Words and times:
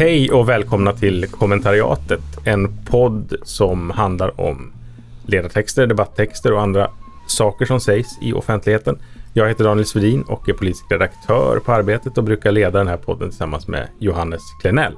Hej 0.00 0.30
och 0.30 0.48
välkomna 0.48 0.92
till 0.92 1.26
kommentariatet. 1.26 2.20
En 2.44 2.76
podd 2.84 3.34
som 3.42 3.90
handlar 3.90 4.40
om 4.40 4.72
ledartexter, 5.26 5.86
debatttexter 5.86 6.52
och 6.52 6.62
andra 6.62 6.90
saker 7.26 7.66
som 7.66 7.80
sägs 7.80 8.08
i 8.22 8.32
offentligheten. 8.32 8.98
Jag 9.32 9.48
heter 9.48 9.64
Daniel 9.64 9.86
Svedin 9.86 10.22
och 10.22 10.48
är 10.48 10.52
politisk 10.52 10.84
redaktör 10.90 11.58
på 11.58 11.72
Arbetet 11.72 12.18
och 12.18 12.24
brukar 12.24 12.52
leda 12.52 12.78
den 12.78 12.88
här 12.88 12.96
podden 12.96 13.28
tillsammans 13.28 13.68
med 13.68 13.88
Johannes 13.98 14.40
Klenell. 14.60 14.94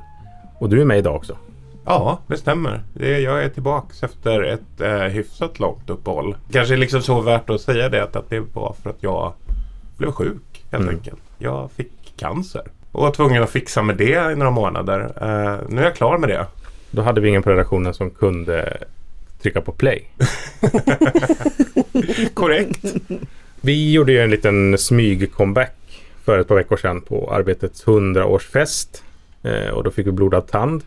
Och 0.58 0.68
du 0.68 0.80
är 0.80 0.84
med 0.84 0.98
idag 0.98 1.16
också. 1.16 1.36
Ja, 1.84 2.18
det 2.26 2.36
stämmer. 2.36 2.82
Jag 2.98 3.44
är 3.44 3.48
tillbaks 3.48 4.02
efter 4.02 4.42
ett 4.42 4.80
eh, 4.80 4.98
hyfsat 4.98 5.60
långt 5.60 5.90
uppehåll. 5.90 6.36
Kanske 6.52 6.76
liksom 6.76 7.02
så 7.02 7.20
värt 7.20 7.50
att 7.50 7.60
säga 7.60 7.88
det 7.88 8.02
att, 8.02 8.16
att 8.16 8.30
det 8.30 8.40
var 8.40 8.74
för 8.82 8.90
att 8.90 9.02
jag 9.02 9.32
blev 9.96 10.12
sjuk 10.12 10.64
helt 10.70 10.82
Mm. 10.82 10.94
enkelt. 10.94 11.22
Jag 11.38 11.70
fick 11.70 12.16
cancer 12.16 12.62
och 12.92 13.02
var 13.02 13.10
tvungen 13.10 13.42
att 13.42 13.50
fixa 13.50 13.82
med 13.82 13.96
det 13.96 14.32
i 14.32 14.36
några 14.36 14.50
månader. 14.50 15.00
Eh, 15.00 15.58
nu 15.68 15.80
är 15.80 15.84
jag 15.84 15.96
klar 15.96 16.18
med 16.18 16.28
det. 16.28 16.46
Då 16.90 17.02
hade 17.02 17.20
vi 17.20 17.28
ingen 17.28 17.42
på 17.42 17.50
redaktionen 17.50 17.94
som 17.94 18.10
kunde 18.10 18.76
trycka 19.42 19.60
på 19.60 19.72
play. 19.72 20.04
Korrekt. 22.34 22.84
Vi 23.60 23.92
gjorde 23.92 24.12
ju 24.12 24.18
en 24.20 24.30
liten 24.30 24.74
smyg-comeback 24.76 25.70
för 26.24 26.38
ett 26.38 26.48
par 26.48 26.54
veckor 26.54 26.76
sedan 26.76 27.00
på 27.00 27.30
Arbetets 27.32 27.84
100-årsfest. 27.84 29.02
Eh, 29.42 29.68
och 29.68 29.84
då 29.84 29.90
fick 29.90 30.06
vi 30.06 30.12
blodad 30.12 30.46
tand. 30.48 30.82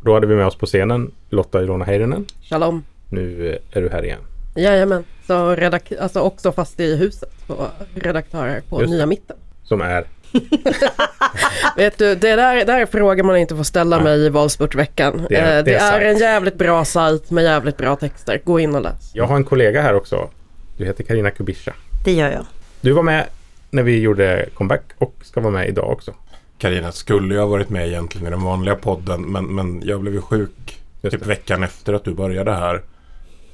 Då 0.00 0.14
hade 0.14 0.26
vi 0.26 0.34
med 0.34 0.46
oss 0.46 0.56
på 0.56 0.66
scenen 0.66 1.10
Lotta 1.30 1.62
Ilona 1.62 1.84
Heirinen. 1.84 2.26
Shalom. 2.42 2.84
Nu 3.08 3.48
eh, 3.50 3.78
är 3.78 3.82
du 3.82 3.88
här 3.88 4.04
igen. 4.04 4.20
Jajamän. 4.56 5.04
Så 5.26 5.54
redak- 5.54 5.98
alltså 6.00 6.20
också 6.20 6.52
fast 6.52 6.80
i 6.80 6.96
huset 6.96 7.46
på 7.46 7.66
redaktörer 7.94 8.60
på 8.68 8.80
Just. 8.80 8.92
Nya 8.92 9.06
Mitten. 9.06 9.36
Som 9.64 9.80
är 9.80 10.04
Vet 11.76 11.98
du, 11.98 12.14
det 12.14 12.36
där, 12.36 12.54
det 12.56 12.64
där 12.64 12.80
är 12.80 12.86
frågor 12.86 13.22
man 13.22 13.36
inte 13.36 13.56
får 13.56 13.64
ställa 13.64 13.96
Nej. 13.96 14.04
mig 14.04 14.26
i 14.26 14.28
valsportveckan. 14.28 15.26
Det 15.28 15.36
är- 15.36 15.58
Eh, 15.58 15.64
det 15.64 15.70
det 15.70 15.74
är 15.76 16.00
är 16.00 16.10
en 16.10 16.18
jävligt 16.18 16.54
bra 16.58 16.84
sajt 16.84 17.30
med 17.30 17.44
jävligt 17.44 17.76
bra 17.76 17.96
texter. 17.96 18.40
Gå 18.44 18.60
in 18.60 18.74
och 18.74 18.82
läs. 18.82 19.10
Jag 19.14 19.24
har 19.26 19.36
en 19.36 19.44
kollega 19.44 19.82
här 19.82 19.94
också. 19.94 20.30
Du 20.76 20.84
heter 20.84 21.04
Karina 21.04 21.30
Kubisha. 21.30 21.72
Det 22.04 22.12
gör 22.12 22.30
jag. 22.30 22.46
Du 22.80 22.92
var 22.92 23.02
med 23.02 23.26
när 23.70 23.82
vi 23.82 24.00
gjorde 24.00 24.48
comeback 24.54 24.82
och 24.98 25.14
ska 25.22 25.40
vara 25.40 25.52
med 25.52 25.68
idag 25.68 25.90
också. 25.90 26.14
Karina 26.58 26.92
skulle 26.92 27.34
ju 27.34 27.40
ha 27.40 27.46
varit 27.46 27.68
med 27.70 27.88
egentligen 27.88 28.26
i 28.26 28.30
den 28.30 28.42
vanliga 28.42 28.74
podden 28.74 29.22
men, 29.22 29.44
men 29.44 29.82
jag 29.84 30.00
blev 30.00 30.14
ju 30.14 30.20
sjuk 30.20 30.78
typ 31.02 31.10
det. 31.10 31.26
veckan 31.26 31.62
efter 31.62 31.92
att 31.94 32.04
du 32.04 32.14
började 32.14 32.52
här. 32.52 32.82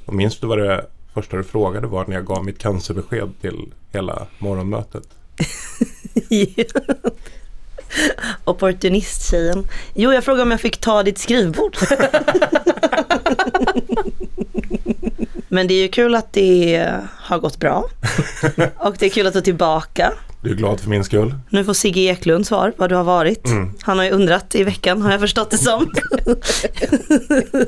Och 0.06 0.14
minns 0.14 0.41
du 0.41 0.47
vad 0.47 0.58
det 0.58 0.84
första 1.14 1.36
du 1.36 1.42
frågade 1.44 1.86
var 1.86 2.04
när 2.06 2.14
jag 2.16 2.27
gav 2.27 2.44
mitt 2.44 2.58
cancerbesked 2.58 3.30
till 3.41 3.72
hela 3.92 4.27
morgonmötet? 4.38 5.02
Opportunisttjejen. 8.44 9.68
Jo, 9.94 10.12
jag 10.12 10.24
frågade 10.24 10.42
om 10.42 10.50
jag 10.50 10.60
fick 10.60 10.80
ta 10.80 11.02
ditt 11.02 11.18
skrivbord. 11.18 11.76
Men 15.48 15.66
det 15.66 15.74
är 15.74 15.82
ju 15.82 15.88
kul 15.88 16.14
att 16.14 16.32
det 16.32 16.90
har 17.16 17.38
gått 17.38 17.58
bra. 17.58 17.84
Och 18.76 18.96
det 18.98 19.06
är 19.06 19.10
kul 19.10 19.26
att 19.26 19.32
du 19.32 19.38
är 19.38 19.42
tillbaka. 19.42 20.12
Du 20.42 20.50
är 20.50 20.54
glad 20.54 20.80
för 20.80 20.90
min 20.90 21.04
skull? 21.04 21.34
Nu 21.50 21.64
får 21.64 21.74
Sigge 21.74 22.00
Eklund 22.00 22.46
svar 22.46 22.72
vad 22.76 22.90
du 22.90 22.94
har 22.94 23.04
varit. 23.04 23.46
Mm. 23.46 23.74
Han 23.82 23.98
har 23.98 24.04
ju 24.04 24.10
undrat 24.10 24.54
i 24.54 24.64
veckan, 24.64 25.02
har 25.02 25.10
jag 25.10 25.20
förstått 25.20 25.50
det 25.50 25.58
som. 25.58 25.82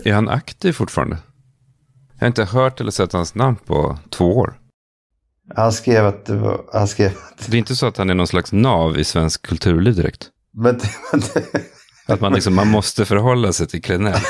Är 0.05 0.12
han 0.12 0.28
aktiv 0.28 0.72
fortfarande? 0.72 1.16
Jag 2.14 2.20
har 2.20 2.27
inte 2.27 2.44
hört 2.44 2.80
eller 2.80 2.91
sett 2.91 3.12
hans 3.12 3.34
namn 3.34 3.56
på 3.56 3.98
två 4.11 4.36
år. 4.36 4.55
Han 5.57 5.73
skrev 5.73 6.07
att 6.07 6.27
det 6.27 6.36
var... 6.36 6.61
Han 6.73 6.89
skrev 6.89 7.07
att... 7.09 7.47
Det 7.51 7.57
är 7.57 7.59
inte 7.59 7.77
så 7.77 7.86
att 7.86 7.97
han 7.97 8.11
är 8.11 8.14
någon 8.14 8.27
slags 8.27 8.53
nav 8.53 8.98
i 8.98 9.05
svensk 9.05 9.42
kulturliv 9.42 9.95
direkt. 9.95 10.29
Men, 10.53 10.81
men 11.13 11.23
det, 11.35 12.13
Att 12.13 12.20
man, 12.20 12.33
liksom, 12.33 12.55
man 12.55 12.69
måste 12.69 13.05
förhålla 13.05 13.53
sig 13.53 13.67
till 13.67 13.83
Klenell. 13.83 14.20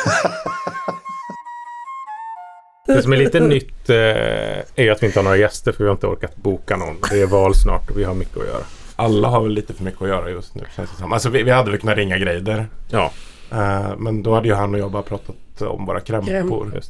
Det 2.87 3.03
som 3.03 3.13
är 3.13 3.17
lite 3.17 3.41
nytt 3.41 3.91
eh, 3.91 3.97
är 3.97 4.91
att 4.91 5.03
vi 5.03 5.07
inte 5.07 5.19
har 5.19 5.25
några 5.25 5.37
gäster 5.37 5.73
för 5.73 5.85
vi 5.85 5.89
har 5.89 5.95
inte 5.95 6.07
orkat 6.07 6.37
boka 6.37 6.77
någon. 6.77 6.97
Det 7.11 7.23
är 7.23 7.27
val 7.27 7.55
snart 7.55 7.91
och 7.91 7.99
vi 7.99 8.05
har 8.05 8.15
mycket 8.15 8.37
att 8.37 8.47
göra. 8.47 8.63
Alla 8.97 9.29
har 9.29 9.43
väl 9.43 9.53
lite 9.53 9.75
för 9.75 9.85
mycket 9.85 10.03
att 10.03 10.09
göra 10.09 10.31
just 10.31 10.55
nu 10.55 10.65
känns 10.77 10.91
det 10.91 10.97
som. 10.97 11.13
Alltså 11.13 11.29
vi, 11.29 11.43
vi 11.43 11.51
hade 11.51 11.71
väl 11.71 11.81
kunnat 11.81 11.97
ringa 11.97 12.19
Greider. 12.19 12.69
Ja, 12.91 13.13
Eh, 13.51 13.97
men 13.99 14.23
då 14.23 14.35
hade 14.35 14.49
ju 14.49 14.55
han 14.55 14.75
och 14.75 14.81
jag 14.81 14.91
bara 14.91 15.03
pratat 15.03 15.63
om 15.63 15.87
våra 15.87 16.01
krämpor. 16.01 16.71
Det. 16.75 16.83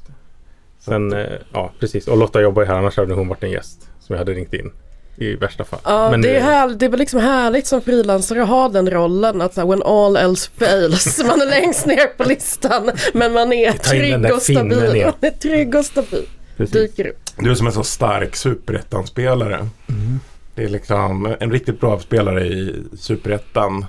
Sen, 0.78 1.12
eh, 1.12 1.26
ja 1.52 1.72
precis. 1.80 2.08
Och 2.08 2.16
Lotta 2.16 2.40
jobbar 2.40 2.62
ju 2.62 2.68
här 2.68 2.74
annars 2.74 2.96
hade 2.96 3.14
hon 3.14 3.28
varit 3.28 3.42
en 3.42 3.50
gäst 3.50 3.90
som 4.08 4.14
jag 4.14 4.18
hade 4.18 4.32
ringt 4.32 4.54
in. 4.54 4.70
I 5.16 5.34
värsta 5.34 5.64
fall. 5.64 5.80
Ja, 5.84 6.10
Men 6.10 6.22
det, 6.22 6.36
är 6.36 6.40
här, 6.40 6.68
det 6.68 6.84
är 6.84 6.90
väl 6.90 6.98
liksom 6.98 7.20
härligt 7.20 7.66
som 7.66 7.80
frilansare 7.80 8.42
att 8.42 8.48
ha 8.48 8.68
den 8.68 8.90
rollen. 8.90 9.40
Att 9.40 9.54
så 9.54 9.60
här, 9.60 9.68
when 9.68 9.82
all 9.82 10.16
else 10.16 10.50
fails. 10.56 11.22
Man 11.26 11.40
är 11.40 11.46
längst 11.46 11.86
ner 11.86 12.06
på 12.16 12.24
listan. 12.24 12.90
Men 13.14 13.32
man 13.32 13.52
är 13.52 13.72
trygg 13.72 14.34
och 14.34 14.42
stabil. 14.42 15.04
Man 15.04 15.14
är 15.20 15.30
trygg 15.30 15.74
och 15.74 15.84
stabil. 15.84 16.26
Precis. 16.56 16.72
Dyker 16.72 17.06
upp. 17.06 17.16
Du 17.36 17.50
är 17.50 17.54
som 17.54 17.66
en 17.66 17.72
så 17.72 17.84
stark 17.84 18.36
superettan-spelare. 18.36 19.54
Mm. 19.54 20.20
Det 20.54 20.64
är 20.64 20.68
liksom 20.68 21.36
en 21.40 21.52
riktigt 21.52 21.80
bra 21.80 21.98
spelare 21.98 22.46
i 22.46 22.74
superettan. 22.98 23.86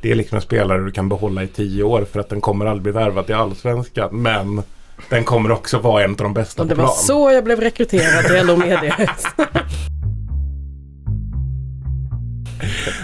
Det 0.00 0.10
är 0.10 0.14
liksom 0.14 0.36
en 0.36 0.42
spelare 0.42 0.84
du 0.84 0.90
kan 0.90 1.08
behålla 1.08 1.42
i 1.42 1.48
tio 1.48 1.82
år 1.82 2.06
för 2.12 2.20
att 2.20 2.28
den 2.28 2.40
kommer 2.40 2.66
aldrig 2.66 2.82
bli 2.82 2.92
värvad 2.92 3.26
till 3.26 3.34
allsvenskan. 3.34 4.22
Men 4.22 4.62
den 5.08 5.24
kommer 5.24 5.50
också 5.52 5.78
vara 5.78 6.04
en 6.04 6.10
av 6.10 6.16
de 6.16 6.34
bästa 6.34 6.62
på 6.62 6.68
det 6.68 6.74
var 6.74 6.84
plan. 6.84 6.96
så 6.96 7.30
jag 7.30 7.44
blev 7.44 7.60
rekryterad 7.60 8.24
till 8.24 8.46
LO 8.46 8.56
Media. 8.56 9.10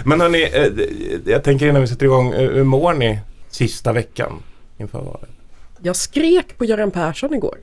Men 0.03 0.21
hörni, 0.21 0.43
eh, 0.53 1.31
jag 1.33 1.43
tänker 1.43 1.67
innan 1.67 1.81
vi 1.81 1.87
sätter 1.87 2.05
igång. 2.05 2.33
eh, 2.33 2.39
Hur 2.51 2.63
mår 2.63 2.93
ni 2.93 3.19
sista 3.49 3.93
veckan 3.93 4.43
inför 4.77 4.99
valet? 4.99 5.29
Jag 5.81 5.95
skrek 5.95 6.57
på 6.57 6.65
Göran 6.65 6.91
Persson 6.91 7.33
igår. 7.33 7.57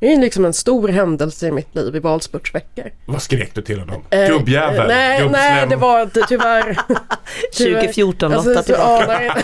Det 0.00 0.12
är 0.12 0.16
liksom 0.20 0.44
en 0.44 0.52
stor 0.52 0.88
händelse 0.88 1.48
i 1.48 1.52
mitt 1.52 1.74
liv 1.74 1.96
i 1.96 1.98
valspurtsveckor. 1.98 2.84
Vad 3.06 3.22
skrek 3.22 3.54
du 3.54 3.62
till 3.62 3.78
honom? 3.80 4.02
Eh, 4.10 4.26
Gubbjävel? 4.28 4.80
eh, 4.80 4.86
Nej, 4.86 5.28
nej, 5.30 5.66
det 5.68 5.76
var 5.76 6.06
ty- 6.06 6.22
tyvärr... 6.28 6.64
tyvärr- 7.52 7.80
2014 7.80 8.32
Alltså, 8.32 8.48
Lotta 8.48 8.62
så 8.62 8.66
tillbaka. 8.66 9.36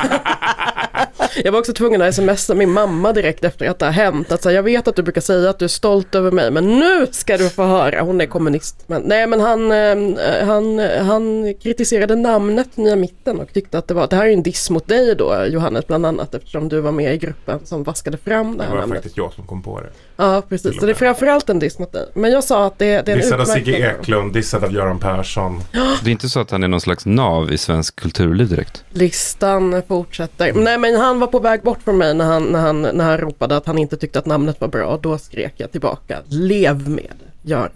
jag- 1.45 1.53
var 1.53 1.59
också 1.59 1.73
tvungen 1.73 2.03
att 2.03 2.15
smsa 2.15 2.55
min 2.55 2.71
mamma 2.71 3.13
direkt 3.13 3.45
efter 3.45 3.67
att 3.71 3.79
det 3.79 3.85
har 3.87 3.93
hänt. 3.93 4.33
Att 4.33 4.43
så 4.43 4.49
här, 4.49 4.57
jag 4.57 4.63
vet 4.63 4.89
att 4.89 4.97
du 4.97 5.03
brukar 5.03 5.21
säga 5.21 5.51
att 5.51 5.59
du 5.59 5.65
är 5.65 5.69
stolt 5.69 6.15
över 6.15 6.31
mig 6.31 6.51
men 6.51 6.79
nu 6.81 7.07
ska 7.11 7.37
du 7.37 7.49
få 7.49 7.65
höra. 7.65 8.01
Hon 8.03 8.21
är 8.21 8.27
kommunist. 8.27 8.85
Men, 8.87 9.03
nej 9.03 9.27
men 9.27 9.41
han, 9.41 9.73
eh, 9.73 10.47
han, 10.47 10.79
han 11.07 11.55
kritiserade 11.63 12.17
namnet 12.17 12.77
Nya 12.77 12.97
Mitten 12.97 13.41
och 13.41 13.53
tyckte 13.53 13.79
att 13.79 13.89
det 13.89 13.95
var, 13.95 14.07
det 14.07 14.17
här 14.17 14.27
är 14.27 14.31
en 14.33 14.43
diss 14.43 14.71
mot 14.71 14.89
dig 14.89 15.15
då 15.15 15.45
Johannes 15.49 15.87
bland 15.87 16.07
annat 16.07 16.35
eftersom 16.35 16.69
du 16.69 16.81
var 16.81 16.93
med 16.93 17.15
i 17.15 17.19
gruppen 17.19 17.61
som 17.65 17.83
vaskade 17.83 18.17
fram 18.17 18.53
det 18.53 18.59
Det 18.59 18.65
här 18.65 18.71
var 18.71 18.81
namnet. 18.81 18.97
faktiskt 18.97 19.17
jag 19.17 19.33
som 19.33 19.47
kom 19.47 19.63
på 19.63 19.81
det. 19.81 19.89
Ja 20.17 20.43
precis, 20.49 20.81
så 20.81 20.87
det 20.87 20.93
är 20.93 20.95
framförallt 20.95 21.49
en 21.51 21.59
diss 21.59 21.79
mot 21.79 21.93
dig. 21.93 22.07
Men 22.15 22.31
jag 22.33 22.45
sa 22.45 22.67
att 22.67 22.79
det, 22.79 22.87
det 23.07 23.13
är 23.13 23.17
en 23.17 23.21
Dissad 23.23 23.41
av 23.41 23.45
Sigge. 23.45 23.95
Eklund, 24.01 24.33
dissad 24.33 24.65
av 24.65 24.73
Göran 24.75 24.99
Persson. 24.99 25.61
Det 26.03 26.11
är 26.11 26.13
inte 26.13 26.29
så 26.29 26.41
att 26.41 26.51
han 26.51 26.63
är 26.63 26.69
någon 26.69 26.81
slags 26.81 27.07
nav 27.07 27.53
i 27.53 27.59
svensk 27.59 27.97
kulturliv 27.97 28.49
direkt. 28.49 28.85
Listan 28.91 29.83
fortsätter. 29.89 30.53
Nej 30.53 30.79
men 30.79 30.97
han 31.05 31.21
var 31.21 31.27
på 31.27 31.39
väg 31.39 31.63
bort 31.63 31.83
från 31.83 31.99
mig 31.99 32.15
när 32.15 32.25
han, 32.25 32.45
när, 32.45 32.61
han, 32.61 32.83
när 32.83 33.05
han 33.05 33.19
ropade 33.19 33.57
att 33.57 33.67
han 33.67 33.79
inte 33.79 33.97
tyckte 33.97 34.19
att 34.19 34.27
namnet 34.27 34.61
var 34.61 34.69
bra. 34.69 34.99
Då 35.03 35.19
skrek 35.19 35.55
jag 35.57 35.73
tillbaka. 35.73 36.23
Lev 36.29 36.89
med 36.89 37.17
Göran. 37.43 37.71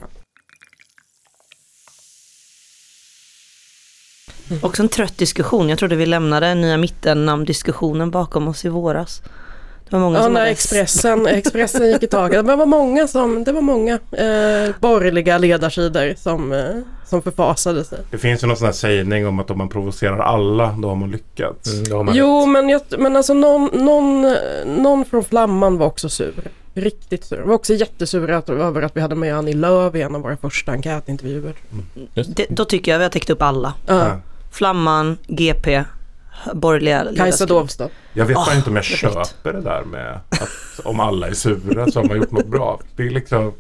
Också 4.63 4.83
en 4.83 4.89
trött 4.89 5.19
diskussion. 5.19 5.69
Jag 5.69 5.79
trodde 5.79 5.97
vi 5.97 6.07
lämnade 6.07 6.55
nya 6.55 6.77
mitten-namndiskussionen 6.77 8.11
bakom 8.11 8.49
oss 8.49 8.65
i 8.65 8.69
våras. 8.69 9.23
Det 9.91 9.97
var 9.97 10.01
många 10.01 10.19
Ja, 10.19 10.25
som 10.25 10.33
när 10.33 10.47
Expressen, 10.47 11.27
Expressen 11.27 11.91
gick 11.91 12.03
i 12.03 12.07
taget. 12.07 12.47
Det 12.47 12.57
var 12.57 12.67
många 12.67 13.09
som, 13.09 13.45
det 13.45 13.53
var 13.53 13.61
många 13.61 13.93
eh, 13.95 14.75
borgerliga 14.81 15.39
ledarsidor 15.39 16.15
som, 16.19 16.53
eh, 16.53 16.61
som 17.07 17.23
förfasade 17.23 17.85
sig. 17.85 17.99
Det 18.11 18.19
finns 18.19 18.43
ju 18.43 18.47
någon 18.47 18.57
sån 18.57 18.67
här 18.67 18.73
sägning 18.73 19.27
om 19.27 19.39
att 19.39 19.51
om 19.51 19.59
man 19.59 19.69
provocerar 19.69 20.19
alla 20.19 20.75
då 20.79 20.89
har 20.89 20.97
man 20.97 21.11
lyckats. 21.11 21.73
Mm, 21.75 21.93
har 21.97 22.05
man 22.05 22.15
Jo 22.15 22.41
rätt. 22.41 22.49
men, 22.49 22.69
jag, 22.69 22.81
men 22.99 23.17
alltså 23.17 23.35
någon, 23.35 23.71
någon, 23.73 24.25
eh, 24.25 24.33
någon 24.67 25.05
från 25.05 25.25
Flamman 25.25 25.79
var 25.79 25.87
också 25.87 26.09
sur. 26.09 26.35
Riktigt 26.75 27.25
sur. 27.25 27.41
Var 27.41 27.55
också 27.55 27.75
jättesur 27.75 28.31
över 28.31 28.83
att 28.83 28.97
vi 28.97 29.01
hade 29.01 29.15
med 29.15 29.35
Annie 29.37 29.53
Lööf 29.55 29.95
i 29.95 30.03
en 30.03 30.15
av 30.15 30.21
våra 30.21 30.37
första 30.37 30.73
enkätintervjuer. 30.73 31.55
Det, 32.15 32.47
då 32.51 32.65
tycker 32.65 32.93
jag 32.93 32.99
vi 32.99 33.05
har 33.05 33.11
täckt 33.11 33.31
upp 33.31 33.43
alla. 33.43 33.75
Ja. 33.87 34.17
Flamman, 34.51 35.19
GP, 35.27 35.85
borgerliga 36.55 37.07
Kajsa. 37.17 37.47
Dovstad. 37.47 37.89
Jag 38.13 38.25
vet 38.25 38.35
bara 38.35 38.47
Ah, 38.51 38.55
inte 38.55 38.71
om 38.71 38.77
jag 38.77 38.85
perfekt. 38.85 39.15
köper 39.15 39.53
det 39.53 39.61
där 39.61 39.83
med 39.83 40.21
att 40.31 40.81
om 40.85 41.01
alla 41.01 41.29
är 41.29 41.33
sura 41.33 41.91
så 41.91 42.01
har 42.01 42.09
man 42.09 42.17
gjort 42.17 42.31
något 42.31 42.47
bra. 42.47 42.81
Det 42.97 43.03
är 43.03 43.11
liksom 43.11 43.53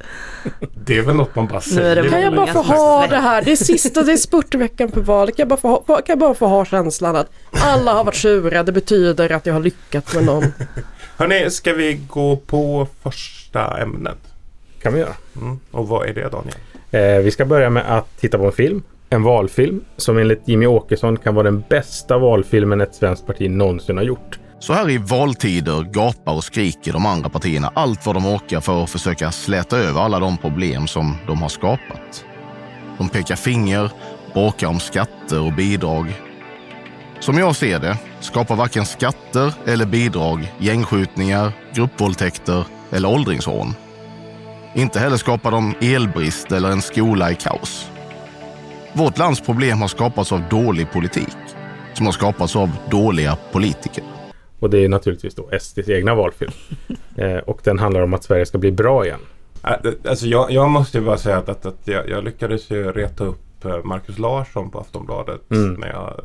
Det 0.85 0.99
är 0.99 1.03
väl 1.03 1.15
något 1.17 1.35
man 1.37 1.47
bara 1.47 1.61
säger. 1.61 2.11
Kan 2.11 2.21
jag 2.23 2.35
bara 2.37 2.47
få 2.53 2.63
ha 2.63 3.07
det 3.07 3.17
här? 3.17 3.43
Det 3.43 3.53
är 3.53 3.57
sista, 3.57 4.03
det 4.03 4.13
är 4.13 4.17
spurtveckan 4.17 4.93
för 4.93 5.01
valet. 5.01 5.37
Kan 5.37 5.43
jag, 5.43 5.49
bara 5.49 5.61
få, 5.61 5.69
ha- 5.69 5.97
kan 5.97 6.03
jag 6.07 6.19
bara 6.19 6.35
få 6.35 6.47
ha 6.47 6.65
känslan 6.65 7.17
att 7.17 7.31
alla 7.51 7.93
har 7.93 8.05
varit 8.05 8.17
sura. 8.17 8.63
Det 8.63 8.73
betyder 8.73 9.33
att 9.33 9.47
jag 9.47 9.55
har 9.55 9.61
lyckats 9.61 10.15
med 10.15 10.25
någon. 10.25 10.45
Hörni, 11.17 11.51
ska 11.51 11.73
vi 11.73 12.01
gå 12.09 12.37
på 12.37 12.89
första 13.03 13.79
ämnet? 13.83 14.19
kan 14.83 14.93
vi 14.95 15.01
göra. 15.01 15.15
Mm. 15.41 15.59
Och 15.71 15.89
vad 15.89 16.09
är 16.09 16.15
det 16.15 16.29
Daniel? 16.29 16.55
Eh, 16.91 17.25
vi 17.25 17.31
ska 17.31 17.45
börja 17.45 17.71
med 17.71 17.97
att 17.99 18.21
titta 18.21 18.39
på 18.39 18.47
en 18.47 18.53
film. 18.53 18.83
En 19.11 19.23
valfilm 19.23 19.85
som 19.97 20.19
enligt 20.19 20.49
Jimmy 20.49 20.67
Åkesson 20.67 21.17
kan 21.17 21.35
vara 21.35 21.45
den 21.45 21.65
bästa 21.69 22.19
valfilmen 22.19 22.81
ett 22.81 22.95
svenskt 22.95 23.27
parti 23.27 23.51
någonsin 23.51 23.97
har 23.97 24.05
gjort. 24.05 24.39
Så 24.59 24.73
här 24.73 24.91
i 24.91 24.99
valtider 24.99 25.83
gapar 25.83 26.35
och 26.35 26.45
skriker 26.45 26.93
de 26.93 27.07
andra 27.07 27.29
partierna 27.29 27.73
allt 27.75 28.07
vad 28.07 28.17
de 28.17 28.27
orkar 28.27 28.61
för 28.61 28.85
att 28.85 28.91
försöka 28.91 29.31
släta 29.31 29.79
över 29.79 30.01
alla 30.01 30.19
de 30.19 30.37
problem 30.37 30.87
som 30.87 31.17
de 31.27 31.43
har 31.43 31.49
skapat. 31.49 32.25
De 32.99 33.09
pekar 33.09 33.37
finger, 33.37 33.91
bråkar 34.35 34.67
om 34.67 34.81
skatter 34.81 35.41
och 35.41 35.53
bidrag. 35.53 36.07
Som 37.21 37.39
jag 37.39 37.57
ser 37.57 37.79
det 37.79 37.97
skapar 38.21 38.57
varken 38.57 38.87
skatter 38.87 39.55
eller 39.67 39.87
bidrag 39.87 40.53
gängskjutningar, 40.59 41.53
gruppvåldtäkter 41.75 42.65
eller 42.91 43.09
åldringsrån. 43.09 43.75
Inte 44.75 44.99
heller 44.99 45.17
skapar 45.17 45.51
de 45.51 45.75
elbrist 45.81 46.53
eller 46.53 46.71
en 46.71 46.83
skola 46.83 47.31
i 47.31 47.35
kaos. 47.35 47.91
Vårt 48.99 49.19
lands 49.19 49.41
problem 49.41 49.81
har 49.81 49.89
skapats 49.89 50.33
av 50.33 50.43
dålig 50.51 50.93
politik 50.93 51.37
som 51.95 52.07
har 52.07 52.13
skapats 52.13 52.57
av 52.57 52.71
dåliga 52.91 53.37
politiker. 53.53 54.05
Och 54.59 54.71
det 54.71 54.85
är 54.85 54.89
naturligtvis 54.89 55.35
då 55.35 55.49
SDs 55.61 55.89
egna 55.89 56.15
valfilm. 56.15 56.53
eh, 57.17 57.37
och 57.37 57.61
den 57.65 57.79
handlar 57.79 58.01
om 58.03 58.15
att 58.15 58.25
Sverige 58.25 58.47
ska 58.47 58.59
bli 58.59 58.73
bra 58.73 59.05
igen. 59.07 59.21
Ä- 59.63 59.95
Alltså 60.09 60.27
jag, 60.27 60.51
jag 60.51 60.71
måste 60.71 60.99
ju 60.99 61.05
bara 61.05 61.19
säga 61.19 61.37
att, 61.37 61.49
att, 61.49 61.67
att 61.67 61.79
jag, 61.85 62.09
jag 62.11 62.25
lyckades 62.25 62.71
ju 62.71 62.93
reta 62.93 63.25
upp 63.25 63.65
eh, 63.65 63.85
Marcus 63.85 64.19
Larsson 64.19 64.71
på 64.71 64.79
Aftonbladet 64.81 65.51
Mm. 65.51 65.75
när 65.75 65.89
jag 65.89 66.21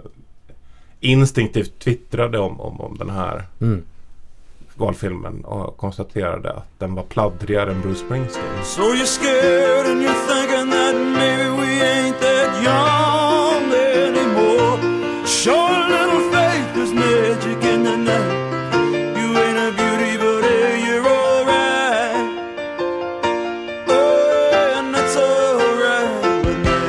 instinktivt 0.99 1.79
twittrade 1.79 2.39
om, 2.39 2.61
om, 2.61 2.81
om 2.81 2.97
den 2.97 3.09
här 3.09 3.43
Mm. 3.61 3.83
valfilmen 4.75 5.45
och 5.45 5.77
konstaterade 5.77 6.53
att 6.53 6.79
den 6.79 6.95
var 6.95 7.03
pladdrigare 7.03 7.71
än 7.71 7.81
Bruce 7.81 7.99
Springsteen. 8.05 8.45
So 8.63 8.81
young 12.69 13.65
anymore. 13.73 14.77
Show 15.25 15.61
a 15.79 15.81
little 15.95 16.23
faith, 16.33 16.67
there's 16.75 16.93
magic 16.93 17.59
in 17.73 17.83
the 17.83 17.95
night. 18.09 18.33
You 19.19 19.27
ain't 19.43 19.59
a 19.67 19.69
beauty, 19.79 20.13
but 20.23 20.41
hey, 20.49 20.71
you're 20.85 21.07
alright. 21.07 22.25
Oh, 23.87 24.77
and 24.77 24.87
that's 24.95 25.15
alright 25.17 26.09
with 26.45 26.59
me. 26.67 26.79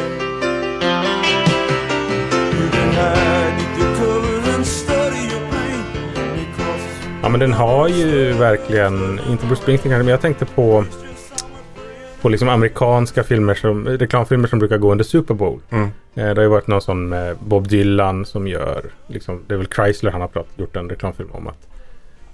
You 2.59 2.67
can 2.76 2.88
hide 2.99 3.55
neath 3.59 3.79
your 3.81 3.93
covers 4.00 4.47
and 4.55 4.65
study 4.67 5.23
your 5.32 5.44
pain. 5.53 5.82
Because 6.37 6.85
Ja 7.23 7.29
men 7.29 7.41
den 7.41 7.53
har 7.53 7.88
ju 7.88 8.32
verkligen, 8.32 9.21
inte 9.31 9.47
Bruce 9.47 9.62
Springsteen 9.62 9.91
kanske, 9.93 10.05
men 10.05 10.12
jag 10.12 10.21
tänkte 10.21 10.47
på 10.47 10.85
på 12.25 12.29
liksom 12.29 12.49
amerikanska 12.49 13.25
filmer 13.25 13.55
som, 13.55 13.88
reklamfilmer 13.88 14.49
som 14.49 14.59
brukar 14.59 14.79
gå 14.79 14.93
under 14.93 15.05
Super 15.05 15.35
Bowl. 15.35 15.61
Mm. 15.71 15.85
Eh, 15.85 15.91
Det 16.15 16.37
har 16.37 16.43
ju 16.43 16.49
varit 16.49 16.67
någon 16.67 16.81
sån 16.81 17.09
med 17.09 17.37
Bob 17.37 17.69
Dylan 17.69 18.25
som 18.25 18.49
gör, 18.49 18.85
liksom, 19.06 19.41
det 19.47 19.55
är 19.55 19.59
väl 19.59 19.67
Chrysler 19.67 20.11
han 20.11 20.21
har 20.21 20.29
pratat, 20.29 20.59
gjort 20.59 20.76
en 20.76 20.88
reklamfilm 20.88 21.29
om 21.32 21.47
att 21.47 21.69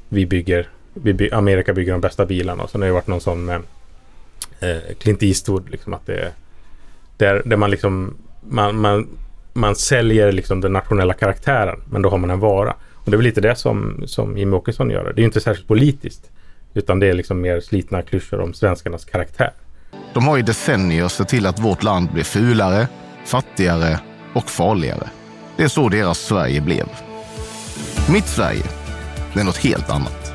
vi 0.09 0.27
bygger, 0.27 0.69
vi 0.95 1.13
by, 1.13 1.31
Amerika 1.31 1.73
bygger 1.73 1.93
de 1.93 2.01
bästa 2.01 2.27
bilarna. 2.27 2.63
Och 2.63 2.71
sen 2.71 2.81
har 2.81 2.89
det 2.89 2.93
varit 2.93 3.07
någon 3.07 3.21
sån 3.21 3.45
med 3.45 3.63
eh, 4.61 4.95
Clint 4.99 5.23
Eastwood, 5.23 5.71
liksom 5.71 5.95
att 5.95 6.07
det 6.07 6.15
är 6.15 6.31
där, 7.17 7.43
där 7.45 7.57
man 7.57 7.71
liksom 7.71 8.15
man, 8.41 8.81
man, 8.81 9.09
man 9.53 9.77
säljer 9.77 10.33
liksom 10.33 10.61
den 10.61 10.73
nationella 10.73 11.15
karaktären, 11.15 11.81
men 11.91 12.03
då 12.03 12.09
har 12.09 12.19
man 12.19 12.31
en 12.31 12.41
vara. 12.41 12.75
Och 12.95 13.11
det 13.11 13.15
är 13.15 13.17
väl 13.19 13.27
lite 13.27 13.41
det 13.41 13.55
som, 13.55 14.03
som 14.07 14.39
Jimmie 14.39 14.57
Åkesson 14.57 14.91
gör. 14.91 15.05
Det 15.05 15.21
är 15.21 15.23
ju 15.23 15.25
inte 15.25 15.41
särskilt 15.41 15.69
politiskt, 15.69 16.31
utan 16.75 17.01
det 17.01 17.07
är 17.07 17.13
liksom 17.15 17.41
mer 17.41 17.61
slitna 17.61 18.03
klyschor 18.03 18.41
om 18.41 18.55
svenskarnas 18.55 19.05
karaktär. 19.05 19.51
De 20.13 20.29
har 20.29 20.39
i 20.39 20.43
decennier 20.43 21.09
sett 21.09 21.29
till 21.29 21.47
att 21.47 21.59
vårt 21.59 21.83
land 21.83 22.13
blir 22.13 22.25
fulare, 22.25 22.89
fattigare 23.25 24.01
och 24.35 24.51
farligare. 24.51 25.09
Det 25.57 25.63
är 25.65 25.69
så 25.69 25.89
deras 25.89 26.19
Sverige 26.19 26.61
blev. 26.61 26.89
Mitt 28.13 28.27
Sverige, 28.27 28.63
det 29.35 29.41
är 29.41 29.45
något 29.45 29.57
helt 29.57 29.91
annat. 29.91 30.33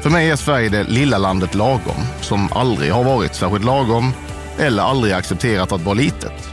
För 0.00 0.10
mig 0.10 0.30
är 0.30 0.36
Sverige 0.36 0.68
det 0.68 0.84
lilla 0.84 1.18
landet 1.18 1.54
lagom, 1.54 2.02
som 2.20 2.48
aldrig 2.52 2.92
har 2.92 3.04
varit 3.04 3.34
särskilt 3.34 3.64
lagom 3.64 4.12
eller 4.58 4.82
aldrig 4.82 5.12
accepterat 5.14 5.72
att 5.72 5.80
vara 5.82 5.94
litet. 5.94 6.48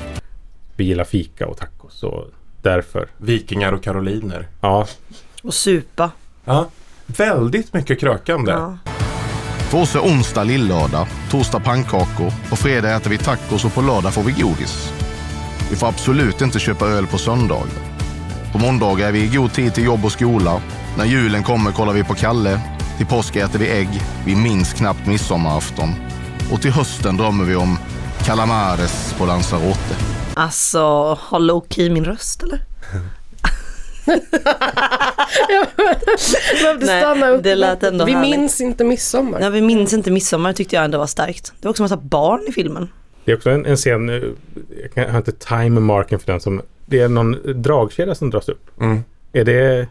Vi 0.75 0.83
gillar 0.83 1.03
fika 1.03 1.47
och 1.47 1.57
tacos 1.57 2.03
och 2.03 2.25
därför, 2.61 3.07
Vikingar 3.17 3.71
och 3.73 3.83
karoliner. 3.83 4.47
ja, 4.61 4.87
Och 5.43 5.53
supa. 5.53 6.11
Ja, 6.45 6.69
väldigt 7.05 7.73
mycket 7.73 7.99
krökande. 7.99 8.51
Ja. 8.51 8.77
För 9.69 9.77
oss 9.77 9.95
är 9.95 9.99
onsdag 9.99 10.43
lillördag, 10.43 11.07
torsdag 11.31 11.59
pannkakor, 11.59 12.33
på 12.49 12.55
fredag 12.55 12.95
äter 12.95 13.09
vi 13.09 13.17
tacos 13.17 13.65
och 13.65 13.73
på 13.73 13.81
lördag 13.81 14.13
får 14.13 14.23
vi 14.23 14.31
godis. 14.31 14.93
Vi 15.69 15.75
får 15.75 15.87
absolut 15.87 16.41
inte 16.41 16.59
köpa 16.59 16.85
öl 16.85 17.07
på 17.07 17.17
söndagar. 17.17 17.67
På 18.51 18.57
måndagar 18.59 19.07
är 19.07 19.11
vi 19.11 19.23
i 19.23 19.27
god 19.27 19.53
tid 19.53 19.73
till 19.73 19.83
jobb 19.83 20.05
och 20.05 20.11
skola. 20.11 20.61
När 20.97 21.05
julen 21.05 21.43
kommer 21.43 21.71
kollar 21.71 21.93
vi 21.93 22.03
på 22.03 22.13
Kalle. 22.13 22.61
Till 22.97 23.05
påsk 23.05 23.35
äter 23.35 23.59
vi 23.59 23.69
ägg. 23.69 23.89
Vi 24.25 24.35
minns 24.35 24.73
knappt 24.73 25.07
midsommarafton. 25.07 25.95
Och 26.51 26.61
till 26.61 26.71
hösten 26.71 27.17
drömmer 27.17 27.45
vi 27.45 27.55
om 27.55 27.77
calamares 28.25 29.15
på 29.17 29.25
Lanzarote. 29.25 29.95
Alltså, 30.33 30.79
har 31.21 31.39
low 31.39 31.65
key 31.69 31.89
min 31.89 32.05
röst 32.05 32.43
eller? 32.43 32.61
Jag 36.63 36.79
Nej, 37.17 37.39
det 37.43 37.55
lät 37.55 37.83
ändå 37.83 38.05
Vi 38.05 38.11
härligt. 38.11 38.37
minns 38.39 38.61
inte 38.61 38.83
midsommar. 38.83 39.41
Ja, 39.41 39.49
vi 39.49 39.61
minns 39.61 39.93
inte 39.93 40.11
midsommar 40.11 40.53
tyckte 40.53 40.75
jag 40.75 40.85
ändå 40.85 40.97
var 40.97 41.07
starkt. 41.07 41.53
Det 41.59 41.65
var 41.67 41.69
också 41.69 41.83
en 41.83 41.85
massa 41.85 41.97
barn 41.97 42.41
i 42.47 42.51
filmen. 42.51 42.89
det 43.25 43.31
är 43.31 43.35
också 43.35 43.49
en, 43.49 43.65
en 43.65 43.75
scen, 43.77 44.09
eh, 44.09 44.21
jag 44.93 45.09
har 45.09 45.17
inte 45.17 45.31
time-marken 45.31 46.19
för 46.19 46.31
den, 46.31 46.39
som, 46.41 46.61
det 46.85 46.99
är 46.99 47.07
någon 47.09 47.37
dragkedja 47.61 48.15
som 48.15 48.29
dras 48.29 48.49
upp. 48.49 48.79
Mm. 48.81 48.99
Är 49.33 49.43
det 49.45 49.87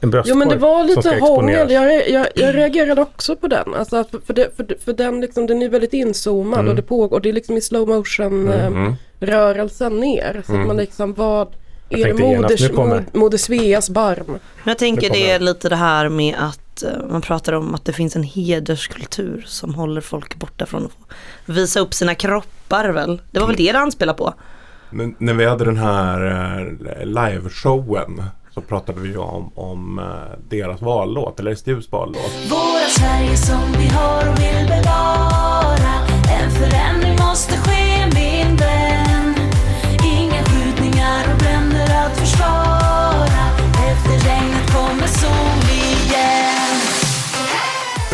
en 0.00 0.10
bröstkorg 0.10 0.32
Jo 0.32 0.38
men 0.38 0.48
det 0.48 0.56
var 0.56 0.84
lite 0.84 1.18
hångel. 1.20 1.70
Jag, 1.70 2.08
jag, 2.10 2.26
jag 2.34 2.54
reagerade 2.54 3.02
också 3.02 3.36
på 3.36 3.46
den. 3.46 3.74
Alltså 3.74 3.96
att 3.96 4.10
för, 4.26 4.34
det, 4.34 4.56
för, 4.56 4.76
för 4.84 4.92
den, 4.92 5.20
liksom, 5.20 5.46
den 5.46 5.62
är 5.62 5.68
väldigt 5.68 5.92
inzoomad 5.92 6.58
Mm. 6.58 6.70
och 6.70 6.76
det 6.76 6.82
pågår. 6.82 7.16
Och 7.16 7.22
det 7.22 7.28
är 7.28 7.32
liksom 7.32 7.56
i 7.56 7.60
slow 7.60 7.88
motion 7.88 8.48
eh, 8.48 8.66
Mm. 8.66 8.92
rörelsen 9.20 9.96
ner. 10.00 10.42
Så 10.46 10.52
att 10.60 10.66
man 10.66 10.76
liksom 10.76 11.14
vad 11.14 11.48
Jag 11.88 12.20
genast, 12.20 12.20
moders, 12.20 12.72
mod, 12.72 13.04
moder 13.12 13.38
Sveas 13.38 13.90
barm? 13.90 14.38
Jag 14.64 14.78
tänker 14.78 15.10
Det 15.10 15.30
är 15.30 15.38
lite 15.38 15.68
det 15.68 15.76
här 15.76 16.08
med 16.08 16.34
att 16.38 16.82
eh, 16.82 16.90
man 17.10 17.20
pratar 17.20 17.52
om 17.52 17.74
att 17.74 17.84
det 17.84 17.92
finns 17.92 18.16
en 18.16 18.22
hederskultur 18.22 19.44
som 19.46 19.74
håller 19.74 20.00
folk 20.00 20.36
borta 20.36 20.66
från 20.66 20.84
att 20.84 20.92
visa 21.46 21.80
upp 21.80 21.94
sina 21.94 22.14
kroppar 22.14 22.88
väl. 22.88 23.20
Det 23.30 23.40
var 23.40 23.46
väl 23.46 23.56
det 23.56 23.72
det 23.72 23.78
anspelar 23.78 24.14
på. 24.14 24.34
Men 24.90 25.14
när 25.18 25.34
vi 25.34 25.46
hade 25.46 25.64
den 25.64 25.76
här 25.76 26.26
eh, 27.00 27.06
liveshowen 27.06 28.22
så 28.54 28.60
pratade 28.60 29.00
vi 29.00 29.08
ju 29.08 29.18
om, 29.18 29.52
om 29.54 29.98
eh, 29.98 30.38
deras 30.48 30.82
vallåt, 30.82 31.40
eller 31.40 31.54
SDUs 31.54 31.92
vallåt. 31.92 32.32
Våra 32.50 32.88
Sverige 32.88 33.36
som 33.36 33.72
vi 33.78 33.88
har 33.88 34.28
och 34.28 34.38
vill 34.38 34.66
bevara 34.68 35.94
En 36.40 36.50
förändring 36.50 37.16
måste 37.28 37.56
ske 37.56 37.77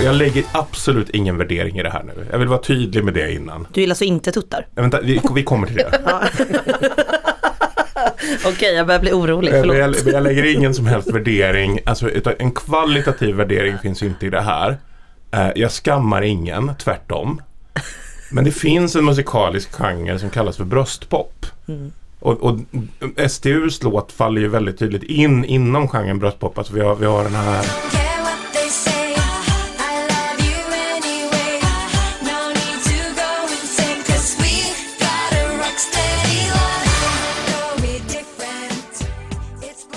Jag 0.05 0.15
lägger 0.15 0.45
absolut 0.53 1.11
ingen 1.11 1.39
värdering 1.39 1.79
i 1.79 1.83
det 1.83 1.91
här 1.91 2.03
nu. 2.03 2.27
Jag 2.31 2.39
vill 2.39 2.49
vara 2.49 2.61
tydlig 2.61 3.05
med 3.05 3.15
det 3.15 3.33
innan. 3.33 3.67
Du 3.73 3.81
gillar 3.81 3.95
så 3.95 4.05
inte 4.05 4.33
tuttar. 4.33 4.67
Ja, 4.75 4.83
vänta, 4.83 5.01
vi, 5.01 5.21
vi 5.35 5.43
kommer 5.43 5.67
till 5.67 5.77
det. 5.77 6.01
Okej, 8.47 8.75
jag 8.75 8.87
börjar 8.87 9.01
bli 9.01 9.13
orolig. 9.13 9.53
Men 9.53 9.61
Förlåt. 9.61 9.77
jag, 9.77 10.15
jag 10.15 10.23
lägger 10.23 10.45
ingen 10.45 10.75
som 10.75 10.87
helst 10.87 11.11
värdering, 11.11 11.81
alltså 11.87 12.11
en 12.39 12.51
kvalitativ 12.51 13.35
värdering 13.35 13.79
finns 13.79 14.03
inte 14.03 14.27
i 14.27 14.31
det 14.31 14.41
här. 14.41 14.79
Eh, 15.31 15.51
jag 15.57 15.71
skammar 15.71 16.23
ingen, 16.23 16.75
tvärtom. 16.79 17.43
Men 18.31 18.45
det 18.45 18.51
finns 18.51 18.97
en 18.97 19.05
musikalisk 19.05 19.73
genre 19.73 20.19
som 20.19 20.31
kallas 20.31 20.57
för 20.57 20.65
bröstpop. 20.65 21.47
Och, 22.21 22.43
och 22.43 22.59
STUs 23.31 23.83
låt 23.83 24.13
faller 24.13 24.41
ju 24.41 24.49
väldigt 24.49 24.79
tydligt 24.79 25.03
in 25.03 25.45
inom 25.45 25.89
genren 25.89 26.19
bröstpop. 26.19 26.59
Alltså 26.59 26.75
vi 26.75 26.81
har, 26.81 26.95
vi 26.95 27.07
har 27.07 27.25
den 27.25 27.35
här 27.35 27.65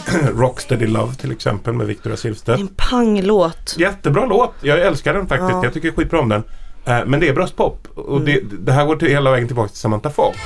Rocksteady 0.35 0.87
Love 0.87 1.13
till 1.13 1.31
exempel 1.31 1.73
med 1.73 1.87
Victoria 1.87 2.17
Silvstedt. 2.17 2.59
en 2.59 2.67
panglåt. 2.67 3.75
Jättebra 3.77 4.25
låt, 4.25 4.53
jag 4.61 4.79
älskar 4.81 5.13
den 5.13 5.27
faktiskt. 5.27 5.49
Ja. 5.51 5.63
Jag 5.63 5.73
tycker 5.73 5.91
skitbra 5.91 6.19
om 6.19 6.29
den. 6.29 6.43
Eh, 6.85 7.05
Men 7.05 7.19
det 7.19 7.27
är 7.27 7.33
bröstpop 7.33 7.87
och 7.95 8.21
det, 8.21 8.41
det 8.59 8.71
här 8.71 8.85
går 8.85 8.95
till 8.95 9.07
hela 9.09 9.31
vägen 9.31 9.47
tillbaka 9.47 9.69
till 9.69 9.77
Samantha 9.77 10.09
Fox. 10.09 10.37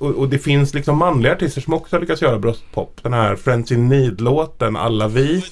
Och, 0.00 0.10
och 0.10 0.28
det 0.28 0.38
finns 0.38 0.74
liksom 0.74 0.98
manliga 0.98 1.32
artister 1.32 1.60
som 1.60 1.72
också 1.74 1.98
lyckas 1.98 2.22
göra 2.22 2.38
bröstpop. 2.38 3.00
Den 3.02 3.12
här 3.12 3.36
Friends 3.36 3.72
in 3.72 3.88
Need-låten, 3.88 4.76
Alla 4.76 5.08
vi. 5.08 5.42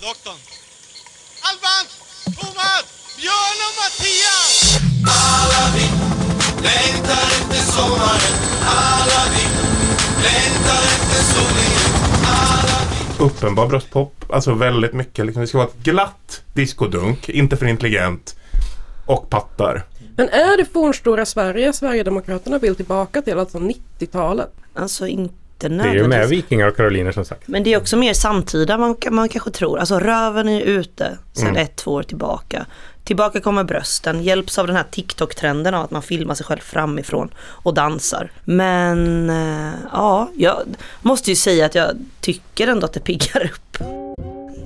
Mattias! 3.98 4.78
Alla 5.06 5.74
vi 5.76 5.82
längtar 6.62 7.24
efter 7.38 7.72
sommaren. 7.72 8.34
Alla 8.66 9.22
vi 9.34 9.42
längtar 10.22 10.82
efter 10.94 11.22
solingen. 11.34 13.30
Uppenbar 13.30 13.66
bröstpop. 13.66 14.24
Alltså 14.30 14.54
väldigt 14.54 14.92
mycket. 14.92 15.26
Liksom, 15.26 15.40
det 15.40 15.46
ska 15.46 15.58
vara 15.58 15.68
ett 15.68 15.82
glatt 15.82 16.42
diskodunk. 16.54 17.28
Inte 17.28 17.56
för 17.56 17.66
intelligent. 17.66 18.36
Och 19.06 19.30
pattar. 19.30 19.82
Men 20.16 20.28
är 20.28 20.56
det 20.56 20.64
fornstora 20.72 21.26
Sverige 21.26 21.72
Sverigedemokraterna 21.72 22.58
vill 22.58 22.76
tillbaka 22.76 23.22
till, 23.22 23.38
alltså 23.38 23.58
90-talet? 23.58 24.50
Alltså 24.74 25.06
inte 25.06 25.34
Det 25.58 25.66
är 25.66 25.70
ju 25.70 25.76
nödvändigtvis. 25.76 26.08
med 26.08 26.28
vikingar 26.28 26.68
och 26.68 26.76
karoliner 26.76 27.12
som 27.12 27.24
sagt. 27.24 27.48
Men 27.48 27.62
det 27.64 27.72
är 27.74 27.78
också 27.78 27.96
mer 27.96 28.14
samtida 28.14 28.78
man, 28.78 28.96
man 29.10 29.28
kanske 29.28 29.50
tror. 29.50 29.78
Alltså 29.78 29.98
röven 29.98 30.48
är 30.48 30.60
ute 30.60 31.18
sedan 31.32 31.46
Mm. 31.48 31.62
ett, 31.62 31.76
två 31.76 31.90
år 31.92 32.02
tillbaka. 32.02 32.66
Tillbaka 33.04 33.40
kommer 33.40 33.64
brösten, 33.64 34.22
hjälps 34.22 34.58
av 34.58 34.66
den 34.66 34.76
här 34.76 34.84
TikTok-trenden 34.90 35.74
av 35.74 35.84
att 35.84 35.90
man 35.90 36.02
filmar 36.02 36.34
sig 36.34 36.46
själv 36.46 36.60
framifrån 36.60 37.30
och 37.38 37.74
dansar. 37.74 38.30
Men 38.44 39.30
eh, 39.30 39.72
ja, 39.92 40.30
jag 40.36 40.56
måste 41.02 41.30
ju 41.30 41.36
säga 41.36 41.66
att 41.66 41.74
jag 41.74 41.90
tycker 42.20 42.68
ändå 42.68 42.86
att 42.86 42.92
det 42.92 43.00
piggar 43.00 43.44
upp. 43.44 43.78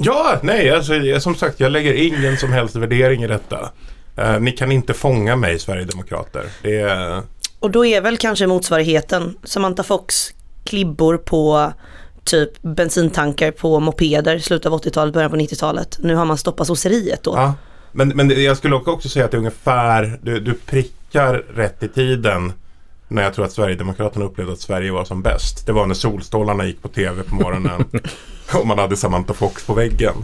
Ja, 0.01 0.39
nej, 0.43 0.71
alltså, 0.71 1.21
som 1.21 1.35
sagt, 1.35 1.61
jag 1.61 1.73
lägger 1.73 1.95
ingen 1.95 2.37
som 2.37 2.53
helst 2.53 2.77
värdering 2.77 3.23
i 3.23 3.27
detta. 3.27 3.71
Eh, 4.17 4.41
ni 4.41 4.53
kan 4.53 4.73
inte 4.73 4.95
fånga 4.95 5.37
mig, 5.37 5.59
Sverigedemokrater. 5.59 6.45
Det 6.63 6.81
är... 6.81 7.23
Och 7.59 7.71
då 7.71 7.87
är 7.87 8.01
väl 8.01 8.17
kanske 8.17 8.47
motsvarigheten 8.47 9.37
Samantha 9.45 9.83
Fox 9.83 10.31
klibbor 10.65 11.17
på 11.17 11.73
typ 12.25 12.63
bensintankar 12.63 13.51
på 13.51 13.81
mopeder 13.81 14.37
i 14.37 14.41
slutet 14.41 14.73
av 14.73 14.81
80-talet, 14.81 15.15
början 15.15 15.31
på 15.31 15.37
90-talet. 15.37 15.99
Nu 15.99 16.15
har 16.15 16.25
man 16.25 16.39
stoppat 16.39 16.67
sosseriet 16.67 17.23
då. 17.23 17.33
Ja. 17.37 17.55
Men, 17.93 18.09
men 18.09 18.43
jag 18.43 18.57
skulle 18.57 18.75
också 18.75 19.09
säga 19.09 19.25
att 19.25 19.31
det 19.31 19.37
är 19.37 19.39
ungefär, 19.39 20.19
du, 20.23 20.41
du 20.41 20.55
prickar 20.55 21.35
rätt 21.35 21.83
i 21.83 21.89
tiden 21.89 22.53
när 23.09 23.23
jag 23.23 23.35
tror 23.35 23.45
att 23.45 23.53
Sverigedemokraterna 23.53 24.25
upplevde 24.25 24.53
att 24.53 24.61
Sverige 24.61 24.93
var 24.93 25.05
som 25.05 25.23
bäst. 25.23 25.67
Det 25.67 25.73
var 25.73 25.87
när 25.87 25.95
solstrålarna 25.95 26.67
gick 26.67 26.83
på 26.83 26.89
tv 26.89 27.23
på 27.23 27.35
morgonen 27.35 27.85
och 28.55 28.67
man 28.67 28.79
hade 28.79 28.97
Samantha 28.97 29.35
Fox 29.35 29.67
på 29.67 29.75
väggen. 29.75 30.15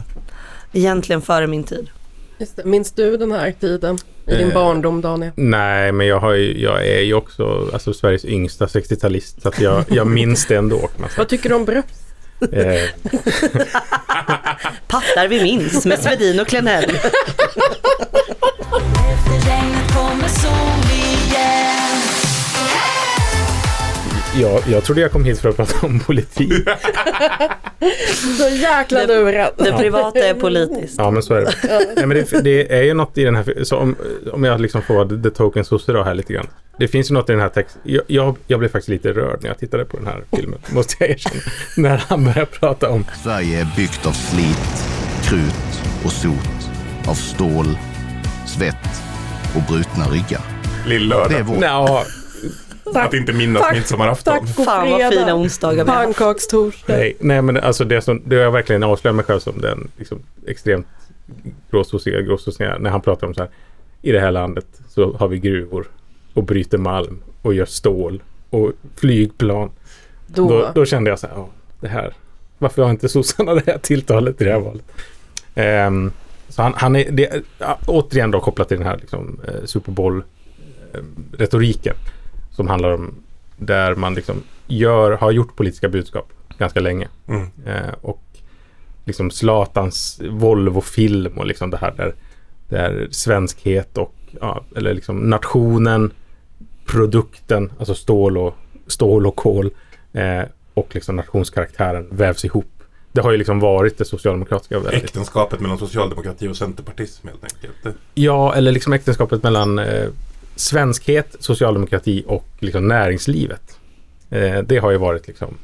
Egentligen 0.72 1.22
före 1.22 1.46
min 1.46 1.64
tid. 1.64 1.90
Just 2.38 2.56
det. 2.56 2.64
Minns 2.64 2.92
du 2.92 3.16
den 3.16 3.32
här 3.32 3.54
tiden 3.60 3.98
i 4.26 4.34
din 4.36 4.48
Eh. 4.48 4.54
barndom 4.54 5.00
Daniel? 5.00 5.32
Nej, 5.36 5.92
men 5.92 6.06
jag, 6.06 6.20
har 6.20 6.32
ju, 6.32 6.62
jag 6.62 6.86
är 6.86 7.00
ju 7.00 7.14
också 7.14 7.70
alltså, 7.72 7.92
Sveriges 7.92 8.24
yngsta 8.24 8.66
60-talist. 8.66 9.42
Så 9.42 9.48
att 9.48 9.60
jag, 9.60 9.84
jag 9.88 10.06
minns 10.06 10.46
det 10.46 10.54
ändå. 10.54 10.88
Vad 11.16 11.28
tycker 11.28 11.48
du 11.48 11.54
om 11.54 11.64
bröst? 11.64 12.03
Eh, 12.52 12.82
Pattar 14.86 15.28
vi 15.28 15.42
minns 15.42 15.86
med 15.86 15.98
Svedin 15.98 16.40
och 16.40 16.46
Klenell. 16.48 16.90
jag, 24.40 24.62
jag 24.66 24.84
trodde 24.84 25.00
jag 25.00 25.12
kom 25.12 25.24
hit 25.24 25.40
för 25.40 25.48
att 25.48 25.56
prata 25.56 25.86
om 25.86 26.00
politik. 26.00 26.52
Så 28.38 28.48
jäkla 28.48 29.04
lurad. 29.04 29.52
Det 29.56 29.72
privata 29.72 30.18
är 30.18 30.34
politiskt. 30.40 30.94
Ja, 30.98 31.10
men 31.10 31.22
så 31.22 31.34
är 31.34 31.40
det. 31.40 31.54
Nej, 31.96 32.06
men 32.06 32.08
det, 32.08 32.40
det 32.44 32.72
är 32.78 32.82
ju 32.82 32.94
något 32.94 33.18
i 33.18 33.24
den 33.24 33.36
här... 33.36 33.64
Så 33.64 33.76
om, 33.76 33.96
om 34.32 34.44
jag 34.44 34.60
liksom 34.60 34.82
får 34.82 34.94
vara 34.94 35.08
the 35.22 35.30
token 35.30 35.64
sosse 35.64 35.92
då 35.92 36.02
här 36.02 36.14
lite 36.14 36.32
grann. 36.32 36.46
Det 36.78 36.88
finns 36.88 37.10
ju 37.10 37.14
något 37.14 37.28
i 37.28 37.32
den 37.32 37.40
här 37.40 37.48
texten. 37.48 37.82
Jag, 37.84 38.02
jag, 38.06 38.36
jag 38.46 38.58
blev 38.58 38.68
faktiskt 38.68 38.88
lite 38.88 39.12
rörd 39.12 39.38
när 39.42 39.48
jag 39.50 39.58
tittade 39.58 39.84
på 39.84 39.96
den 39.96 40.06
här 40.06 40.24
filmen. 40.36 40.58
Måste 40.72 40.96
jag 40.98 41.10
erkänna. 41.10 41.40
När 41.76 41.96
han 41.96 42.24
börjar 42.24 42.44
prata 42.46 42.90
om... 42.90 43.04
Sverige 43.22 43.60
är 43.60 43.66
byggt 43.76 44.06
av 44.06 44.12
slit, 44.12 44.84
krut 45.24 45.82
och 46.04 46.12
sot. 46.12 46.70
Av 47.08 47.14
stål, 47.14 47.66
svett 48.46 49.02
och 49.56 49.62
brutna 49.72 50.04
ryggar. 50.04 50.40
Det 50.86 50.94
är 50.94 50.98
Lill-lördag. 50.98 52.04
Nja, 52.86 53.02
Att 53.02 53.14
inte 53.14 53.32
minnas 53.32 53.62
Tack. 53.62 53.74
midsommarafton. 53.74 54.34
Tack 54.34 54.42
och 54.58 54.64
Fan 54.64 54.90
vad 54.90 55.12
fina 55.12 55.34
onsdagar 55.34 55.84
vi 55.84 55.90
har 55.90 55.96
haft. 55.96 56.18
Pannkakstorsdag. 56.18 56.94
nej, 56.96 57.16
nej, 57.20 57.42
men 57.42 57.56
alltså 57.56 57.84
det 57.84 58.00
som... 58.00 58.22
Det 58.24 58.36
har 58.36 58.42
jag 58.42 58.52
verkligen 58.52 58.82
avslöjat 58.82 59.16
mig 59.16 59.24
själv 59.24 59.40
som 59.40 59.60
den 59.60 59.88
liksom, 59.96 60.18
extremt 60.46 60.86
gråsossiga, 61.70 62.20
gråsossiga. 62.20 62.78
När 62.78 62.90
han 62.90 63.00
pratar 63.00 63.26
om 63.26 63.34
så 63.34 63.40
här. 63.40 63.50
I 64.02 64.12
det 64.12 64.20
här 64.20 64.30
landet 64.30 64.66
så 64.88 65.12
har 65.12 65.28
vi 65.28 65.38
gruvor 65.38 65.86
och 66.34 66.44
bryter 66.44 66.78
malm 66.78 67.22
och 67.42 67.54
gör 67.54 67.66
stål 67.66 68.22
och 68.50 68.72
flygplan. 68.96 69.70
Då. 70.26 70.48
Då, 70.48 70.70
då 70.74 70.84
kände 70.84 71.10
jag 71.10 71.18
så 71.18 71.26
här, 71.26 71.34
ja, 71.34 71.48
det 71.80 71.88
här. 71.88 72.14
Varför 72.58 72.82
har 72.82 72.90
inte 72.90 73.08
sossarna 73.08 73.54
det 73.54 73.66
här 73.66 73.78
tilltalet 73.78 74.40
i 74.40 74.44
det 74.44 74.52
här 74.52 74.60
valet? 74.60 74.84
Ehm, 75.54 76.12
så 76.48 76.62
han, 76.62 76.74
han 76.76 76.96
är, 76.96 77.10
det, 77.10 77.42
återigen 77.86 78.30
då 78.30 78.40
kopplat 78.40 78.68
till 78.68 78.78
den 78.78 78.86
här 78.86 78.96
liksom, 78.96 79.40
eh, 79.48 79.54
Super 79.64 79.92
Bowl-retoriken. 79.92 81.94
Som 82.56 82.68
handlar 82.68 82.92
om 82.92 83.14
där 83.56 83.94
man 83.94 84.14
liksom 84.14 84.42
gör, 84.66 85.12
har 85.12 85.30
gjort 85.30 85.56
politiska 85.56 85.88
budskap 85.88 86.32
ganska 86.58 86.80
länge. 86.80 87.08
Mm. 87.26 87.50
Eh, 87.66 87.94
och 88.00 88.22
liksom 89.04 89.30
Zlatans 89.30 90.20
Volvo-film 90.30 91.38
och 91.38 91.46
liksom 91.46 91.70
det 91.70 91.76
här 91.76 91.94
där, 91.96 92.14
där 92.68 93.08
svenskhet 93.10 93.98
och, 93.98 94.14
ja, 94.40 94.64
eller 94.76 94.94
liksom 94.94 95.18
nationen, 95.18 96.10
produkten, 96.86 97.72
alltså 97.78 97.94
stål 97.94 98.38
och, 98.38 98.54
stål 98.86 99.26
och 99.26 99.36
kol 99.36 99.70
eh, 100.12 100.42
och 100.74 100.94
liksom 100.94 101.16
nationskaraktären 101.16 102.08
vävs 102.10 102.44
ihop. 102.44 102.70
Det 103.12 103.20
har 103.20 103.30
ju 103.30 103.36
liksom 103.36 103.60
varit 103.60 103.98
det 103.98 104.04
socialdemokratiska 104.04 104.78
väldigt. 104.78 105.04
Äktenskapet 105.04 105.60
mellan 105.60 105.78
socialdemokrati 105.78 106.48
och 106.48 106.56
centerpartism 106.56 107.28
helt 107.28 107.44
enkelt. 107.44 107.96
Ja, 108.14 108.54
eller 108.54 108.72
liksom 108.72 108.92
äktenskapet 108.92 109.42
mellan 109.42 109.78
eh, 109.78 110.08
svenskhet, 110.56 111.36
socialdemokrati 111.40 112.24
och 112.26 112.46
liksom 112.58 112.88
näringslivet. 112.88 113.78
Eh, 114.30 114.58
det 114.58 114.78
har 114.78 114.90
ju 114.90 114.96
varit 114.96 115.26
liksom 115.26 115.54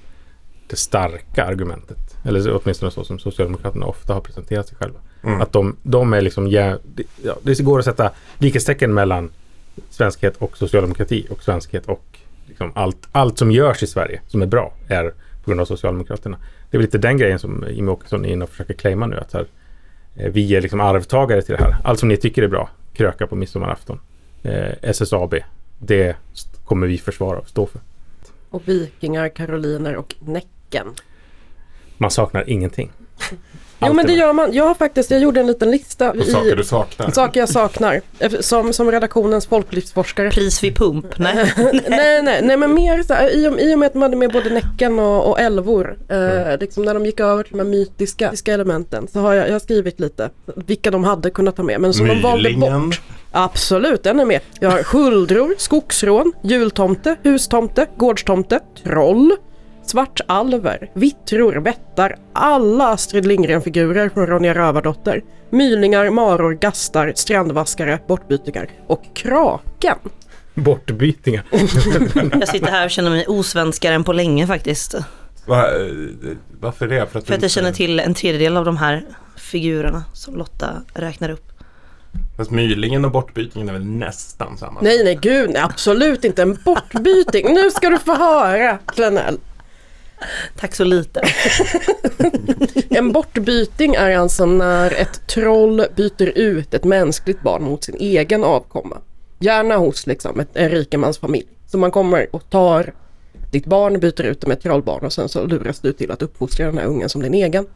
det 0.67 0.77
starka 0.77 1.45
argumentet. 1.45 1.99
Eller 2.25 2.61
åtminstone 2.63 2.91
så 2.91 3.05
som 3.05 3.19
Socialdemokraterna 3.19 3.87
ofta 3.87 4.15
har 4.15 4.21
presenterat 4.21 4.69
sig 4.69 4.77
själva. 4.77 4.99
Mm. 5.23 5.41
Att 5.41 5.53
de, 5.53 5.77
de 5.83 6.13
är 6.13 6.21
liksom, 6.21 6.49
ja, 6.49 6.79
det 7.43 7.61
går 7.61 7.79
att 7.79 7.85
sätta 7.85 8.11
likhetstecken 8.39 8.95
mellan 8.95 9.31
svenskhet 9.91 10.37
och 10.37 10.57
socialdemokrati 10.57 11.27
och 11.31 11.43
svenskhet 11.43 11.87
och 11.87 12.19
liksom 12.47 12.73
allt, 12.75 13.09
allt 13.13 13.39
som 13.39 13.51
görs 13.51 13.83
i 13.83 13.87
Sverige 13.87 14.21
som 14.27 14.43
är 14.43 14.47
bra 14.47 14.73
är 14.89 15.15
på 15.45 15.51
grund 15.51 15.61
av 15.61 15.65
Socialdemokraterna. 15.65 16.37
Det 16.71 16.77
är 16.77 16.79
väl 16.79 16.85
lite 16.85 16.99
den 16.99 17.19
grejen 17.19 17.39
som 17.39 17.65
Jimmie 17.71 17.93
Åkesson 17.93 18.25
är 18.25 18.29
inne 18.29 18.45
och 18.45 18.51
försöker 18.51 18.75
claima 18.75 19.07
nu. 19.07 19.17
Att 19.17 19.33
här, 19.33 19.47
eh, 20.17 20.33
vi 20.33 20.55
är 20.57 20.61
liksom 20.61 20.81
arvtagare 20.81 21.43
till 21.43 21.55
det 21.55 21.63
här. 21.63 21.77
Allt 21.85 21.99
som 21.99 22.09
ni 22.09 22.17
tycker 22.17 22.43
är 22.43 22.49
bra, 22.49 22.71
kröka 22.95 23.27
på 23.27 23.37
midsommarafton. 23.37 24.01
Eh, 24.43 24.73
SSAB, 24.83 25.35
det 25.79 26.17
kommer 26.65 26.87
vi 26.87 26.99
försvara 26.99 27.39
och 27.39 27.49
stå 27.49 27.67
för. 27.67 27.81
Och 28.51 28.69
vikingar, 28.69 29.29
karoliner 29.29 29.97
och 29.97 30.15
Näcken. 30.21 30.95
Man 31.99 32.11
saknar 32.11 32.51
ingenting. 32.51 32.91
Jo 33.87 33.93
men 33.93 34.07
det 34.07 34.13
gör 34.13 34.33
man. 34.33 34.53
Jag 34.53 34.65
har 34.65 34.75
faktiskt, 34.75 35.11
jag 35.11 35.21
gjorde 35.21 35.41
en 35.41 35.47
liten 35.47 35.71
lista. 35.71 36.11
Och 36.11 36.25
saker 36.25 36.57
du 36.57 36.65
saknar. 36.65 37.11
saker 37.11 37.41
jag 37.41 37.49
saknar. 37.49 38.01
Som, 38.43 38.73
som 38.73 38.91
redaktionens 38.91 39.47
folklivsforskare. 39.47 40.31
Pris 40.31 40.65
vid 40.65 40.77
pump, 40.77 41.07
nej. 41.19 41.53
nej, 41.89 42.23
nej, 42.23 42.41
nej 42.43 42.57
men 42.57 42.75
mer 42.75 43.03
så 43.03 43.15
här, 43.15 43.37
i, 43.37 43.49
och, 43.49 43.61
i 43.61 43.75
och 43.75 43.79
med 43.79 43.87
att 43.87 43.95
man 43.95 44.03
hade 44.03 44.17
med 44.17 44.33
både 44.33 44.51
Näcken 44.51 44.99
och, 44.99 45.29
och 45.31 45.41
älvor, 45.41 45.99
eh, 46.09 46.59
liksom 46.61 46.85
när 46.85 46.95
de 46.95 47.07
gick 47.07 47.21
över 47.21 47.43
till 47.43 47.53
de 47.53 47.59
här 47.59 47.71
mytiska, 47.71 48.27
mytiska 48.27 48.55
elementen 48.55 49.09
så 49.13 49.21
har 49.21 49.35
jag, 49.35 49.49
jag 49.49 49.53
har 49.53 49.61
skrivit 49.61 50.01
lite 50.01 50.31
vilka 50.55 50.91
de 50.91 51.05
hade 51.05 51.31
kunnat 51.31 51.57
ta 51.57 51.63
med 51.63 51.81
men 51.81 51.95
som 51.95 52.07
de 52.09 52.23
valde 52.23 52.49
Mylingen. 52.49 52.89
bort. 52.89 53.01
Absolut, 53.33 54.03
den 54.03 54.21
är 54.21 54.25
med. 54.25 54.41
Jag 54.61 54.71
har 54.71 54.83
schuldror, 54.83 55.55
skogsrån, 55.59 56.33
jultomte, 56.43 57.17
hustomte, 57.23 57.87
gårdstomte, 57.97 58.61
troll, 58.85 59.37
svartalver, 59.83 60.91
vittror, 60.95 61.53
vättar, 61.53 62.17
alla 62.33 62.89
Astrid 62.89 63.27
Lindgren-figurer 63.27 64.09
från 64.09 64.27
Ronja 64.27 64.55
Rövardotter, 64.55 65.23
mylningar, 65.51 66.11
maror, 66.11 66.53
gastar, 66.53 67.13
strandvaskare, 67.17 67.99
bortbytingar 68.09 68.71
och 68.87 69.03
kraken. 69.15 69.97
Bortbytingar. 70.55 71.45
Jag 72.41 72.49
sitter 72.49 72.71
här 72.71 72.85
och 72.85 72.91
känner 72.91 73.11
mig 73.11 73.27
osvenskare 73.27 73.95
än 73.95 74.05
på 74.05 74.13
länge 74.13 74.47
faktiskt. 74.47 74.95
Va, 75.47 75.67
eh, 75.67 75.87
varför 76.61 76.89
det? 76.89 77.07
För 77.07 77.19
att, 77.19 77.27
För 77.27 77.35
att 77.35 77.43
jag 77.43 77.51
känner 77.51 77.73
till 77.73 78.01
en 78.01 78.15
tredjedel 78.15 78.57
av 78.57 78.65
de 78.65 78.77
här 78.77 79.05
figurerna 79.37 80.05
som 80.13 80.37
Lotta 80.37 80.83
räknar 80.95 81.31
upp. 81.31 81.47
Fast 82.37 82.51
mylingen 82.51 83.05
och 83.05 83.11
bortbytingen 83.11 83.69
är 83.69 83.73
väl 83.73 83.85
nästan 83.85 84.59
samma? 84.59 84.81
Nej, 84.81 85.05
nej, 85.05 85.19
gud, 85.23 85.51
nej, 85.51 85.63
absolut 85.63 86.25
inte 86.25 86.43
en 86.43 86.59
bortbyting. 86.65 87.55
Nu 87.55 87.71
ska 87.71 87.91
du 87.91 87.99
få 87.99 88.15
höra, 88.15 88.79
Klenell. 88.79 89.39
Tack 90.57 90.75
så 90.75 90.85
lite. 90.85 91.21
En 92.91 93.13
bortbyting 93.13 93.95
är 93.95 94.19
alltså 94.19 94.47
när 94.47 94.91
ett 94.95 95.27
troll 95.27 95.85
byter 95.97 96.39
ut 96.39 96.75
ett 96.75 96.85
mänskligt 96.85 97.43
barn 97.43 97.63
mot 97.63 97.85
sin 97.85 97.97
egen 97.97 98.45
avkomma. 98.45 98.97
Gärna 99.39 99.77
hos 99.77 100.07
liksom 100.07 100.41
ett, 100.41 100.49
en 100.53 100.69
rikemansfamilj. 100.69 101.47
Så 101.67 101.79
man 101.79 101.91
kommer 101.91 102.27
och 102.37 102.51
tar 102.51 102.93
ditt 103.51 103.67
barn, 103.67 104.01
byter 104.01 104.23
ut 104.23 104.41
det 104.41 104.47
med 104.47 104.57
ett 104.57 104.63
trollbarn 104.63 105.05
och 105.05 105.13
sen 105.13 105.29
så 105.29 105.47
luras 105.47 105.81
du 105.81 105.93
till 105.93 106.11
att 106.11 106.23
uppfostra 106.23 106.67
den 106.67 106.79
här 106.79 106.85
ungen 106.85 107.09
som 107.09 107.23
din 107.23 107.35
egen. 107.35 107.67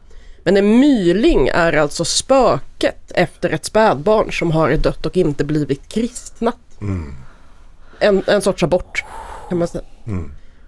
Men 0.43 0.57
en 0.57 0.79
myling 0.79 1.47
är 1.47 1.73
alltså 1.73 2.05
spöket 2.05 3.11
efter 3.11 3.49
ett 3.49 3.65
spädbarn 3.65 4.31
som 4.31 4.51
har 4.51 4.71
dött 4.71 5.05
och 5.05 5.17
inte 5.17 5.43
blivit 5.43 5.89
kristnat. 5.89 6.57
En, 7.99 8.23
en 8.27 8.41
sorts 8.41 8.63
abort 8.63 9.03
kan 9.49 9.57
man 9.57 9.67
säga. 9.67 9.83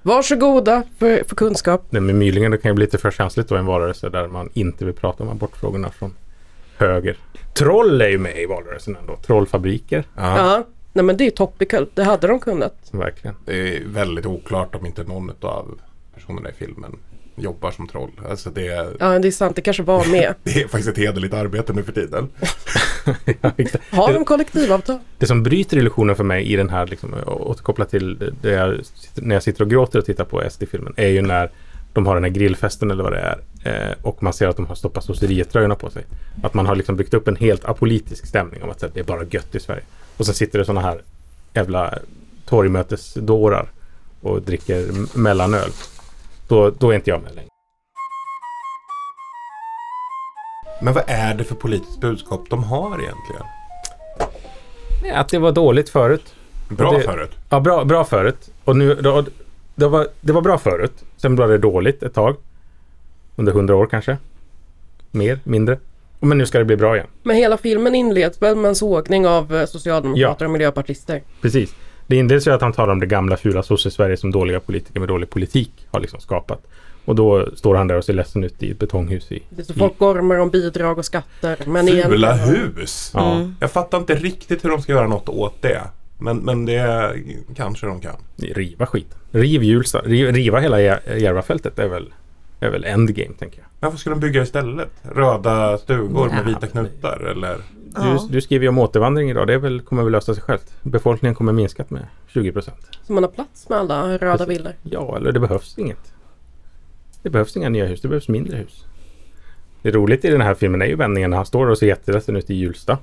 Varsågoda 0.07 0.83
för, 0.99 1.23
för 1.27 1.35
kunskap. 1.35 1.85
Nej, 1.89 2.01
men 2.01 2.17
Mylingen 2.17 2.51
det 2.51 2.57
kan 2.57 2.69
ju 2.71 2.75
bli 2.75 2.85
lite 2.85 2.97
för 2.97 3.11
känsligt 3.11 3.47
då 3.47 3.55
en 3.55 3.65
valrörelse 3.65 4.09
där 4.09 4.27
man 4.27 4.49
inte 4.53 4.85
vill 4.85 4.93
prata 4.93 5.23
om 5.23 5.29
abortfrågorna 5.29 5.89
från 5.91 6.13
höger. 6.77 7.17
Troll 7.53 8.01
är 8.01 8.07
ju 8.09 8.17
med 8.17 8.37
i 8.41 8.45
valrörelsen 8.45 8.95
ändå. 9.01 9.15
Trollfabriker. 9.15 10.03
Ja. 10.15 10.63
Nej 10.93 11.05
men 11.05 11.17
det 11.17 11.27
är 11.27 11.31
topical, 11.31 11.87
det 11.93 12.03
hade 12.03 12.27
de 12.27 12.39
kunnat. 12.39 12.75
Verkligen. 12.91 13.35
Det 13.45 13.75
är 13.77 13.83
väldigt 13.85 14.25
oklart 14.25 14.75
om 14.75 14.85
inte 14.85 15.03
någon 15.03 15.31
av 15.41 15.79
personerna 16.15 16.49
i 16.49 16.53
filmen 16.53 16.95
jobbar 17.35 17.71
som 17.71 17.87
troll. 17.87 18.11
Alltså 18.29 18.49
det, 18.49 18.67
är- 18.67 18.95
Ja 18.99 19.19
det 19.19 19.27
är 19.27 19.31
sant, 19.31 19.55
det 19.55 19.61
kanske 19.61 19.83
var 19.83 20.05
med. 20.11 20.33
det 20.43 20.61
är 20.61 20.67
faktiskt 20.67 20.89
ett 20.89 20.97
hederligt 20.97 21.33
arbete 21.33 21.73
nu 21.73 21.83
för 21.83 21.91
tiden. 21.91 22.29
Ja. 23.41 23.51
Har 23.91 24.13
de 24.13 24.25
kollektivavtal? 24.25 24.99
det 25.17 25.27
som 25.27 25.43
bryter 25.43 25.77
illusionen 25.77 26.15
för 26.15 26.23
mig 26.23 26.53
i 26.53 26.55
den 26.55 26.69
här, 26.69 26.87
liksom, 26.87 27.13
och 27.13 27.49
återkopplat 27.49 27.89
till 27.89 28.31
det- 28.41 28.49
jag, 28.51 28.79
när 29.15 29.35
jag 29.35 29.43
sitter 29.43 29.61
och 29.63 29.69
gråter 29.69 29.99
och 29.99 30.05
tittar 30.05 30.23
på 30.25 30.41
SD-filmen, 30.49 30.93
är 30.97 31.07
ju 31.07 31.21
när 31.21 31.51
de 31.93 32.05
har 32.05 32.13
den 32.15 32.23
här 32.23 32.31
grillfesten 32.31 32.91
eller 32.91 33.03
vad 33.03 33.11
det 33.13 33.19
är. 33.19 33.39
Eh, 33.63 33.95
och 34.01 34.23
man 34.23 34.33
ser 34.33 34.47
att 34.47 34.55
de 34.55 34.65
har 34.65 34.75
stoppat 34.75 35.03
sosseriet-tröjorna 35.03 35.75
på 35.75 35.89
sig. 35.89 36.03
Att 36.43 36.53
man 36.53 36.65
har 36.65 36.75
liksom 36.75 36.95
byggt 36.95 37.13
upp 37.13 37.27
en 37.27 37.35
helt 37.35 37.65
apolitisk 37.65 38.25
stämning 38.27 38.63
om 38.63 38.69
att 38.69 38.81
här, 38.81 38.91
det 38.93 38.99
är 38.99 39.03
bara 39.03 39.23
gött 39.29 39.55
i 39.55 39.59
Sverige. 39.59 39.83
Och 40.17 40.25
sen 40.25 40.35
sitter 40.35 40.59
det 40.59 40.65
sådana 40.65 40.81
här 40.81 41.01
jävla 41.53 41.93
torgmötesdårar 42.45 43.67
och 44.21 44.41
dricker 44.41 44.85
mellanöl. 45.17 45.69
Då, 46.47 46.69
då 46.69 46.91
är 46.91 46.95
inte 46.95 47.09
jag 47.09 47.21
med 47.23 47.35
längre. 47.35 47.49
Men 50.81 50.93
vad 50.93 51.03
är 51.07 51.33
det 51.33 51.43
för 51.43 51.55
politiskt 51.55 52.01
budskap 52.01 52.45
de 52.49 52.63
har 52.63 52.87
egentligen? 52.99 53.43
Nej, 55.03 55.11
Att 55.11 55.29
det 55.29 55.39
var 55.39 55.51
dåligt 55.51 55.89
förut. 55.89 56.33
Bra 56.69 56.91
det- 56.91 57.01
förut. 57.01 57.31
Ja, 57.49 57.59
bra, 57.59 57.85
bra 57.85 58.03
förut. 58.05 58.49
Och 58.63 58.75
nu, 58.75 58.95
då, 58.95 59.25
det, 59.75 59.87
var, 59.87 60.07
det 60.21 60.31
var 60.33 60.41
bra 60.41 60.57
förut. 60.57 60.93
Sen 61.17 61.35
blev 61.35 61.49
det 61.49 61.57
dåligt 61.57 62.03
ett 62.03 62.13
tag. 62.13 62.35
Under 63.35 63.53
hundra 63.53 63.75
år 63.75 63.85
kanske. 63.87 64.17
Mer, 65.11 65.39
mindre. 65.43 65.79
Men 66.19 66.37
nu 66.37 66.45
ska 66.45 66.57
det 66.59 66.65
bli 66.65 66.75
bra 66.75 66.95
igen. 66.95 67.07
Men 67.23 67.35
hela 67.35 67.57
filmen 67.57 67.95
inleds 67.95 68.41
väl 68.41 68.55
med 68.55 68.69
en 68.69 68.75
sågning 68.75 69.27
av 69.27 69.55
eh, 69.55 69.65
socialdemokrater 69.65 70.45
och 70.45 70.51
miljöpartister. 70.51 71.21
Precis. 71.41 71.75
Det 72.07 72.15
inleds 72.15 72.47
ju 72.47 72.51
att 72.51 72.61
han 72.61 72.73
talar 72.73 72.93
om 72.93 72.99
det 72.99 73.05
gamla 73.05 73.37
fula 73.37 73.63
sosse-Sverige 73.63 74.17
som 74.17 74.31
dåliga 74.31 74.59
politiker 74.59 74.99
med 74.99 75.09
dålig 75.09 75.29
politik 75.29 75.71
har 75.91 75.99
liksom 75.99 76.19
skapat. 76.19 76.59
Och 77.07 77.15
då 77.15 77.49
står 77.55 77.75
han 77.75 77.87
där 77.87 77.97
och 77.97 78.03
ser 78.05 78.13
ledsen 78.13 78.43
ut 78.43 78.63
i 78.63 78.71
ett 78.71 78.79
betonghus 78.79 79.31
i... 79.31 79.43
Det 79.49 79.61
är 79.61 79.65
så 79.65 79.73
folk 79.73 79.97
gormar 79.97 80.37
om 80.37 80.49
bidrag 80.49 80.97
och 80.97 81.05
skatter. 81.05 81.57
Men 81.65 81.87
Fula 81.87 81.97
egentligen- 82.35 82.73
hus. 82.75 83.11
Ja, 83.13 83.35
Mm. 83.35 83.55
Jag 83.59 83.71
fattar 83.71 83.97
inte 83.97 84.15
riktigt 84.15 84.65
hur 84.65 84.69
de 84.69 84.81
ska 84.81 84.91
göra 84.91 85.07
något 85.07 85.29
åt 85.29 85.61
det. 85.61 85.81
Men, 86.19 86.37
men 86.37 86.65
det 86.65 87.13
kanske 87.55 87.85
de 87.87 87.99
kan. 88.01 88.15
riva 88.37 88.85
skit. 88.85 89.15
Riv 89.31 89.63
Hjulsta. 89.63 90.01
Riv, 90.01 90.31
riva 90.33 90.59
hela 90.59 90.77
Jär- 90.79 91.15
Järvafältet 91.17 91.79
är 91.79 91.87
väl, 91.87 92.13
är 92.59 92.69
väl 92.69 92.83
endgame 92.85 93.33
tänker 93.39 93.57
jag. 93.59 93.67
Men 93.79 93.89
vad 93.91 93.99
ska 93.99 94.09
de 94.09 94.19
bygga 94.19 94.41
istället? 94.43 94.89
Röda 95.01 95.77
stugor 95.77 96.29
med 96.29 96.45
vita 96.45 96.67
knutar 96.67 97.19
eller? 97.31 97.57
Du, 97.95 98.27
du 98.29 98.41
skriver 98.41 98.63
ju 98.63 98.69
om 98.69 98.77
återvandring 98.77 99.29
idag. 99.29 99.47
Det 99.47 99.53
är 99.53 99.57
väl, 99.57 99.81
kommer 99.81 100.03
väl 100.03 100.11
lösa 100.11 100.33
sig 100.33 100.43
självt. 100.43 100.73
Befolkningen 100.83 101.35
kommer 101.35 101.51
minskat 101.53 101.89
med 101.89 102.07
20 102.27 102.51
procent. 102.51 102.77
Så 103.03 103.13
man 103.13 103.23
har 103.23 103.31
plats 103.31 103.69
med 103.69 103.77
alla 103.79 104.17
röda 104.17 104.45
villor. 104.45 104.73
Ja, 104.83 105.17
eller 105.17 105.31
det 105.31 105.39
behövs 105.39 105.77
inget. 105.77 106.13
Det 107.27 107.31
behövs 107.31 107.57
inga 107.57 107.69
nya 107.69 107.85
hus. 107.85 108.01
Det 108.01 108.07
behövs 108.07 108.27
mindre 108.27 108.57
hus. 108.57 108.85
Det 109.81 109.91
roligt 109.91 110.25
i 110.25 110.29
den 110.29 110.41
här 110.41 110.53
filmen 110.53 110.81
är 110.81 110.85
ju 110.85 110.95
vändningen 110.95 111.29
när 111.29 111.37
han 111.37 111.45
står 111.45 111.67
och 111.67 111.77
ser 111.77 111.87
jätteledsen 111.87 112.35
ut 112.35 112.49
i 112.49 112.55
Hjulsta. 112.55 112.97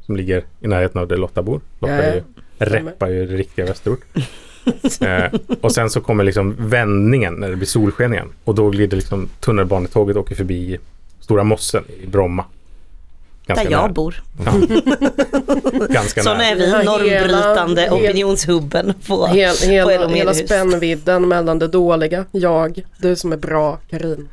Som 0.00 0.16
ligger 0.16 0.44
i 0.60 0.66
närheten 0.66 1.00
av 1.00 1.08
där 1.08 1.16
Lotta 1.16 1.42
bor. 1.42 1.60
Lotta 1.80 1.94
Ja, 1.94 2.02
är 2.02 2.14
ju, 2.14 2.22
reppar 2.58 3.08
ju 3.08 3.26
det 3.26 3.36
riktiga 3.36 3.66
Västerort. 3.66 4.00
eh, 5.00 5.40
och 5.60 5.72
sen 5.72 5.90
så 5.90 6.00
kommer 6.00 6.24
liksom 6.24 6.56
vändningen 6.58 7.34
när 7.34 7.50
det 7.50 7.56
blir 7.56 7.66
solsken 7.66 8.12
igen. 8.12 8.28
Och 8.44 8.54
då 8.54 8.70
glider 8.70 8.96
liksom 8.96 9.28
tunnelbanetåget 9.40 10.16
åker 10.16 10.34
förbi 10.34 10.78
Stora 11.20 11.44
Mossen 11.44 11.84
i 12.02 12.06
Bromma. 12.06 12.44
Ganska 13.48 13.64
Där 13.64 13.70
jag 13.70 13.82
nära. 13.82 13.92
bor. 13.92 14.22
Ja. 14.44 14.52
Ganska 15.88 16.22
nära. 16.22 16.44
är 16.44 16.54
vi, 16.54 16.84
normbrytande 16.84 17.80
hel- 17.80 17.92
opinionshubben 17.92 18.94
på, 19.06 19.26
Hel, 19.26 19.56
på 19.56 19.64
hela, 19.64 19.92
El 20.04 20.10
hela 20.10 20.34
spännvidden 20.34 21.28
mellan 21.28 21.58
det 21.58 21.68
dåliga, 21.68 22.24
jag, 22.32 22.82
du 22.98 23.16
som 23.16 23.32
är 23.32 23.36
bra, 23.36 23.78
Karin. 23.90 24.28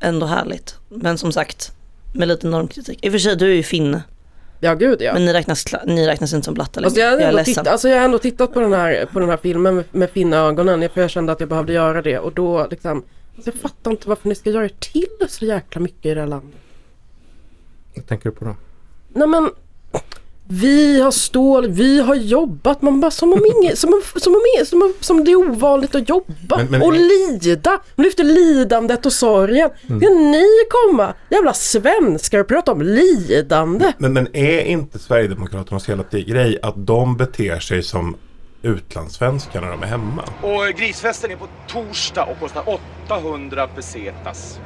Ändå 0.00 0.26
härligt. 0.26 0.76
Men 0.88 1.18
som 1.18 1.32
sagt, 1.32 1.72
med 2.12 2.28
lite 2.28 2.46
normkritik. 2.46 2.98
I 3.04 3.08
och 3.08 3.12
för 3.12 3.18
sig, 3.18 3.36
du 3.36 3.50
är 3.50 3.54
ju 3.54 3.62
finne. 3.62 4.02
Ja 4.60 4.74
gud 4.74 5.02
ja. 5.02 5.12
Men 5.12 5.24
ni 5.24 5.32
räknas, 5.32 5.64
ni 5.86 6.06
räknas 6.06 6.32
inte 6.32 6.44
som 6.44 6.54
blattar 6.54 6.82
Alltså 6.82 7.00
jag, 7.00 7.10
har 7.10 7.20
jag 7.20 7.40
är 7.40 7.44
titt, 7.44 7.58
alltså 7.58 7.88
jag 7.88 7.96
har 7.96 8.04
ändå 8.04 8.18
tittat 8.18 8.54
på 8.54 8.60
den 8.60 8.72
här, 8.72 9.08
på 9.12 9.20
den 9.20 9.28
här 9.28 9.36
filmen 9.36 9.74
med, 9.76 9.84
med 9.92 10.10
fina 10.10 10.36
ögonen 10.36 10.88
för 10.94 11.00
jag 11.00 11.10
kände 11.10 11.32
att 11.32 11.40
jag 11.40 11.48
behövde 11.48 11.72
göra 11.72 12.02
det 12.02 12.18
och 12.18 12.32
då 12.32 12.66
liksom 12.70 13.04
alltså 13.36 13.50
jag 13.50 13.60
fattar 13.60 13.90
inte 13.90 14.08
varför 14.08 14.28
ni 14.28 14.34
ska 14.34 14.50
göra 14.50 14.64
er 14.64 14.72
till 14.78 15.28
så 15.28 15.44
jäkla 15.44 15.80
mycket 15.80 16.06
i 16.06 16.14
det 16.14 16.20
här 16.20 16.26
landet. 16.28 16.60
Vad 17.96 18.06
tänker 18.06 18.30
du 18.30 18.36
på 18.36 18.44
då? 18.44 18.56
Nej 19.14 19.28
men 19.28 19.50
vi 20.48 21.00
har 21.00 21.10
stål, 21.10 21.68
vi 21.70 22.00
har 22.00 22.14
jobbat, 22.14 22.82
man 22.82 23.00
bara 23.00 23.10
som 23.10 23.32
om, 23.32 23.42
ingen, 23.56 23.76
som, 23.76 23.94
om, 23.94 24.02
som, 24.20 24.32
om, 24.34 24.40
som, 24.66 24.82
om, 24.82 24.94
som 25.00 25.24
det 25.24 25.30
är 25.30 25.36
ovanligt 25.36 25.94
att 25.94 26.08
jobba 26.08 26.56
Men- 26.56 26.66
men- 26.70 26.82
och 26.82 26.92
lida. 26.92 27.80
Man 27.94 28.04
lyfter 28.04 28.24
lidandet 28.24 29.06
och 29.06 29.12
sorgen. 29.12 29.70
Mm. 29.88 30.00
Ska 30.00 30.10
ni 30.10 30.44
komma, 30.70 31.14
jävla 31.30 31.52
svenskar 31.52 32.38
och 32.38 32.48
prata 32.48 32.72
om 32.72 32.82
lidande? 32.82 33.92
Men, 33.98 34.12
men 34.12 34.36
är 34.36 34.60
inte 34.60 34.98
Sverigedemokraternas 34.98 35.88
hela 35.88 36.04
grej 36.10 36.58
att 36.62 36.86
de 36.86 37.16
beter 37.16 37.58
sig 37.58 37.82
som 37.82 38.16
utlandssvenskar 38.62 39.60
när 39.60 39.68
de 39.70 39.82
är 39.82 39.86
hemma? 39.86 40.22
Och 40.42 40.78
grisfesten 40.78 41.30
är 41.30 41.36
på 41.36 41.46
torsdag 41.68 42.24
och 42.24 42.40
kostar 42.40 42.62
800 43.06 43.66
pesetas. 43.66 44.58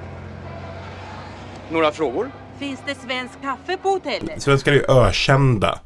Några 1.71 1.93
frågor? 1.93 2.31
Finns 2.61 2.81
det 2.87 2.95
svensk 2.95 3.43
kaffe 3.43 3.77
på 3.83 3.89
hotellet? 3.89 4.43
Svenskar 4.43 4.73
är 4.73 4.77
ju 4.77 4.85
ökända 4.89 5.79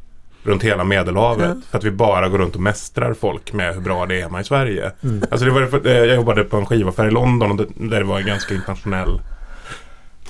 runt 0.42 0.62
hela 0.62 0.84
Medelhavet 0.84 1.56
för 1.70 1.78
att 1.78 1.84
vi 1.84 1.90
bara 1.90 2.28
går 2.28 2.38
runt 2.38 2.54
och 2.54 2.60
mästrar 2.60 3.14
folk 3.14 3.52
med 3.52 3.74
hur 3.74 3.80
bra 3.80 4.06
det 4.06 4.18
är 4.18 4.22
hemma 4.22 4.40
i 4.40 4.44
Sverige. 4.44 4.92
Alltså 5.30 5.46
det 5.46 5.50
var, 5.50 5.86
eh, 5.86 5.92
jag 5.92 6.14
jobbade 6.16 6.44
på 6.44 6.56
en 6.56 6.66
skivaffär 6.66 7.06
i 7.06 7.10
London 7.10 7.50
och 7.50 7.56
det, 7.56 7.66
där 7.76 7.98
det 7.98 8.04
var 8.04 8.18
en 8.20 8.26
ganska 8.26 8.54
internationell 8.54 9.20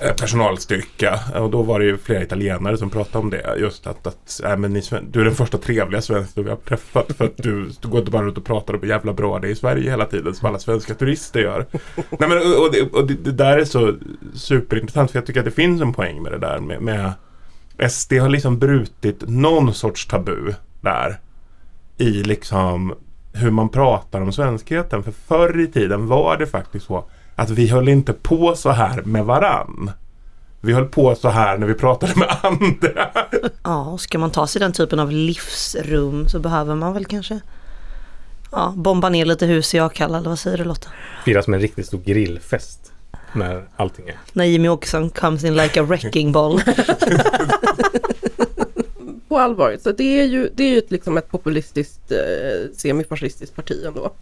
Eh, 0.00 0.12
personalstyrka 0.12 1.20
och 1.34 1.50
då 1.50 1.62
var 1.62 1.80
det 1.80 1.86
ju 1.86 1.98
flera 1.98 2.22
italienare 2.22 2.78
som 2.78 2.90
pratade 2.90 3.18
om 3.18 3.30
det. 3.30 3.56
Just 3.58 3.86
att, 3.86 4.06
att 4.06 4.40
äh, 4.44 4.56
men 4.56 4.72
ni, 4.72 4.82
du 5.10 5.20
är 5.20 5.24
den 5.24 5.34
första 5.34 5.58
trevliga 5.58 6.02
svensken 6.02 6.44
vi 6.44 6.50
har 6.50 6.56
träffat 6.56 7.12
för 7.16 7.24
att 7.24 7.36
du, 7.36 7.70
du 7.80 7.88
går 7.88 8.00
inte 8.00 8.10
bara 8.10 8.22
runt 8.22 8.38
och 8.38 8.44
pratar 8.44 8.74
om 8.74 8.80
hur 8.80 8.88
jävla 8.88 9.12
bra 9.12 9.38
det 9.38 9.48
är 9.48 9.50
i 9.50 9.56
Sverige 9.56 9.90
hela 9.90 10.04
tiden 10.04 10.34
som 10.34 10.48
alla 10.48 10.58
svenska 10.58 10.94
turister 10.94 11.40
gör. 11.40 11.66
Nej, 11.94 12.28
men, 12.28 12.38
och 12.38 12.64
och, 12.64 12.72
det, 12.72 12.82
och 12.82 13.06
det, 13.06 13.14
det 13.14 13.32
där 13.32 13.58
är 13.58 13.64
så 13.64 13.94
superintressant 14.34 15.10
för 15.10 15.18
jag 15.18 15.26
tycker 15.26 15.40
att 15.40 15.46
det 15.46 15.50
finns 15.50 15.82
en 15.82 15.92
poäng 15.92 16.22
med 16.22 16.32
det 16.32 16.38
där 16.38 16.58
med, 16.58 16.82
med 16.82 17.12
SD 17.90 18.12
har 18.12 18.28
liksom 18.28 18.58
brutit 18.58 19.28
någon 19.28 19.74
sorts 19.74 20.06
tabu 20.06 20.52
där 20.80 21.20
i 21.98 22.10
liksom 22.10 22.94
hur 23.32 23.50
man 23.50 23.68
pratar 23.68 24.20
om 24.20 24.32
svenskheten. 24.32 25.02
För 25.02 25.12
förr 25.12 25.60
i 25.60 25.66
tiden 25.66 26.06
var 26.06 26.36
det 26.36 26.46
faktiskt 26.46 26.86
så 26.86 27.04
att 27.36 27.50
vi 27.50 27.68
höll 27.68 27.88
inte 27.88 28.12
på 28.12 28.54
så 28.56 28.70
här 28.70 29.02
med 29.02 29.24
varann. 29.24 29.90
Vi 30.60 30.72
höll 30.72 30.84
på 30.84 31.14
så 31.14 31.28
här 31.28 31.58
när 31.58 31.66
vi 31.66 31.74
pratade 31.74 32.12
med 32.16 32.36
andra. 32.42 33.10
Ja, 33.62 33.84
och 33.84 34.00
ska 34.00 34.18
man 34.18 34.30
ta 34.30 34.46
sig 34.46 34.60
den 34.60 34.72
typen 34.72 34.98
av 34.98 35.10
livsrum 35.12 36.28
så 36.28 36.38
behöver 36.38 36.74
man 36.74 36.92
väl 36.92 37.04
kanske 37.04 37.40
ja, 38.52 38.74
bomba 38.76 39.08
ner 39.08 39.24
lite 39.24 39.46
hus 39.46 39.74
i 39.74 39.78
Akalla, 39.78 40.18
eller 40.18 40.28
vad 40.28 40.38
säger 40.38 40.58
du 40.58 40.64
Lotta? 40.64 40.90
Firas 41.24 41.48
med 41.48 41.56
en 41.56 41.62
riktigt 41.62 41.86
stor 41.86 41.98
grillfest. 41.98 42.92
När 43.32 43.68
allting 43.76 44.08
är 44.08 44.18
När 44.32 44.44
Jimmy 44.44 44.68
Åkesson 44.68 45.10
comes 45.10 45.44
in 45.44 45.56
like 45.56 45.80
a 45.80 45.82
wrecking 45.82 46.32
ball. 46.32 46.60
På 49.28 49.38
allvar, 49.38 49.76
så 49.82 49.92
det 49.92 50.20
är 50.20 50.24
ju, 50.24 50.50
det 50.54 50.64
är 50.64 50.68
ju 50.68 50.78
ett, 50.78 50.90
liksom 50.90 51.16
ett 51.16 51.30
populistiskt 51.30 52.12
eh, 52.12 52.18
semifascistiskt 52.76 53.56
parti 53.56 53.84
ändå. 53.86 54.12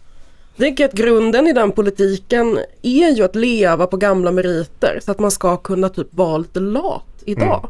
Jag 0.55 0.65
tänker 0.65 0.85
att 0.85 0.93
grunden 0.93 1.47
i 1.47 1.53
den 1.53 1.71
politiken 1.71 2.59
är 2.81 3.09
ju 3.09 3.23
att 3.23 3.35
leva 3.35 3.87
på 3.87 3.97
gamla 3.97 4.31
meriter 4.31 4.99
så 5.05 5.11
att 5.11 5.19
man 5.19 5.31
ska 5.31 5.57
kunna 5.57 5.89
typ 5.89 6.07
vara 6.11 6.37
lite 6.37 6.59
lat 6.59 7.23
idag. 7.25 7.69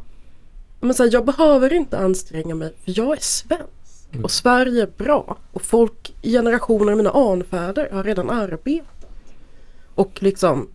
Men 0.79 0.93
så 0.93 1.03
här, 1.03 1.13
jag 1.13 1.25
behöver 1.25 1.73
inte 1.73 1.97
anstränga 1.97 2.55
mig 2.55 2.73
för 2.85 2.93
jag 2.97 3.17
är 3.17 3.21
svensk. 3.21 4.23
Och 4.23 4.31
Sverige 4.31 4.81
är 4.81 4.89
bra. 4.97 5.37
Och 5.51 5.61
folk 5.61 6.13
i 6.21 6.31
generationer 6.31 6.91
av 6.91 6.97
mina 6.97 7.11
anfäder 7.11 7.89
har 7.91 8.03
redan 8.03 8.29
arbetat. 8.29 9.05
Och 9.95 10.23
liksom 10.23 10.67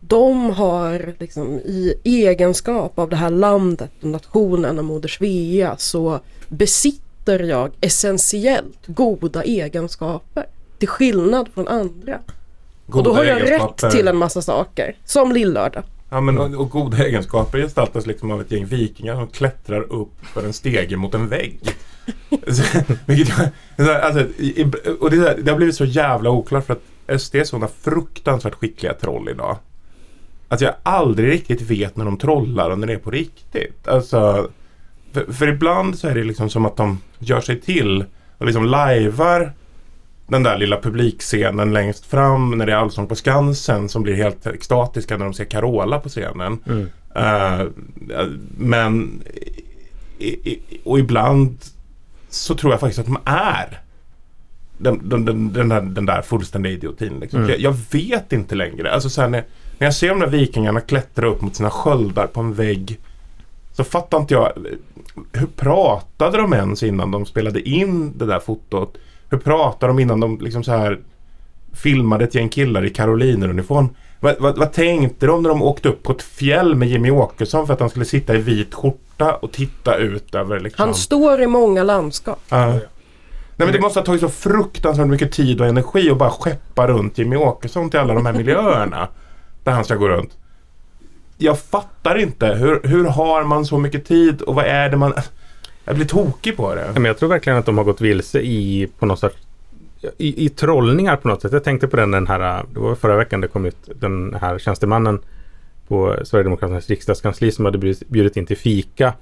de 0.00 0.50
har 0.50 1.14
liksom 1.18 1.58
i 1.58 1.94
egenskap 2.04 2.98
av 2.98 3.08
det 3.08 3.16
här 3.16 3.30
landet 3.30 3.90
och 4.00 4.08
nationen 4.08 4.78
och 4.78 4.84
Moder 4.84 5.08
Svea 5.08 5.76
så 5.76 6.20
besitter 6.48 7.38
jag 7.38 7.70
essentiellt 7.80 8.86
goda 8.86 9.42
egenskaper. 9.42 10.46
Till 10.80 10.88
skillnad 10.88 11.48
från 11.54 11.68
andra. 11.68 12.18
och 12.86 13.02
då 13.02 13.02
Goda 13.02 13.12
har 13.12 13.24
jag 13.24 13.50
rätt 13.50 13.90
till 13.90 14.08
en 14.08 14.16
massa 14.16 14.42
saker. 14.42 14.96
Som 15.04 15.32
lillördag. 15.32 15.82
Ja, 16.10 16.20
men, 16.20 16.38
och, 16.38 16.54
och 16.54 16.70
goda 16.70 17.06
egenskaper 17.06 17.58
gestaltas 17.58 18.06
liksom 18.06 18.30
av 18.30 18.40
ett 18.40 18.50
gäng 18.50 18.66
vikingar 18.66 19.14
som 19.14 19.26
klättrar 19.26 19.92
upp 19.92 20.26
för 20.32 20.44
en 20.44 20.52
stege 20.52 20.96
mot 20.96 21.14
en 21.14 21.28
vägg. 21.28 21.60
Alltså, 24.02 24.24
och 25.00 25.10
det, 25.10 25.34
det 25.42 25.50
har 25.50 25.56
blivit 25.56 25.74
så 25.74 25.84
jävla 25.84 26.30
oklart 26.30 26.66
för 26.66 26.72
att 26.72 27.20
SD 27.20 27.34
är 27.34 27.44
sådana 27.44 27.68
fruktansvärt 27.68 28.54
skickliga 28.54 28.94
troll 28.94 29.28
idag. 29.28 29.56
Att 30.48 30.60
jag 30.60 30.74
aldrig 30.82 31.32
riktigt 31.32 31.62
vet 31.62 31.96
när 31.96 32.04
de 32.04 32.16
trollar 32.18 32.70
och 32.70 32.78
när 32.78 32.86
det 32.86 32.92
är 32.92 32.98
på 32.98 33.10
riktigt. 33.10 33.88
Alltså, 33.88 34.50
för, 35.12 35.32
för 35.32 35.48
ibland 35.48 35.98
så 35.98 36.08
är 36.08 36.14
det 36.14 36.24
liksom 36.24 36.50
som 36.50 36.66
att 36.66 36.76
de 36.76 36.98
gör 37.18 37.40
sig 37.40 37.60
till 37.60 38.04
och 38.38 38.46
liksom 38.46 38.64
lajvar 38.64 39.52
den 40.30 40.42
där 40.42 40.58
lilla 40.58 40.80
publikscenen 40.80 41.72
längst 41.72 42.06
fram 42.06 42.50
när 42.50 42.66
det 42.66 42.72
är 42.72 42.76
Allsång 42.76 43.06
på 43.06 43.14
Skansen 43.14 43.88
som 43.88 44.02
blir 44.02 44.14
helt 44.14 44.46
extatiska 44.46 45.16
när 45.16 45.24
de 45.24 45.34
ser 45.34 45.44
Carola 45.44 45.98
på 45.98 46.08
scenen. 46.08 46.58
Mm. 46.66 46.90
Eh, 47.14 47.66
men 48.58 49.22
i, 50.18 50.28
i, 50.28 50.80
och 50.84 50.98
ibland 50.98 51.58
så 52.28 52.54
tror 52.54 52.72
jag 52.72 52.80
faktiskt 52.80 52.98
att 52.98 53.06
de 53.06 53.18
är 53.24 53.80
den, 54.78 55.08
den, 55.08 55.24
den, 55.24 55.52
den, 55.52 55.68
där, 55.68 55.80
den 55.80 56.06
där 56.06 56.22
fullständiga 56.22 56.72
idiotin. 56.72 57.18
Liksom. 57.20 57.38
Mm. 57.38 57.50
Jag, 57.50 57.60
jag 57.60 57.76
vet 57.90 58.32
inte 58.32 58.54
längre. 58.54 58.92
Alltså, 58.92 59.10
så 59.10 59.20
när, 59.20 59.44
när 59.78 59.86
jag 59.86 59.94
ser 59.94 60.08
de 60.08 60.20
där 60.20 60.26
vikingarna 60.26 60.80
klättra 60.80 61.26
upp 61.26 61.40
mot 61.40 61.56
sina 61.56 61.70
sköldar 61.70 62.26
på 62.26 62.40
en 62.40 62.54
vägg 62.54 62.98
så 63.72 63.84
fattar 63.84 64.18
inte 64.18 64.34
jag. 64.34 64.52
Hur 65.32 65.46
pratade 65.46 66.38
de 66.38 66.52
ens 66.52 66.82
innan 66.82 67.10
de 67.10 67.26
spelade 67.26 67.68
in 67.68 68.18
det 68.18 68.26
där 68.26 68.38
fotot? 68.38 68.96
Hur 69.30 69.38
pratade 69.38 69.90
de 69.90 69.98
innan 69.98 70.20
de 70.20 70.38
liksom 70.40 70.64
så 70.64 70.72
här 70.72 70.98
filmade 71.72 72.24
ett 72.24 72.34
gäng 72.34 72.48
killar 72.48 72.84
i 72.84 72.90
karolineruniform? 72.90 73.88
Vad, 74.20 74.36
vad, 74.38 74.58
vad 74.58 74.72
tänkte 74.72 75.26
de 75.26 75.42
när 75.42 75.48
de 75.48 75.62
åkte 75.62 75.88
upp 75.88 76.02
på 76.02 76.12
ett 76.12 76.22
fjäll 76.22 76.74
med 76.74 76.88
Jimmy 76.88 77.10
Åkesson 77.10 77.66
för 77.66 77.74
att 77.74 77.80
han 77.80 77.90
skulle 77.90 78.04
sitta 78.04 78.34
i 78.34 78.38
vit 78.38 78.74
skjorta 78.74 79.34
och 79.34 79.52
titta 79.52 79.96
ut 79.96 80.34
över 80.34 80.60
liksom... 80.60 80.84
Han 80.84 80.94
står 80.94 81.42
i 81.42 81.46
många 81.46 81.82
landskap. 81.82 82.40
Ja. 82.48 82.66
Nej 82.66 83.66
men 83.66 83.72
det 83.72 83.80
måste 83.80 83.98
ha 84.00 84.04
tagit 84.04 84.20
så 84.20 84.28
fruktansvärt 84.28 85.06
mycket 85.06 85.32
tid 85.32 85.60
och 85.60 85.66
energi 85.66 86.10
att 86.10 86.18
bara 86.18 86.30
skeppa 86.30 86.86
runt 86.86 87.18
Jimmy 87.18 87.36
Åkesson 87.36 87.90
till 87.90 88.00
alla 88.00 88.14
de 88.14 88.26
här 88.26 88.32
miljöerna. 88.32 89.08
där 89.64 89.72
han 89.72 89.84
ska 89.84 89.94
gå 89.94 90.08
runt. 90.08 90.36
Jag 91.38 91.58
fattar 91.58 92.18
inte. 92.18 92.46
Hur, 92.46 92.80
hur 92.84 93.04
har 93.04 93.44
man 93.44 93.66
så 93.66 93.78
mycket 93.78 94.04
tid 94.04 94.42
och 94.42 94.54
vad 94.54 94.64
är 94.64 94.88
det 94.88 94.96
man... 94.96 95.12
Jag 95.90 95.96
blir 95.96 96.06
tokig 96.06 96.56
på 96.56 96.74
det. 96.74 96.80
Ja, 96.86 96.92
Men 96.92 97.04
jag 97.04 97.18
tror 97.18 97.28
verkligen 97.28 97.58
att 97.58 97.66
de 97.66 97.78
har 97.78 97.84
gått 97.84 98.00
vilse 98.00 98.40
i 98.40 98.88
på 98.98 99.06
något 99.06 99.18
sätt 99.18 99.36
i, 100.18 100.44
i 100.46 100.48
trollningar 100.48 101.16
på 101.16 101.28
något 101.28 101.42
sätt. 101.42 101.52
Jag 101.52 101.64
tänkte 101.64 101.88
på 101.88 101.96
den, 101.96 102.10
den 102.10 102.26
här, 102.26 102.64
det 102.74 102.80
var 102.80 102.94
förra 102.94 103.16
veckan 103.16 103.40
det 103.40 103.48
kom 103.48 103.66
ut, 103.66 103.76
den 104.00 104.34
här 104.40 104.58
tjänstemannen 104.58 105.20
på 105.88 106.16
Sverigedemokraternas 106.24 106.88
riksdagskansli 106.88 107.52
som 107.52 107.64
hade 107.64 107.78
bjudit, 107.78 108.08
bjudit 108.08 108.36
in 108.36 108.46
till 108.46 108.56
fika 108.56 109.12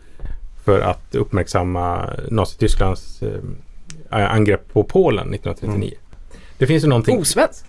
för 0.64 0.80
att 0.80 1.14
uppmärksamma 1.14 2.10
Nazitysklands 2.30 3.22
eh, 3.22 4.30
angrepp 4.30 4.72
på 4.72 4.84
Polen 4.84 5.34
1939. 5.34 5.94
Det 6.58 6.66
finns 6.66 6.84
ju 6.84 6.88
någonting... 6.88 7.18
Osvenskt. 7.18 7.64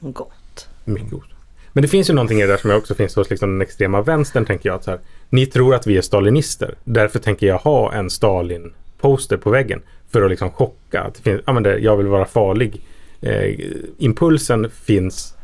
Gott. 0.00 0.68
Mycket 0.84 1.12
os- 1.12 1.31
men 1.72 1.82
det 1.82 1.88
finns 1.88 2.10
ju 2.10 2.14
någonting 2.14 2.38
i 2.38 2.42
det 2.42 2.52
där 2.52 2.56
som 2.56 2.70
också 2.70 2.94
finns 2.94 3.16
hos 3.16 3.30
liksom 3.30 3.50
den 3.50 3.62
extrema 3.62 4.02
vänstern 4.02 4.44
tänker 4.44 4.68
jag. 4.68 4.76
Att 4.76 4.84
så 4.84 4.90
här, 4.90 5.00
ni 5.28 5.46
tror 5.46 5.74
att 5.74 5.86
vi 5.86 5.96
är 5.96 6.02
stalinister. 6.02 6.74
Därför 6.84 7.18
tänker 7.18 7.46
jag 7.46 7.58
ha 7.58 7.92
en 7.92 8.10
Stalin-poster 8.10 9.36
på 9.36 9.50
väggen. 9.50 9.82
För 10.10 10.22
att 10.22 10.30
liksom 10.30 10.50
chocka. 10.50 11.00
Att 11.02 11.14
det 11.14 11.22
finns, 11.22 11.40
ja, 11.46 11.52
men 11.52 11.62
det, 11.62 11.78
jag 11.78 11.96
vill 11.96 12.06
vara 12.06 12.24
farlig. 12.24 12.80
Eh, 13.20 13.54
impulsen 13.98 14.70
finns. 14.70 15.34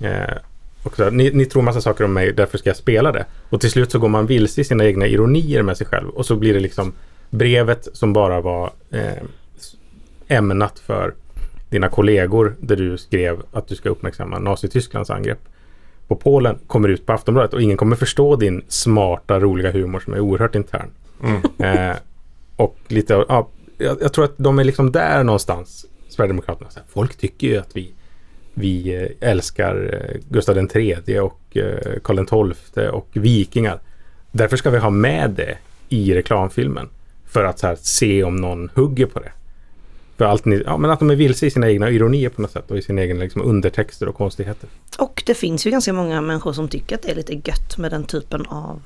Eh, 0.00 0.36
och 0.82 0.96
så 0.96 1.04
här, 1.04 1.10
ni, 1.10 1.30
ni 1.30 1.46
tror 1.46 1.62
massa 1.62 1.80
saker 1.80 2.04
om 2.04 2.12
mig, 2.12 2.32
därför 2.32 2.58
ska 2.58 2.70
jag 2.70 2.76
spela 2.76 3.12
det. 3.12 3.24
Och 3.50 3.60
till 3.60 3.70
slut 3.70 3.90
så 3.90 3.98
går 3.98 4.08
man 4.08 4.26
vilse 4.26 4.60
i 4.60 4.64
sina 4.64 4.84
egna 4.84 5.06
ironier 5.06 5.62
med 5.62 5.76
sig 5.76 5.86
själv. 5.86 6.08
Och 6.08 6.26
så 6.26 6.36
blir 6.36 6.54
det 6.54 6.60
liksom 6.60 6.92
brevet 7.30 7.88
som 7.92 8.12
bara 8.12 8.40
var 8.40 8.70
eh, 8.90 9.22
ämnat 10.28 10.78
för 10.78 11.14
dina 11.70 11.88
kollegor 11.88 12.54
där 12.60 12.76
du 12.76 12.98
skrev 12.98 13.42
att 13.52 13.68
du 13.68 13.74
ska 13.74 13.88
uppmärksamma 13.88 14.38
Nazitysklands 14.38 15.10
angrepp 15.10 15.38
på 16.08 16.16
Polen 16.16 16.58
kommer 16.66 16.88
ut 16.88 17.06
på 17.06 17.12
Aftonbladet 17.12 17.54
och 17.54 17.62
ingen 17.62 17.76
kommer 17.76 17.96
förstå 17.96 18.36
din 18.36 18.62
smarta, 18.68 19.40
roliga 19.40 19.72
humor 19.72 20.00
som 20.00 20.14
är 20.14 20.20
oerhört 20.20 20.54
intern. 20.54 20.90
Mm. 21.22 21.90
Eh, 21.90 21.96
och 22.56 22.76
lite 22.88 23.24
ja, 23.28 23.48
jag, 23.78 23.98
jag 24.00 24.12
tror 24.12 24.24
att 24.24 24.34
de 24.36 24.58
är 24.58 24.64
liksom 24.64 24.92
där 24.92 25.24
någonstans, 25.24 25.86
Sverigedemokraterna. 26.08 26.70
Så 26.70 26.78
här, 26.78 26.86
folk 26.88 27.16
tycker 27.16 27.46
ju 27.46 27.56
att 27.56 27.76
vi, 27.76 27.92
vi 28.54 29.02
eh, 29.02 29.28
älskar 29.30 29.94
eh, 29.94 30.20
Gustav 30.28 30.58
III 30.58 31.18
och 31.18 31.56
eh, 31.56 32.00
Karl 32.02 32.52
XII 32.54 32.88
och 32.88 33.08
vikingar. 33.12 33.80
Därför 34.32 34.56
ska 34.56 34.70
vi 34.70 34.78
ha 34.78 34.90
med 34.90 35.30
det 35.30 35.58
i 35.88 36.14
reklamfilmen. 36.14 36.88
För 37.26 37.44
att 37.44 37.60
här, 37.62 37.76
se 37.80 38.24
om 38.24 38.36
någon 38.36 38.70
hugger 38.74 39.06
på 39.06 39.20
det. 39.20 39.32
För 40.18 40.24
allt 40.24 40.44
ni, 40.44 40.62
ja, 40.66 40.76
men 40.76 40.90
att 40.90 40.98
de 40.98 41.10
är 41.10 41.16
vilse 41.16 41.46
i 41.46 41.50
sina 41.50 41.70
egna 41.70 41.90
ironier 41.90 42.28
på 42.28 42.42
något 42.42 42.50
sätt 42.50 42.70
och 42.70 42.78
i 42.78 42.82
sina 42.82 43.02
egna 43.02 43.22
liksom, 43.22 43.42
undertexter 43.42 44.08
och 44.08 44.14
konstigheter. 44.14 44.68
Och 44.98 45.22
det 45.26 45.34
finns 45.34 45.66
ju 45.66 45.70
ganska 45.70 45.92
många 45.92 46.20
människor 46.20 46.52
som 46.52 46.68
tycker 46.68 46.96
att 46.96 47.02
det 47.02 47.10
är 47.10 47.14
lite 47.14 47.34
gött 47.34 47.78
med 47.78 47.90
den 47.90 48.04
typen 48.04 48.46
av 48.46 48.82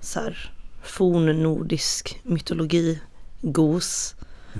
så 0.00 0.20
här 0.20 0.50
fornnordisk 0.82 2.20
mytologi, 2.22 2.98
gos. 3.40 4.14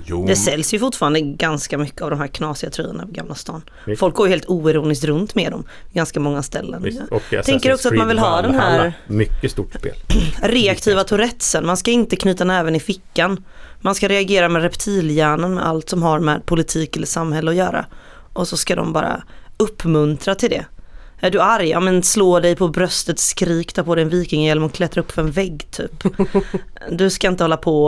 Jo. 0.05 0.25
Det 0.27 0.35
säljs 0.35 0.73
ju 0.73 0.79
fortfarande 0.79 1.21
ganska 1.21 1.77
mycket 1.77 2.01
av 2.01 2.09
de 2.09 2.19
här 2.19 2.27
knasiga 2.27 2.69
tröjorna 2.69 3.05
på 3.05 3.11
Gamla 3.11 3.35
stan. 3.35 3.61
Visst. 3.85 3.99
Folk 3.99 4.15
går 4.15 4.27
ju 4.27 4.31
helt 4.31 4.49
oironiskt 4.49 5.03
runt 5.03 5.35
med 5.35 5.51
dem. 5.51 5.63
Ganska 5.93 6.19
många 6.19 6.43
ställen. 6.43 6.83
Visst, 6.83 7.01
Jag 7.09 7.21
och 7.39 7.45
tänker 7.45 7.73
också 7.73 7.87
att 7.87 7.95
man 7.95 8.07
vill 8.07 8.19
ha 8.19 8.41
den 8.41 8.55
här 8.55 8.93
Mycket 9.07 9.51
stort 9.51 9.73
spel. 9.73 9.95
reaktiva 10.41 11.03
tourettesen. 11.03 11.65
Man 11.65 11.77
ska 11.77 11.91
inte 11.91 12.15
knyta 12.15 12.43
näven 12.43 12.75
i 12.75 12.79
fickan. 12.79 13.43
Man 13.81 13.95
ska 13.95 14.07
reagera 14.07 14.49
med 14.49 14.61
reptilhjärnan 14.61 15.53
med 15.53 15.67
allt 15.67 15.89
som 15.89 16.03
har 16.03 16.19
med 16.19 16.45
politik 16.45 16.95
eller 16.95 17.07
samhälle 17.07 17.51
att 17.51 17.57
göra. 17.57 17.85
Och 18.33 18.47
så 18.47 18.57
ska 18.57 18.75
de 18.75 18.93
bara 18.93 19.23
uppmuntra 19.57 20.35
till 20.35 20.49
det. 20.49 20.65
Är 21.23 21.31
du 21.31 21.41
arg? 21.41 21.69
Ja 21.69 21.79
men 21.79 22.03
slå 22.03 22.39
dig 22.39 22.55
på 22.55 22.67
bröstet, 22.67 23.19
skrik, 23.19 23.73
ta 23.73 23.83
på 23.83 23.95
dig 23.95 24.01
en 24.03 24.09
vikingahjälm 24.09 24.63
och 24.63 24.73
klättra 24.73 25.01
upp 25.01 25.11
för 25.11 25.21
en 25.21 25.31
vägg 25.31 25.71
typ. 25.71 26.03
Du 26.91 27.09
ska 27.09 27.27
inte 27.27 27.43
hålla 27.43 27.57
på 27.57 27.85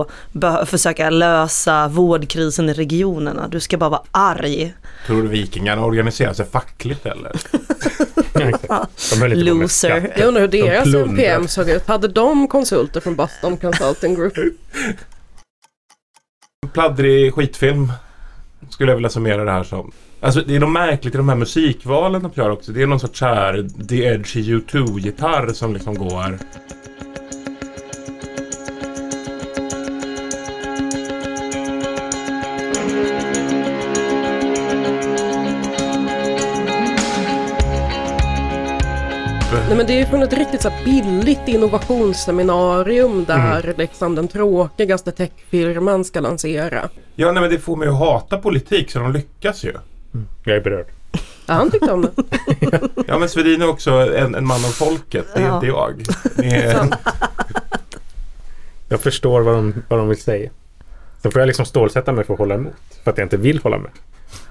och 0.62 0.70
försöka 0.70 1.10
lösa 1.10 1.88
vårdkrisen 1.88 2.70
i 2.70 2.74
regionerna. 2.74 3.48
Du 3.48 3.60
ska 3.60 3.78
bara 3.78 3.90
vara 3.90 4.02
arg. 4.12 4.74
Tror 5.08 5.22
du 5.22 5.28
vikingarna 5.28 5.86
organiserar 5.86 6.34
sig 6.34 6.46
fackligt 6.46 7.06
eller? 7.06 7.32
De 9.20 9.36
Loser. 9.36 10.14
Jag 10.18 10.28
undrar 10.28 10.42
hur 10.42 10.48
De 10.48 10.62
deras 10.62 10.84
plundrar. 10.84 11.10
NPM 11.10 11.48
såg 11.48 11.70
ut. 11.70 11.88
Hade 11.88 12.08
de 12.08 12.48
konsulter 12.48 13.00
från 13.00 13.16
Boston 13.16 13.58
Consulting 13.58 14.16
Group? 14.16 14.34
Pladdrig 16.68 17.34
skitfilm. 17.34 17.92
Skulle 18.70 18.92
jag 18.92 18.96
vilja 18.96 19.10
summera 19.10 19.44
det 19.44 19.52
här 19.52 19.64
som. 19.64 19.92
Alltså 20.20 20.42
det 20.42 20.56
är 20.56 20.60
något 20.60 20.72
märkligt 20.72 21.14
i 21.16 21.18
de 21.18 21.30
här 21.30 21.36
musikvalen 21.36 22.24
de 22.24 22.32
gör 22.36 22.50
också. 22.50 22.72
Det 22.72 22.82
är 22.82 22.88
någon 22.88 23.00
sorts 23.00 23.22
här 23.22 23.68
The 23.88 24.06
Edge 24.06 24.36
U2-gitarr 24.36 25.54
som 25.54 25.74
liksom 25.74 25.96
går. 25.96 26.38
Nej 39.74 39.78
men 39.78 39.88
det 39.88 40.02
är 40.02 40.06
från 40.06 40.24
ett 40.24 40.34
riktigt 40.34 40.62
så 40.62 40.70
här 40.70 40.86
billigt 40.86 41.48
innovationsseminarium 41.48 43.26
där 43.26 43.74
liksom 43.78 44.16
den 44.16 44.28
tråkigaste 44.28 45.12
techfirman 45.12 46.06
ska 46.06 46.20
lansera. 46.20 46.90
Ja 47.16 47.32
nej 47.32 47.42
men 47.42 47.52
det 47.52 47.60
får 47.60 47.76
mig 47.76 47.88
att 47.88 48.00
hata 48.00 48.38
politik 48.38 48.92
så 48.92 49.00
de 49.00 49.12
lyckas 49.14 49.64
ju. 49.64 49.74
Jag 50.44 50.56
är 50.58 50.62
berörd. 50.62 50.86
Ja, 51.46 51.54
han 51.54 51.72
tyckte 51.72 51.92
om 51.92 52.02
det. 52.02 52.12
Ja 53.08 53.20
men 53.20 53.30
Svedin 53.30 53.62
är 53.62 53.70
också 53.70 53.92
en, 53.92 54.36
en 54.36 54.48
man 54.48 54.58
av 54.66 54.70
folket. 54.70 55.26
Det 55.36 55.42
är 55.42 55.46
Ja. 55.48 55.56
inte 55.56 55.68
jag. 55.68 56.04
Är. 56.44 56.90
Jag 58.90 59.00
förstår 59.00 59.42
vad 59.42 59.56
de, 59.56 59.84
vad 59.88 60.00
de 60.00 60.08
vill 60.10 60.22
säga. 60.22 60.50
Sen 61.22 61.32
får 61.32 61.42
jag 61.42 61.48
liksom 61.48 61.66
stålsätta 61.66 62.12
mig 62.12 62.26
för 62.26 62.34
att 62.34 62.40
hålla 62.40 62.56
emot. 62.56 62.74
För 63.04 63.12
att 63.12 63.18
jag 63.18 63.26
inte 63.26 63.38
vill 63.38 63.60
hålla 63.64 63.78
med. 63.78 63.92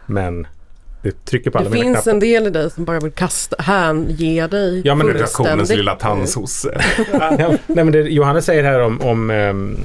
Men 0.06 0.46
det 1.02 1.24
trycker 1.24 1.50
på 1.50 1.58
alla 1.58 1.68
Det 1.68 1.74
mina 1.74 1.84
finns 1.84 1.94
knappar. 1.96 2.10
en 2.10 2.20
del 2.20 2.46
i 2.46 2.50
dig 2.50 2.70
som 2.70 2.84
bara 2.84 3.00
vill 3.00 3.12
kasta, 3.12 3.56
hänge 3.58 4.46
dig 4.46 4.82
Ja, 4.84 4.94
men 4.94 5.06
fullständigt. 5.18 5.68
lilla 5.68 5.94
tandsosse. 5.94 6.80
nej, 7.38 7.58
men 7.66 7.92
det 7.92 7.98
Johannes 8.00 8.44
säger 8.44 8.64
här 8.64 8.80
om, 8.80 9.00
om, 9.00 9.30
ehm, 9.30 9.76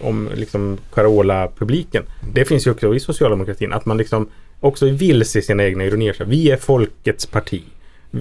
om 0.00 0.28
liksom 0.34 0.78
Carola-publiken. 0.94 2.02
Det 2.32 2.44
finns 2.44 2.66
ju 2.66 2.70
också 2.70 2.94
i 2.94 3.00
socialdemokratin. 3.00 3.72
Att 3.72 3.86
man 3.86 3.96
liksom 3.96 4.28
också 4.60 4.86
är 4.88 4.92
vilse 4.92 5.38
i 5.38 5.42
sina 5.42 5.64
egna 5.64 5.84
ironier. 5.84 6.16
Vi 6.26 6.50
är 6.50 6.56
folkets 6.56 7.26
parti. 7.26 7.62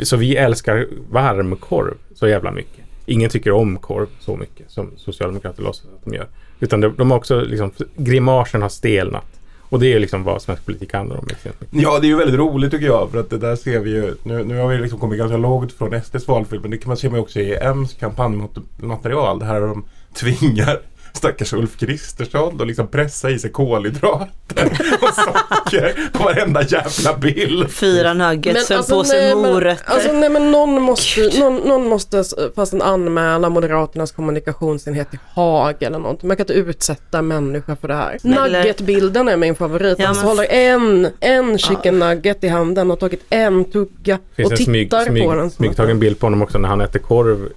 Så 0.03 0.17
vi 0.17 0.36
älskar 0.36 0.88
varmkorv 1.12 1.93
så 2.15 2.27
jävla 2.27 2.51
mycket. 2.51 2.86
Ingen 3.05 3.29
tycker 3.29 3.51
om 3.51 3.77
korv 3.77 4.08
så 4.19 4.36
mycket 4.36 4.71
som 4.71 4.91
Socialdemokrater 4.97 5.63
låtsas 5.63 5.86
att 5.86 6.05
de 6.05 6.13
gör. 6.13 6.27
Utan 6.60 6.81
de, 6.81 6.95
de 6.97 7.12
har 7.12 7.17
också 7.17 7.41
liksom, 7.41 7.71
grimasen 7.97 8.62
har 8.62 8.69
stelnat. 8.69 9.34
Och 9.69 9.80
det 9.80 9.93
är 9.93 9.99
liksom 9.99 10.23
vad 10.23 10.41
svensk 10.41 10.65
politik 10.65 10.93
handlar 10.93 11.17
om. 11.17 11.28
Ja, 11.71 11.99
det 11.99 12.08
är 12.08 12.10
ju 12.10 12.15
väldigt 12.15 12.39
roligt 12.39 12.71
tycker 12.71 12.86
jag. 12.86 13.12
För 13.12 13.19
att 13.19 13.30
det 13.30 13.38
där 13.38 13.56
ser 13.56 13.80
vi 13.80 13.89
ju. 13.89 14.15
Nu, 14.23 14.43
nu 14.43 14.58
har 14.58 14.67
vi 14.67 14.78
liksom 14.78 14.99
kommit 14.99 15.19
ganska 15.19 15.38
långt 15.38 15.73
från 15.73 16.01
SDs 16.01 16.28
valfilm. 16.28 16.62
Men 16.62 16.71
det 16.71 16.78
kan 16.78 16.88
man 16.88 16.97
se 16.97 17.08
också 17.08 17.39
i 17.39 17.58
M's 17.58 17.99
kampanjmaterial. 17.99 19.39
Det 19.39 19.45
här 19.45 19.62
de 19.62 19.86
tvingar 20.13 20.80
stackars 21.15 21.54
Ulf 21.54 21.78
Kristersson 21.78 22.62
att 22.62 22.67
liksom 22.67 22.88
pressa 22.88 23.30
i 23.30 23.39
sig 23.39 23.51
kolhydrater 23.51 24.65
och 25.01 25.13
socker 25.13 26.10
på 26.12 26.23
varenda 26.23 26.62
jävla 26.63 27.17
bild. 27.17 27.71
Fyra 27.71 28.13
nuggets, 28.13 28.71
en 28.71 28.84
påse 28.84 29.13
nej, 29.17 29.36
men, 29.36 29.54
morötter. 29.54 29.93
alltså, 29.93 30.12
nej 30.12 30.30
men 30.30 30.51
någon 30.51 30.82
måste, 30.82 31.39
någon, 31.39 31.56
någon 31.56 31.88
måste 31.88 32.23
fast 32.56 32.73
en 32.73 32.82
anmäla 32.82 33.49
Moderaternas 33.49 34.12
kommunikationsenhet 34.12 35.10
till 35.10 35.19
Haag 35.34 35.84
eller 35.84 35.99
något. 35.99 36.23
Man 36.23 36.38
kan 36.38 36.43
inte 36.43 36.54
utsätta 36.54 37.17
en 37.17 37.28
människa 37.28 37.75
för 37.75 37.88
det 37.88 37.95
här. 37.95 38.17
Nuggetbilden 38.23 39.28
är 39.28 39.38
min 39.38 39.56
favorit. 39.56 39.99
Ja, 39.99 40.13
men- 40.13 40.23
håller 40.23 40.45
en, 40.49 41.08
en 41.19 41.58
chicken 41.58 41.99
nugget 41.99 42.43
i 42.43 42.47
handen 42.47 42.91
och 42.91 42.99
tagit 42.99 43.25
en 43.30 43.65
tugga 43.65 44.15
och 44.15 44.36
finns 44.36 44.51
en 44.51 44.58
smyg, 44.58 44.86
tittar 44.88 45.06
smyg, 45.06 45.23
på 45.23 45.36
den. 45.36 45.49
som 45.49 45.58
smygtagen 45.58 45.99
bild 45.99 46.19
på 46.19 46.25
honom 46.25 46.41
också 46.41 46.58
när 46.58 46.69
han 46.69 46.82
äter 46.82 46.99
korv 46.99 47.45
eh, 47.45 47.51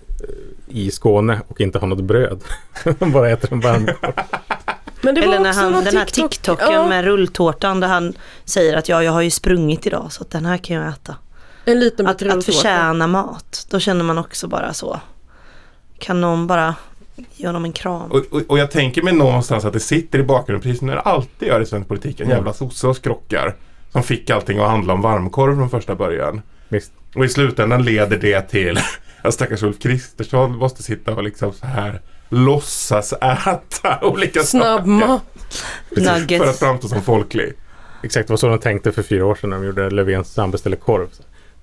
i 0.70 0.90
Skåne 0.90 1.40
och 1.48 1.61
inte 1.61 1.78
har 1.78 1.87
något 1.87 2.04
bröd. 2.04 2.40
Han 3.00 3.12
bara 3.12 3.31
äter 3.31 3.52
en 3.52 3.61
varm 3.61 3.87
korv. 3.87 4.12
Men 5.00 5.14
det 5.14 5.20
var 5.20 5.28
Eller 5.28 5.40
när 5.40 5.48
också 5.50 5.61
han, 5.61 5.72
den 5.85 5.96
här 5.96 6.04
TikTok- 6.04 6.28
TikToken 6.28 6.72
ja, 6.72 6.88
med 6.88 7.04
rulltårtan 7.04 7.81
där 7.81 7.88
han 7.88 8.12
säger 8.44 8.76
att 8.76 8.88
ja, 8.88 9.02
jag 9.02 9.12
har 9.12 9.20
ju 9.22 9.31
sprungit 9.31 9.87
idag 9.87 10.12
så 10.12 10.22
att 10.22 10.31
den 10.31 10.46
här 10.46 10.57
kan 10.57 10.76
jag 10.76 10.88
äta. 10.88 11.16
En 11.64 11.81
liten 11.81 12.07
Att, 12.07 12.22
att 12.22 12.44
förtjäna 12.44 13.07
mat, 13.07 13.66
då 13.70 13.78
känner 13.81 14.04
man 14.04 14.18
också 14.18 14.48
bara 14.48 14.72
så. 14.72 15.00
Kan 15.98 16.20
någon 16.20 16.46
bara 16.46 16.74
ge 17.37 17.46
honom 17.46 17.64
en 17.64 17.72
kram? 17.72 18.11
Och, 18.12 18.22
och, 18.31 18.42
och 18.48 18.59
jag 18.59 18.70
tänker 18.70 19.02
mig 19.02 19.12
någonstans 19.12 19.64
att 19.64 19.72
det 19.72 19.81
sitter 19.81 20.18
i 20.18 20.22
bakgrunden 20.22 20.62
precis 20.62 20.78
som 20.78 20.88
det 20.88 21.00
alltid 21.00 21.48
gör 21.48 21.61
i 21.61 21.66
svensk 21.66 21.88
politik. 21.88 22.20
En 22.20 22.26
Mm. 22.26 22.37
jävla 22.37 22.52
sosse 22.52 22.87
och 22.87 22.96
skrockar. 22.96 23.54
Som 23.92 24.02
fick 24.02 24.31
allting 24.31 24.59
att 24.59 24.68
handla 24.70 24.92
om 24.92 25.02
varmkorv 25.02 25.54
från 25.57 25.70
första 25.70 25.94
början. 25.94 26.42
Visst. 26.68 26.92
Och 27.14 27.24
i 27.24 27.28
slutändan 27.28 27.83
leder 27.85 28.16
det 28.18 28.40
till 28.40 28.78
att 29.22 29.35
stackars 29.35 29.62
Ulf 29.62 29.78
Kristersson 29.78 30.57
måste 30.57 30.83
sitta 30.83 31.14
och 31.14 31.22
liksom 31.22 31.52
så 31.52 31.66
här 31.66 32.00
låtsas 32.28 33.12
äta 33.12 33.98
olika 34.02 34.42
Snabbmat. 34.42 35.09
saker. 35.11 35.94
Precis, 35.94 36.11
Nuggets. 36.20 36.44
För 36.44 36.50
att 36.50 36.59
framstå 36.59 36.88
som 36.88 37.02
folklig. 37.02 37.52
Exakt, 38.02 38.26
det 38.28 38.33
var 38.33 38.37
så 38.38 38.46
de 38.48 38.59
tänkte 38.59 38.92
för 38.92 39.02
fyra 39.02 39.26
år 39.26 39.35
sedan 39.35 39.50
när 39.50 39.57
de 39.57 39.66
gjorde 39.66 39.90
Löfvens 39.90 40.37
Han 40.37 40.50
beställer 40.50 40.76
korv. 40.76 41.09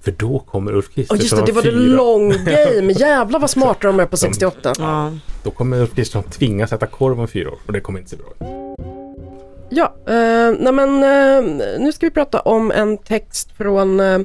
För 0.02 0.12
då 0.12 0.40
kommer 0.40 0.74
Ulf 0.74 0.90
Kristersson 0.96 1.18
just 1.18 1.36
det, 1.36 1.46
det 1.46 1.52
var 1.52 1.62
det 1.62 1.72
fyra. 1.72 1.96
long 1.96 2.30
game. 2.30 2.94
Jävlar 2.94 3.40
vad 3.40 3.50
smarta 3.50 3.88
de 3.88 4.00
är 4.00 4.06
på 4.06 4.18
68. 4.18 4.74
Ja. 4.78 5.12
Då 5.44 5.52
kommer 5.52 5.82
Ulf 5.82 5.96
Kristersson 5.96 6.24
tvingas 6.24 6.74
äta 6.74 6.88
korv 6.88 7.20
om 7.20 7.28
fyra 7.28 7.50
år 7.52 7.58
och 7.66 7.74
det 7.74 7.80
kommer 7.80 8.00
inte 8.00 8.12
se 8.12 8.18
bra 8.18 8.28
ut. 8.28 8.56
Ja, 9.70 9.96
eh, 10.08 10.56
nej 10.60 10.74
men 10.74 11.04
eh, 11.04 11.52
nu 11.80 11.92
ska 11.92 12.06
vi 12.06 12.12
prata 12.12 12.40
om 12.40 12.72
en 12.72 12.98
text 12.98 13.52
från 13.58 14.00
eh, 14.00 14.20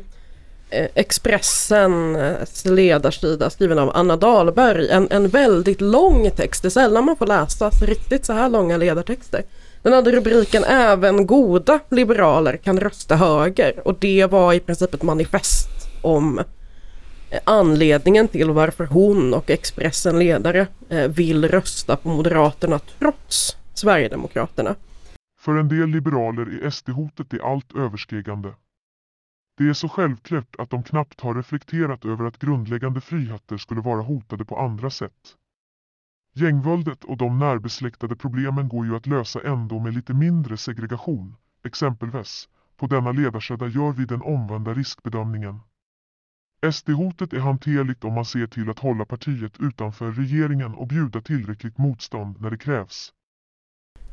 Eh, 0.70 0.86
Expressens 0.94 2.64
ledarsida 2.64 3.50
skriven 3.50 3.78
av 3.78 3.90
Anna 3.94 4.16
Dahlberg. 4.16 4.88
En, 4.88 5.08
en 5.10 5.28
väldigt 5.28 5.80
lång 5.80 6.30
text. 6.30 6.62
Det 6.62 6.68
är 6.68 6.70
sällan 6.70 7.04
man 7.04 7.16
får 7.16 7.26
läsa 7.26 7.70
riktigt 7.70 8.24
så 8.24 8.32
här 8.32 8.48
långa 8.48 8.76
ledartexter. 8.76 9.42
Den 9.82 9.92
hade 9.92 10.12
rubriken 10.12 10.64
Även 10.64 11.26
goda 11.26 11.80
liberaler 11.88 12.56
kan 12.56 12.80
rösta 12.80 13.16
höger 13.16 13.80
och 13.84 13.96
det 14.00 14.26
var 14.26 14.52
i 14.52 14.60
princip 14.60 14.94
ett 14.94 15.02
manifest 15.02 15.68
om 16.02 16.38
eh, 17.30 17.40
anledningen 17.44 18.28
till 18.28 18.50
varför 18.50 18.84
hon 18.84 19.34
och 19.34 19.50
Expressen 19.50 20.18
ledare 20.18 20.66
eh, 20.88 21.08
vill 21.08 21.48
rösta 21.48 21.96
på 21.96 22.08
Moderaterna 22.08 22.80
trots 22.98 23.56
Sverigedemokraterna. 23.74 24.74
För 25.40 25.52
en 25.52 25.68
del 25.68 25.88
liberaler 25.88 26.64
är 26.64 26.70
SD-hotet 26.70 27.26
det 27.30 27.42
allt 27.42 27.76
överstegande. 27.76 28.48
Det 29.60 29.68
är 29.68 29.72
så 29.72 29.88
självklart 29.88 30.56
att 30.58 30.70
de 30.70 30.82
knappt 30.82 31.20
har 31.20 31.34
reflekterat 31.34 32.04
över 32.04 32.24
att 32.24 32.38
grundläggande 32.38 33.00
friheter 33.00 33.56
skulle 33.56 33.80
vara 33.80 34.02
hotade 34.02 34.44
på 34.44 34.58
andra 34.58 34.90
sätt. 34.90 35.36
Gängvåldet 36.34 37.04
och 37.04 37.16
de 37.16 37.38
närbesläktade 37.38 38.16
problemen 38.16 38.68
går 38.68 38.86
ju 38.86 38.96
att 38.96 39.06
lösa 39.06 39.40
ändå 39.40 39.78
med 39.78 39.94
lite 39.94 40.14
mindre 40.14 40.56
segregation, 40.56 41.36
exempelvis. 41.64 42.48
På 42.76 42.86
denna 42.86 43.12
ledarsida 43.12 43.66
gör 43.66 43.92
vi 43.92 44.04
den 44.04 44.22
omvända 44.22 44.74
riskbedömningen. 44.74 45.60
SD-hotet 46.72 47.32
är 47.32 47.40
hanterligt 47.40 48.04
om 48.04 48.12
man 48.12 48.24
ser 48.24 48.46
till 48.46 48.70
att 48.70 48.78
hålla 48.78 49.04
partiet 49.04 49.60
utanför 49.60 50.12
regeringen 50.12 50.74
och 50.74 50.86
bjuda 50.86 51.20
tillräckligt 51.20 51.78
motstånd 51.78 52.40
när 52.40 52.50
det 52.50 52.58
krävs. 52.58 53.12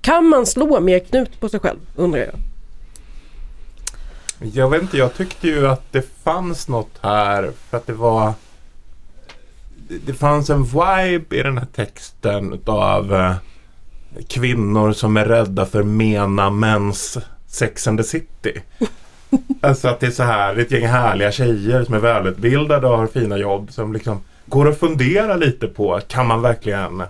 Kan 0.02 0.26
man 0.26 0.46
slå 0.46 0.82
mer 0.82 1.00
knut 1.00 1.40
på 1.40 1.50
sig 1.50 1.60
själv 1.60 1.80
undrar 1.96 2.20
jag. 2.20 2.57
Jag 4.40 4.70
vet 4.70 4.82
inte, 4.82 4.98
jag 4.98 5.14
tyckte 5.14 5.48
ju 5.48 5.68
att 5.68 5.92
det 5.92 6.06
fanns 6.24 6.68
något 6.68 6.92
här 7.02 7.52
för 7.70 7.78
att 7.78 7.88
det 7.88 7.94
var 7.94 8.34
det- 9.90 9.98
det 10.06 10.14
fanns 10.14 10.50
en 10.50 10.64
vibe 10.64 11.36
i 11.36 11.44
den 11.44 11.58
här 11.58 11.68
texten 11.76 12.62
av 12.66 13.14
eh, 13.16 13.36
kvinnor 14.28 14.92
som 14.94 15.18
är 15.18 15.26
rädda 15.26 15.66
för 15.66 15.84
mena 15.84 16.50
mäns 16.50 17.18
Sex 17.48 17.88
and 17.88 18.00
the 18.00 18.04
City. 18.04 18.62
alltså 19.62 19.88
att 19.88 20.00
det 20.00 20.08
är 20.08 20.12
så 20.12 20.24
här, 20.24 20.56
det 20.56 20.62
är 20.62 20.66
ett 20.66 20.72
gäng 20.72 20.88
härliga 20.88 21.32
tjejer 21.32 21.84
som 21.84 21.94
är 21.94 22.00
välutbildade 22.00 22.88
och 22.88 22.98
har 22.98 23.08
fina 23.08 23.38
jobb 23.38 23.72
som 23.72 23.94
liksom 23.94 24.22
går 24.46 24.66
och 24.66 24.78
funderar 24.78 25.38
lite 25.38 25.68
på 25.68 26.00
kan 26.08 26.28
man 26.28 26.42
verkligen 26.42 27.04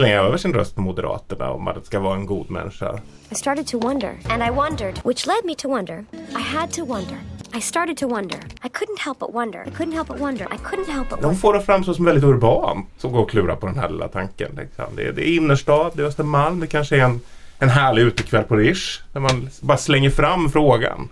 slänga 0.00 0.20
över 0.20 0.36
sin 0.36 0.54
röst 0.54 0.74
på 0.74 0.80
Moderaterna 0.80 1.50
om 1.50 1.64
det 1.64 1.86
ska 1.86 2.00
vara 2.00 2.14
en 2.14 2.26
god 2.26 2.50
människa. 2.50 2.98
I 3.30 3.34
started 3.34 3.66
to 3.66 3.78
wonder, 3.78 4.14
and 4.28 4.42
I 4.42 4.50
wondered, 4.50 5.00
which 5.04 5.26
led 5.26 5.44
me 5.44 5.54
to 5.54 5.68
wonder. 5.68 6.04
I 6.12 6.42
had 6.42 6.72
to 6.72 6.84
wonder. 6.84 7.16
I 7.56 7.60
started 7.60 7.96
to 7.96 8.08
wonder. 8.08 8.38
I 8.64 8.68
couldn't 8.68 8.98
help 9.04 9.18
but 9.18 9.34
wonder. 9.34 9.64
I 9.66 9.70
couldn't 9.70 9.94
help 9.94 10.08
but 10.08 10.20
wonder. 10.20 10.44
I 10.44 10.56
couldn't 10.56 10.92
help 10.92 11.08
but 11.10 11.18
De 11.20 11.24
wonder. 11.24 11.40
får 11.40 11.54
det 11.54 11.60
framstå 11.60 11.94
som 11.94 12.04
väldigt 12.04 12.24
urbant 12.24 12.86
som 12.98 13.12
går 13.12 13.20
och 13.22 13.30
klurar 13.30 13.56
på 13.56 13.66
den 13.66 13.78
här 13.78 13.88
lilla 13.88 14.08
tanken. 14.08 14.50
Liksom. 14.56 14.84
Det, 14.96 15.02
är, 15.08 15.12
det 15.12 15.28
är 15.28 15.36
innerstad, 15.36 15.92
det 15.94 16.02
är 16.02 16.06
Östermalm, 16.06 16.60
det 16.60 16.66
kanske 16.66 16.96
är 16.96 17.00
en, 17.00 17.20
en 17.58 17.68
härlig 17.68 18.02
utekväll 18.02 18.44
på 18.44 18.56
Rish. 18.56 19.00
Där 19.12 19.20
man 19.20 19.48
bara 19.60 19.78
slänger 19.78 20.10
fram 20.10 20.50
frågan. 20.50 21.08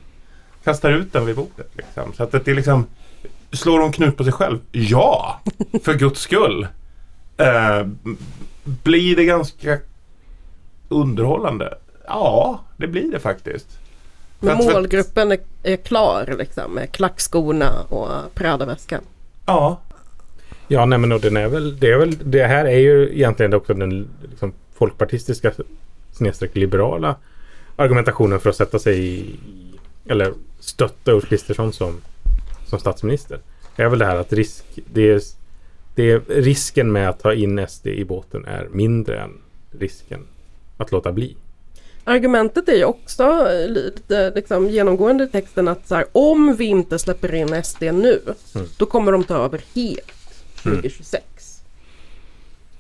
Kastar 0.65 0.91
ut 0.91 1.13
den 1.13 1.27
vid 1.27 1.37
bordet. 1.37 1.71
Liksom. 1.73 2.13
Så 2.13 2.23
att 2.23 2.33
det 2.33 2.49
är 2.49 2.55
liksom 2.55 2.87
Slår 3.53 3.81
hon 3.81 3.93
knut 3.93 4.17
på 4.17 4.25
sig 4.25 4.33
själv? 4.33 4.59
Ja! 4.73 5.41
För 5.85 5.95
guds 5.95 6.21
skull. 6.21 6.67
Eh, 7.37 7.87
blir 8.83 9.17
det 9.17 9.25
ganska 9.25 9.79
underhållande? 10.89 11.79
Ja, 12.07 12.61
det 12.77 12.87
blir 12.87 13.13
det 13.13 13.19
faktiskt. 13.19 13.79
Men 14.41 14.57
målgruppen 14.57 15.33
är, 15.33 15.39
är 15.63 15.77
klar 15.77 16.35
liksom 16.39 16.75
med 16.75 16.93
klackskorna 16.93 17.83
och 17.89 18.35
Prada-väskan. 18.35 19.01
Ja. 19.47 19.81
Ja, 20.69 20.87
nej 20.87 20.99
men 20.99 21.21
den 21.21 21.37
är 21.37 21.49
väl, 21.49 21.79
det 21.79 21.93
är 21.93 21.99
väl, 21.99 22.17
det 22.25 22.45
här 22.45 22.65
är 22.65 22.79
ju 22.79 23.15
egentligen 23.15 23.55
också 23.55 23.75
den 23.75 24.09
liksom, 24.31 24.53
folkpartistiska 24.75 25.53
snedstreck 26.13 26.57
liberala 26.57 27.17
argumentationen 27.77 28.41
för 28.41 28.51
att 28.51 28.57
sätta 28.57 28.79
sig 28.79 29.09
i, 29.09 29.37
eller 30.09 30.33
stötta 30.61 31.13
Ulf 31.13 31.29
Kristersson 31.29 31.73
som, 31.73 32.01
som 32.67 32.79
statsminister. 32.79 33.39
Det 33.77 33.83
är 33.83 33.89
väl 33.89 33.99
det 33.99 34.07
här 34.07 34.17
att 34.17 34.33
risk, 34.33 34.65
det 34.93 35.11
är, 35.11 35.21
det 35.99 36.19
risken 36.29 36.93
med 36.93 37.09
att 37.09 37.21
ta 37.21 37.35
in 37.35 37.67
SD 37.69 37.87
i 37.87 38.05
båten 38.05 38.45
är 38.45 38.69
mindre 38.73 39.21
än 39.21 39.31
risken 39.79 40.21
att 40.77 40.93
låta 40.93 41.13
bli. 41.13 41.37
Argumentet 42.05 42.69
är 42.69 42.75
ju 42.77 42.85
också 42.85 43.23
eh, 43.51 43.69
lite 43.71 44.33
liksom, 44.35 44.69
genomgående 44.71 45.25
i 45.25 45.29
texten 45.29 45.69
att 45.69 45.89
så 45.89 45.95
här, 45.95 46.05
om 46.13 46.57
vi 46.57 46.65
inte 46.65 46.99
släpper 46.99 47.35
in 47.35 47.63
SD 47.65 47.83
nu 47.83 48.21
Mm. 48.55 48.67
då 48.77 48.87
kommer 48.87 49.13
de 49.13 49.25
ta 49.25 49.37
över 49.45 49.61
helt 49.75 50.13
Mm. 50.65 50.77
2026. 50.77 51.25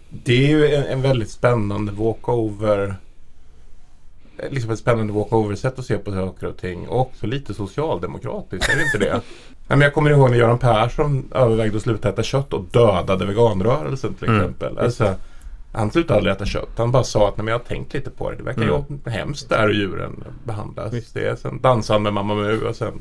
Det 0.08 0.32
är 0.44 0.48
ju 0.48 0.74
en, 0.74 0.84
en 0.84 1.02
väldigt 1.02 1.30
spännande 1.30 1.92
walkover. 1.92 2.96
Eh, 4.38 4.50
Liksom 4.50 4.70
ett 4.70 4.78
spännande 4.78 5.12
walkover-sätt 5.12 5.78
att 5.78 5.84
se 5.84 5.98
på 5.98 6.10
saker 6.12 6.46
och 6.46 6.56
ting. 6.56 6.88
Och 6.88 7.00
också 7.00 7.26
lite 7.26 7.54
socialdemokratiskt, 7.54 8.68
är 8.72 8.76
det 8.76 8.82
inte 8.84 8.98
det? 8.98 9.12
Nej, 9.68 9.78
men 9.78 9.80
jag 9.80 9.94
kommer 9.94 10.10
ihåg 10.10 10.30
när 10.30 10.36
Göran 10.38 10.58
Persson 10.58 11.28
övervägde 11.34 11.76
att 11.76 11.82
sluta 11.82 12.08
äta 12.08 12.22
kött 12.22 12.52
och 12.52 12.64
dödade 12.64 13.26
veganrörelsen 13.26 14.14
till 14.14 14.28
Mm. 14.28 14.40
exempel. 14.40 14.78
Alltså, 14.78 15.14
han 15.72 15.90
slutade 15.90 16.16
aldrig 16.18 16.34
äta 16.34 16.46
kött. 16.46 16.68
Han 16.76 16.92
bara 16.92 17.04
sa 17.04 17.28
att 17.28 17.36
Nej, 17.36 17.44
men 17.44 17.52
jag 17.52 17.58
har 17.58 17.64
tänkt 17.64 17.94
lite 17.94 18.10
på 18.10 18.30
det. 18.30 18.36
Det 18.36 18.42
verkar 18.42 18.62
Mm. 18.62 18.82
ju 19.04 19.10
hemskt 19.10 19.48
där 19.48 19.66
hur 19.66 19.74
djuren 19.74 20.24
behandlas. 20.44 21.12
Det 21.12 21.26
är, 21.26 21.36
sen 21.36 21.60
dansade 21.62 21.94
han 21.94 22.02
med 22.02 22.12
Mamma 22.12 22.34
Mu 22.34 22.60
och 22.66 22.76
sen 22.76 22.92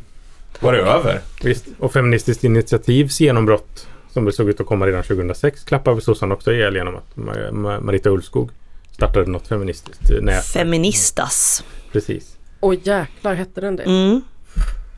var 0.59 0.73
det 0.73 0.79
över. 0.79 1.19
Visst, 1.43 1.65
och 1.79 1.93
Feministiskt 1.93 2.43
initiativs 2.43 3.19
genombrott 3.19 3.87
som 4.09 4.25
det 4.25 4.31
såg 4.31 4.49
ut 4.49 4.59
att 4.61 4.67
komma 4.67 4.87
redan 4.87 5.03
2006 5.03 5.63
klappar 5.63 5.93
väl 5.93 6.01
sossarna 6.01 6.33
också 6.35 6.51
ihjäl 6.53 6.75
genom 6.75 6.95
att 6.95 7.15
Ma- 7.15 7.51
Ma- 7.51 7.81
Marita 7.81 8.09
Ulvskog 8.09 8.49
startade 8.97 9.31
något 9.31 9.47
feministiskt 9.47 10.09
nät. 10.21 10.45
Feministas. 10.45 11.63
Precis. 11.91 12.37
Oj 12.59 12.79
jäklar 12.83 13.33
hette 13.33 13.61
den 13.61 13.75
det? 13.75 13.83
Mm. 13.83 14.21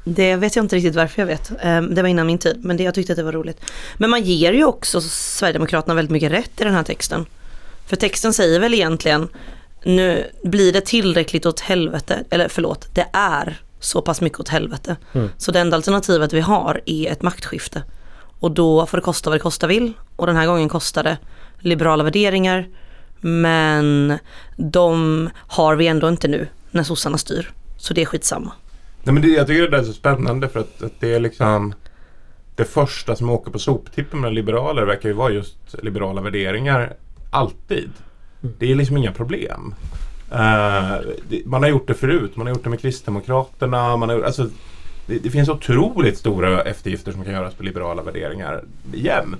Det 0.03 0.35
vet 0.35 0.55
jag 0.55 0.65
inte 0.65 0.75
riktigt 0.75 0.95
varför 0.95 1.21
jag 1.21 1.27
vet. 1.27 1.51
Ehm, 1.62 1.95
Det 1.95 2.01
var 2.01 2.09
innan 2.09 2.27
min 2.27 2.38
tid, 2.38 2.59
men 2.63 2.77
det, 2.77 2.83
jag 2.83 2.93
tyckte 2.93 3.13
att 3.13 3.17
det 3.17 3.23
var 3.23 3.31
roligt. 3.31 3.71
Men 3.97 4.09
man 4.09 4.21
ger 4.21 4.53
ju 4.53 4.65
också 4.65 5.01
Sverigedemokraterna 5.01 5.93
väldigt 5.93 6.12
mycket 6.12 6.31
rätt 6.31 6.62
i 6.62 6.63
den 6.63 6.73
här 6.73 6.83
texten. 6.83 7.25
För 7.85 7.95
texten 7.95 8.33
säger 8.33 8.59
väl 8.59 8.73
egentligen 8.73 9.27
nu 9.83 10.31
blir 10.43 10.73
det 10.73 10.81
tillräckligt 10.81 11.45
åt 11.45 11.59
helvete, 11.59 12.23
eller 12.29 12.47
förlåt, 12.47 12.95
det 12.95 13.05
är 13.13 13.62
så 13.79 14.01
pass 14.01 14.21
mycket 14.21 14.39
åt 14.39 14.49
helvete. 14.49 14.95
Mm. 15.13 15.29
Så 15.38 15.51
det 15.51 15.59
enda 15.59 15.75
alternativet 15.77 16.33
vi 16.33 16.41
har 16.41 16.81
är 16.85 17.12
ett 17.12 17.21
maktskifte. 17.21 17.83
Och 18.39 18.51
då 18.51 18.85
får 18.85 18.97
det 18.97 19.01
kosta 19.01 19.29
vad 19.29 19.39
det 19.39 19.43
kosta 19.43 19.67
vill. 19.67 19.93
Och 20.15 20.27
den 20.27 20.35
här 20.35 20.47
gången 20.47 20.69
kostar 20.69 21.03
det 21.03 21.17
liberala 21.59 22.03
värderingar. 22.03 22.67
Men 23.21 24.17
de 24.55 25.29
har 25.47 25.75
vi 25.75 25.88
ändå 25.88 26.10
inte 26.10 26.27
nu 26.27 26.47
när 26.71 26.84
sossarna 26.84 27.17
styr. 27.17 27.51
Så 27.77 27.93
det 27.93 28.01
är 28.01 28.05
skitsamma. 28.05 28.51
Nej, 29.03 29.13
men 29.13 29.23
det, 29.23 29.27
jag 29.27 29.47
tycker 29.47 29.62
det 29.62 29.69
där 29.69 29.77
är 29.77 29.84
så 29.84 29.93
spännande 29.93 30.49
för 30.49 30.60
att, 30.60 30.82
att 30.84 30.99
det 30.99 31.13
är 31.13 31.19
liksom 31.19 31.73
det 32.55 32.65
första 32.65 33.15
som 33.15 33.29
åker 33.29 33.51
på 33.51 33.60
soptippen 33.60 34.21
med 34.21 34.34
liberaler 34.34 34.86
verkar 34.86 35.10
ju 35.10 35.15
vara 35.15 35.32
just 35.32 35.58
liberala 35.84 36.21
värderingar. 36.21 36.93
Alltid. 37.29 37.89
Det 38.41 38.71
är 38.71 38.75
liksom 38.75 38.97
inga 38.97 39.12
problem. 39.12 39.75
Eh, 40.32 40.97
det, 41.29 41.45
man 41.45 41.63
har 41.63 41.69
gjort 41.69 41.88
det 41.88 41.93
förut. 41.93 42.36
Man 42.36 42.47
har 42.47 42.53
gjort 42.53 42.63
det 42.63 42.69
med 42.69 42.82
Kristdemokraterna. 42.82 43.97
Man 43.97 44.10
har, 44.10 44.21
alltså, 44.21 44.49
det, 45.05 45.19
det 45.19 45.29
finns 45.29 45.49
otroligt 45.49 46.17
stora 46.17 46.62
eftergifter 46.62 47.12
som 47.12 47.23
kan 47.23 47.34
göras 47.34 47.53
på 47.53 47.63
liberala 47.63 48.03
värderingar 48.03 48.63
jämt. 48.93 49.39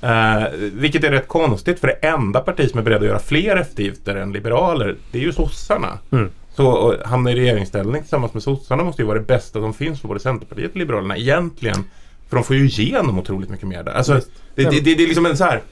Eh, 0.00 0.44
vilket 0.72 1.04
är 1.04 1.10
rätt 1.10 1.28
konstigt 1.28 1.80
för 1.80 1.86
det 1.86 2.08
enda 2.08 2.40
parti 2.40 2.70
som 2.70 2.78
är 2.78 2.84
beredd 2.84 3.02
att 3.02 3.08
göra 3.08 3.18
fler 3.18 3.56
eftergifter 3.56 4.16
än 4.16 4.32
liberaler 4.32 4.96
det 5.12 5.18
är 5.18 5.22
ju 5.22 5.32
sossarna. 5.32 5.98
Mm. 6.12 6.30
Så 6.56 6.90
att 6.90 7.06
hamna 7.06 7.30
i 7.30 7.34
regeringsställning 7.34 8.02
tillsammans 8.02 8.34
med 8.34 8.42
sossarna 8.42 8.84
måste 8.84 9.02
ju 9.02 9.06
vara 9.06 9.18
det 9.18 9.24
bästa 9.24 9.60
som 9.60 9.74
finns 9.74 10.00
för 10.00 10.08
både 10.08 10.20
Centerpartiet 10.20 10.70
och 10.70 10.76
Liberalerna 10.76 11.16
egentligen. 11.16 11.84
För 12.28 12.36
de 12.36 12.44
får 12.44 12.56
ju 12.56 12.64
igenom 12.64 13.18
otroligt 13.18 13.50
mycket 13.50 13.68
mer 13.68 13.82
där. 13.82 13.92
Alltså, 13.92 14.14
det, 14.54 14.64
det, 14.64 14.70
det, 14.70 14.94
det 14.94 15.02
är 15.02 15.06
liksom 15.06 15.26
en 15.26 15.36
så 15.36 15.44
här 15.44 15.62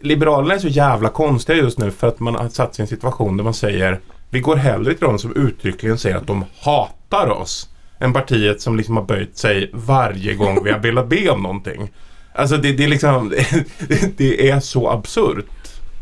Liberalerna 0.00 0.54
är 0.54 0.58
så 0.58 0.68
jävla 0.68 1.08
konstiga 1.08 1.58
just 1.58 1.78
nu 1.78 1.90
för 1.90 2.08
att 2.08 2.20
man 2.20 2.34
har 2.34 2.48
satt 2.48 2.74
sig 2.74 2.82
i 2.82 2.84
en 2.84 2.88
situation 2.88 3.36
där 3.36 3.44
man 3.44 3.54
säger 3.54 4.00
Vi 4.30 4.40
går 4.40 4.56
hellre 4.56 4.94
till 4.94 5.06
de 5.06 5.18
som 5.18 5.36
uttryckligen 5.36 5.98
säger 5.98 6.16
att 6.16 6.26
de 6.26 6.44
hatar 6.60 7.30
oss 7.30 7.68
än 7.98 8.12
partiet 8.12 8.60
som 8.60 8.76
liksom 8.76 8.96
har 8.96 9.04
böjt 9.04 9.36
sig 9.36 9.70
varje 9.72 10.34
gång 10.34 10.64
vi 10.64 10.70
har 10.70 10.78
velat 10.78 11.08
be 11.08 11.30
om 11.30 11.42
någonting. 11.42 11.90
Alltså 12.34 12.56
det, 12.56 12.72
det 12.72 12.84
är 12.84 12.88
liksom 12.88 13.28
det, 14.16 14.50
är 14.50 14.60
så 14.60 14.88
absurt. 14.90 15.44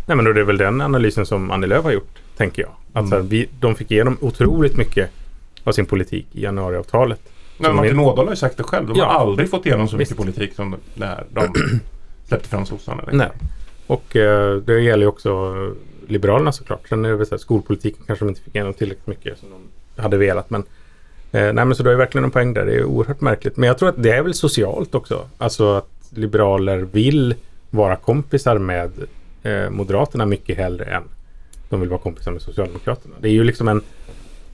Nej 0.07 0.17
men 0.17 0.25
då 0.25 0.31
är 0.31 0.35
det 0.35 0.45
väl 0.45 0.57
den 0.57 0.81
analysen 0.81 1.27
som 1.27 1.51
Annie 1.51 1.67
Lööf 1.67 1.85
har 1.85 1.93
gjort, 1.93 2.19
tänker 2.37 2.63
jag. 2.63 2.71
Att 2.93 3.09
så 3.09 3.15
här, 3.15 3.23
vi, 3.23 3.49
de 3.61 3.75
fick 3.75 3.91
igenom 3.91 4.19
otroligt 4.21 4.77
mycket 4.77 5.11
av 5.65 5.73
sin 5.73 5.87
politik 5.87 6.27
i 6.33 6.43
januariavtalet. 6.43 7.21
Som 7.65 7.77
Martin 7.77 7.99
är- 7.99 8.03
Ådahl 8.05 8.27
har 8.27 8.33
ju 8.33 8.37
sagt 8.37 8.57
det 8.57 8.63
själv. 8.63 8.87
De 8.89 8.97
Ja. 8.99 9.05
har 9.05 9.13
aldrig 9.21 9.51
fått 9.51 9.67
igenom 9.67 9.89
så 9.89 9.97
Visst. 9.97 10.11
mycket 10.11 10.25
politik 10.25 10.55
som 10.57 10.77
när 10.95 11.25
de 11.31 11.53
släppte 12.29 12.49
fram 12.49 12.67
sossarna. 12.67 13.03
Nej. 13.13 13.29
Och 13.87 14.17
eh, 14.17 14.57
det 14.57 14.81
gäller 14.81 15.03
ju 15.03 15.09
också 15.09 15.31
eh, 15.31 16.11
Liberalerna 16.11 16.53
såklart. 16.53 16.89
Sen 16.89 17.05
är 17.05 17.09
det 17.11 17.17
väl 17.17 17.27
så 17.27 17.35
här, 17.35 17.39
skolpolitiken 17.39 18.03
kanske 18.07 18.25
de 18.25 18.29
inte 18.29 18.41
fick 18.43 18.55
igenom 18.55 18.75
tillräckligt 18.75 19.07
mycket 19.07 19.39
som 19.39 19.49
de 19.97 20.03
hade 20.03 20.17
velat. 20.17 20.51
Men, 20.51 20.61
eh, 21.33 21.53
nej, 21.53 21.65
men 21.65 21.75
så 21.75 21.83
det 21.83 21.91
är 21.93 21.95
verkligen 21.97 22.25
en 22.25 22.31
poäng 22.31 22.55
där. 22.55 22.67
Det 22.67 22.75
är 22.75 22.85
oerhört 22.85 23.21
märkligt. 23.21 23.57
Men 23.57 23.67
jag 23.67 23.79
tror 23.79 23.89
att 23.89 24.03
det 24.03 24.11
är 24.11 24.23
väl 24.23 24.35
socialt 24.35 24.95
också. 24.95 25.27
Alltså 25.39 25.75
att 25.75 25.89
liberaler 26.15 26.79
vill 26.79 27.35
vara 27.71 27.97
kompisar 27.97 28.59
med 28.59 28.91
eh, 29.43 29.71
Moderaterna 29.71 30.27
mycket 30.27 30.57
hellre 30.57 30.85
än 30.85 31.03
de 31.69 31.81
vill 31.81 31.89
vara 31.89 32.01
kompisar 32.01 32.33
med 32.33 32.43
Socialdemokraterna. 32.43 33.15
Det 33.21 33.29
är 33.29 33.33
ju 33.33 33.45
liksom 33.45 33.69
en 33.69 33.83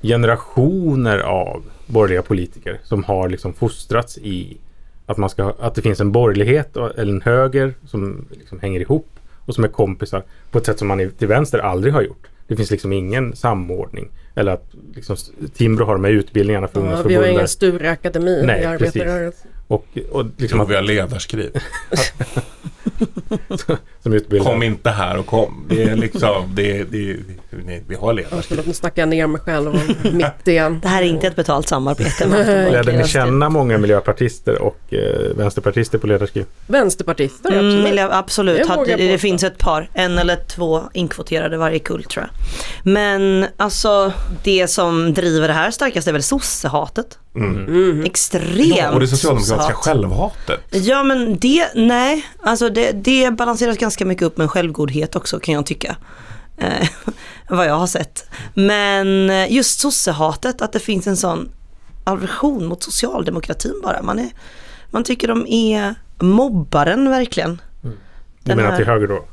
generationer 0.02 1.18
av 1.18 1.62
borgerliga 1.86 2.22
politiker 2.22 2.80
som 2.84 3.04
har 3.04 3.28
liksom 3.28 3.52
fostrats 3.52 4.18
i 4.18 4.56
att, 5.06 5.16
man 5.16 5.30
ska, 5.30 5.54
att 5.58 5.74
det 5.74 5.82
finns 5.82 6.00
en 6.00 6.12
borgerlighet 6.12 6.76
eller 6.76 7.12
en 7.12 7.22
höger 7.22 7.74
som 7.86 8.26
liksom 8.30 8.60
hänger 8.60 8.80
ihop 8.80 9.08
och 9.44 9.54
som 9.54 9.64
är 9.64 9.68
kompisar 9.68 10.22
på 10.50 10.58
ett 10.58 10.66
sätt 10.66 10.78
som 10.78 10.88
man 10.88 11.10
till 11.18 11.28
vänster 11.28 11.58
aldrig 11.58 11.92
har 11.92 12.02
gjort. 12.02 12.26
Det 12.46 12.56
finns 12.56 12.70
liksom 12.70 12.92
ingen 12.92 13.36
samordning. 13.36 14.08
Eller 14.34 14.52
att 14.52 14.74
liksom, 14.94 15.16
Timbro 15.54 15.84
har 15.84 15.92
de 15.92 16.04
här 16.04 16.10
utbildningarna 16.10 16.68
för 16.68 16.90
Ja, 16.90 17.02
vi 17.02 17.14
har 17.14 17.26
ingen 17.26 17.48
Sture-akademi 17.48 18.40
i 18.40 18.46
Nej, 18.46 18.64
arbetarrörelsen. 18.64 19.50
Och, 19.68 19.98
och 20.10 20.26
liksom 20.36 20.60
att, 20.60 20.68
vi 20.68 20.74
har 20.74 20.82
ledarskriv. 20.82 21.50
Kom 24.42 24.62
inte 24.62 24.90
här 24.90 25.16
och 25.16 25.26
kom. 25.26 25.66
Det 25.68 25.82
är 25.82 25.96
liksom, 25.96 26.52
det 26.54 26.78
är, 26.78 26.84
det 26.84 27.10
är, 27.10 27.16
nej, 27.50 27.84
vi 27.88 27.94
har 27.94 28.12
ledarskriv. 28.12 28.62
nu 28.66 28.72
snackar 28.72 29.02
jag 29.02 29.08
ner 29.08 29.26
mig 29.26 29.40
själv 29.40 29.68
och 29.68 30.12
mitt 30.12 30.48
igen. 30.48 30.78
Det 30.82 30.88
här 30.88 31.02
är 31.02 31.06
inte 31.06 31.26
ett 31.26 31.36
betalt 31.36 31.68
samarbete. 31.68 32.26
Lärde 32.72 32.92
ni 32.92 33.08
känna 33.08 33.48
många 33.48 33.78
miljöpartister 33.78 34.62
och 34.62 34.94
eh, 34.94 35.36
vänsterpartister 35.36 35.98
på 35.98 36.06
ledarskriv? 36.06 36.46
Vänsterpartister, 36.66 37.48
Mm, 37.48 37.66
absolut. 37.66 37.84
miljö, 37.84 38.08
absolut, 38.12 38.68
vågar 38.70 38.96
det, 38.96 39.18
finns 39.18 39.42
ett 39.44 39.58
par, 39.58 39.90
en 39.94 40.18
eller 40.18 40.36
två 40.36 40.82
inkvoterade 40.92 41.56
varje 41.56 41.78
kull 41.78 42.04
tror 42.04 42.24
jag. 42.24 42.30
Men 42.92 43.46
alltså 43.56 44.12
det 44.42 44.68
som 44.68 45.14
driver 45.14 45.48
det 45.48 45.54
här 45.54 45.70
starkast 45.70 46.08
är 46.08 46.12
väl 46.12 46.22
sossehatet. 46.22 47.18
Mm. 47.44 48.04
Extremt 48.04 48.76
Ja, 48.78 48.90
och 48.90 49.00
det 49.00 49.08
socialdemokratiska 49.08 49.56
sossehat. 49.56 49.84
självhatet. 49.84 50.60
Ja 50.70 51.02
men 51.02 51.38
det, 51.38 51.66
nej, 51.74 52.26
alltså 52.42 52.68
det, 52.68 52.92
det 52.92 53.30
balanseras 53.30 53.78
ganska 53.78 54.04
mycket 54.04 54.22
upp 54.22 54.36
med 54.36 54.50
självgodhet 54.50 55.16
också 55.16 55.40
kan 55.40 55.54
jag 55.54 55.66
tycka. 55.66 55.96
Eh, 56.58 56.88
vad 57.48 57.66
jag 57.66 57.74
har 57.74 57.86
sett. 57.86 58.30
Men 58.54 59.30
eh, 59.30 59.52
just 59.52 59.80
sossehatet, 59.80 60.62
att 60.62 60.72
det 60.72 60.78
finns 60.80 61.06
en 61.06 61.16
sån 61.16 61.48
aversion 62.04 62.66
mot 62.66 62.82
socialdemokratin 62.82 63.80
bara. 63.82 64.02
Man, 64.02 64.18
är, 64.18 64.28
man 64.90 65.04
tycker 65.04 65.28
de 65.28 65.46
är 65.48 65.94
mobbaren 66.20 67.10
verkligen. 67.10 67.60
Du 67.82 67.90
Den 68.42 68.56
menar 68.56 68.70
här- 68.70 68.76
till 68.76 68.86
höger 68.86 69.06
då? 69.08 69.24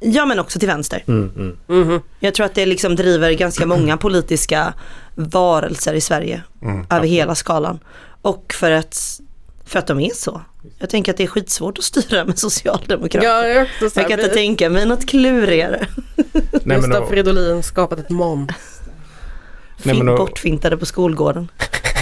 Ja 0.00 0.26
men 0.26 0.38
också 0.38 0.58
till 0.58 0.68
vänster. 0.68 1.02
Mm, 1.06 1.56
mm. 1.68 2.00
Jag 2.20 2.34
tror 2.34 2.46
att 2.46 2.54
det 2.54 2.66
liksom 2.66 2.96
driver 2.96 3.32
ganska 3.32 3.66
många 3.66 3.96
politiska 3.96 4.74
varelser 5.14 5.94
i 5.94 6.00
Sverige. 6.00 6.42
Mm. 6.62 6.86
över 6.90 7.06
hela 7.06 7.34
skalan. 7.34 7.78
Och 8.22 8.54
för 8.58 8.70
att, 8.70 9.20
för 9.66 9.78
att 9.78 9.86
de 9.86 10.00
är 10.00 10.14
så. 10.14 10.40
Jag 10.78 10.90
tänker 10.90 11.12
att 11.12 11.16
det 11.18 11.22
är 11.24 11.28
skitsvårt 11.28 11.78
att 11.78 11.84
styra 11.84 12.24
med 12.24 12.38
socialdemokrater. 12.38 13.26
Ja, 13.28 13.46
jag, 13.46 13.66
kan 13.94 14.10
inte 14.10 14.28
vi- 14.28 14.34
tänka 14.34 14.70
mig 14.70 14.86
något 14.86 15.06
klurigare. 15.06 15.86
Nej, 16.16 16.62
men 16.64 16.80
Gustav 16.80 17.06
Fridolin 17.06 17.62
skapat 17.62 17.98
ett 17.98 18.10
mons. 18.10 18.50
Nej, 19.82 19.96
men 19.96 20.06
då- 20.06 20.16
Bortfintade 20.16 20.76
på 20.76 20.86
skolgården. 20.86 21.48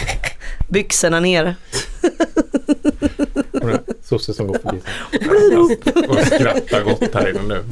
Byxorna 0.68 1.20
nere. 1.20 1.56
Sosse 4.02 4.34
som 4.34 4.46
går 4.46 4.58
förbi. 4.58 4.80
Och 6.08 6.18
skrattar 6.26 6.82
gott 6.84 7.14
här 7.14 7.28
inne 7.30 7.42
nu. 7.42 7.64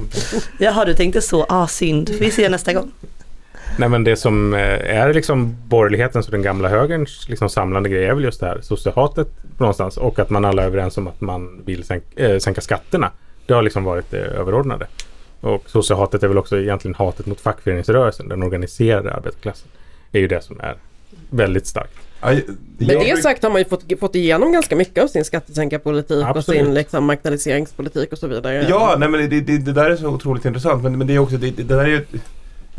Jaha, 0.59 0.85
du 0.85 0.95
tänkte 0.95 1.21
så. 1.23 1.47
Ah, 1.49 1.67
synd. 1.67 2.09
Vi 2.11 2.31
ser 2.31 2.51
nästa 2.51 2.73
gång. 2.73 2.91
Nej 3.79 3.89
men 3.89 4.05
det 4.05 4.17
som 4.17 4.55
eh, 4.55 4.97
är 4.97 5.15
liksom 5.15 5.57
borgerlighetens 5.69 6.27
och 6.27 6.33
den 6.33 6.43
gamla 6.43 6.69
högerns 6.69 7.29
liksom 7.29 7.49
samlande 7.49 7.89
grej 7.89 8.05
är 8.05 8.15
väl 8.15 8.25
just 8.25 8.41
det 8.41 8.47
här 8.47 8.61
sossehatet 8.61 9.29
på 9.57 9.65
någonstans 9.65 9.97
och 9.97 10.19
att 10.19 10.31
man 10.31 10.45
alla 10.45 10.63
är 10.63 10.67
överens 10.67 10.99
om 10.99 11.09
att 11.09 11.21
man 11.21 11.63
vill 11.65 11.85
sänka, 11.85 12.27
äh, 12.27 12.39
sänka 12.39 12.61
skatterna. 12.61 13.11
Det 13.47 13.55
har 13.55 13.63
liksom 13.63 13.85
varit 13.85 14.11
det 14.11 14.19
överordnade. 14.19 14.87
Och 15.41 15.71
sossehatet 15.71 16.23
är 16.23 16.29
väl 16.29 16.39
också 16.39 16.59
egentligen 16.59 16.95
hatet 16.95 17.27
mot 17.27 17.41
fackföreningsrörelsen, 17.41 18.29
den 18.29 18.43
organiserade 18.43 19.15
arbetarklassen. 19.15 19.69
är 20.13 20.21
ju 20.21 20.29
det 20.29 20.43
som 20.43 20.61
är 20.61 20.77
väldigt 21.31 21.67
starkt. 21.67 22.01
Med 22.23 22.55
det 22.79 23.23
sagt 23.23 23.43
har 23.43 23.51
man 23.51 23.59
ju 23.59 23.65
fått, 23.65 23.85
fått 24.01 24.15
igenom 24.15 24.53
ganska 24.53 24.77
mycket 24.77 25.05
av 25.05 25.09
sin 25.09 25.25
skattesänkarpolitik 25.25 26.25
och 26.25 26.29
Absolut. 26.29 26.65
sin 26.65 26.75
liksom, 26.75 27.05
marknaliseringspolitik 27.05 28.13
och 28.13 28.19
så 28.19 28.27
vidare. 28.27 28.67
Ja, 28.69 28.97
nej 28.99 29.09
men 29.09 29.31
det, 29.31 29.41
det, 29.41 29.59
det 29.59 29.73
där 29.73 29.91
är 29.91 29.97
så 29.97 30.09
otroligt 30.09 30.45
intressant. 30.45 30.83
Men, 30.83 30.99
men 30.99 31.07
det 31.07 31.15
är 31.15 31.19
också, 31.19 31.37
det, 31.37 31.51
det 31.51 31.63
där 31.63 31.79
är 31.79 31.87
ju... 31.87 32.07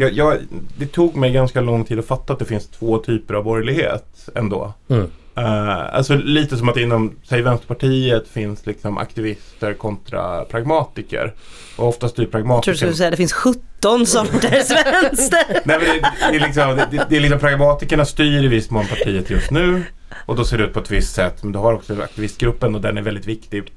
Jag, 0.02 0.14
jag, 0.14 0.38
det 0.78 0.86
tog 0.86 1.16
mig 1.16 1.32
ganska 1.32 1.62
lång 1.62 1.86
tid 1.86 2.00
att 2.00 2.06
fatta 2.06 2.34
att 2.34 2.40
det 2.40 2.46
finns 2.46 2.68
två 2.68 2.98
typer 2.98 3.34
av 3.34 3.44
borgerlighet 3.44 4.30
ändå. 4.36 4.74
Mm. 4.90 5.08
Eh, 5.36 5.96
alltså 5.96 6.16
lite 6.16 6.58
som 6.58 6.70
att 6.70 6.78
inom, 6.78 7.16
säg 7.24 7.42
Vänsterpartiet 7.42 8.28
finns 8.28 8.66
liksom 8.66 8.98
aktivister 8.98 9.74
kontra 9.74 10.46
pragmatiker. 10.46 11.34
Och 11.76 11.88
oftast 11.88 12.20
är 12.20 12.24
Jag 12.24 12.32
tror 12.32 12.40
du 12.40 12.44
pragmatiker... 12.46 12.74
skulle 12.74 12.94
säga 12.94 13.08
att 13.08 13.12
det 13.12 13.18
finns 13.18 13.34
17 13.34 14.06
sorters 14.06 14.70
vänster. 15.04 15.62
Nej, 15.66 15.80
men 15.80 15.80
det, 15.80 16.12
det, 16.32 16.36
är 16.36 16.40
liksom, 16.40 16.76
det, 16.92 17.06
det, 17.10 17.18
är 17.18 17.22
liksom 17.22 17.40
pragmatikerna 17.40 18.06
styr 18.06 18.44
i 18.44 18.48
viss 18.48 18.70
mån 18.70 18.86
partiet 18.88 19.30
just 19.30 19.52
nu. 19.52 19.84
Och 20.26 20.36
då 20.36 20.46
ser 20.46 20.58
det 20.58 20.64
ut 20.64 20.74
på 20.74 20.80
ett 20.80 20.92
visst 20.92 21.16
sätt. 21.16 21.44
Men 21.44 21.52
du 21.52 21.60
har 21.60 21.74
också 21.74 22.02
aktivistgruppen 22.02 22.76
och 22.76 22.82
den 22.82 22.98
är 22.98 23.02
väldigt 23.02 23.28
viktig. 23.28 23.72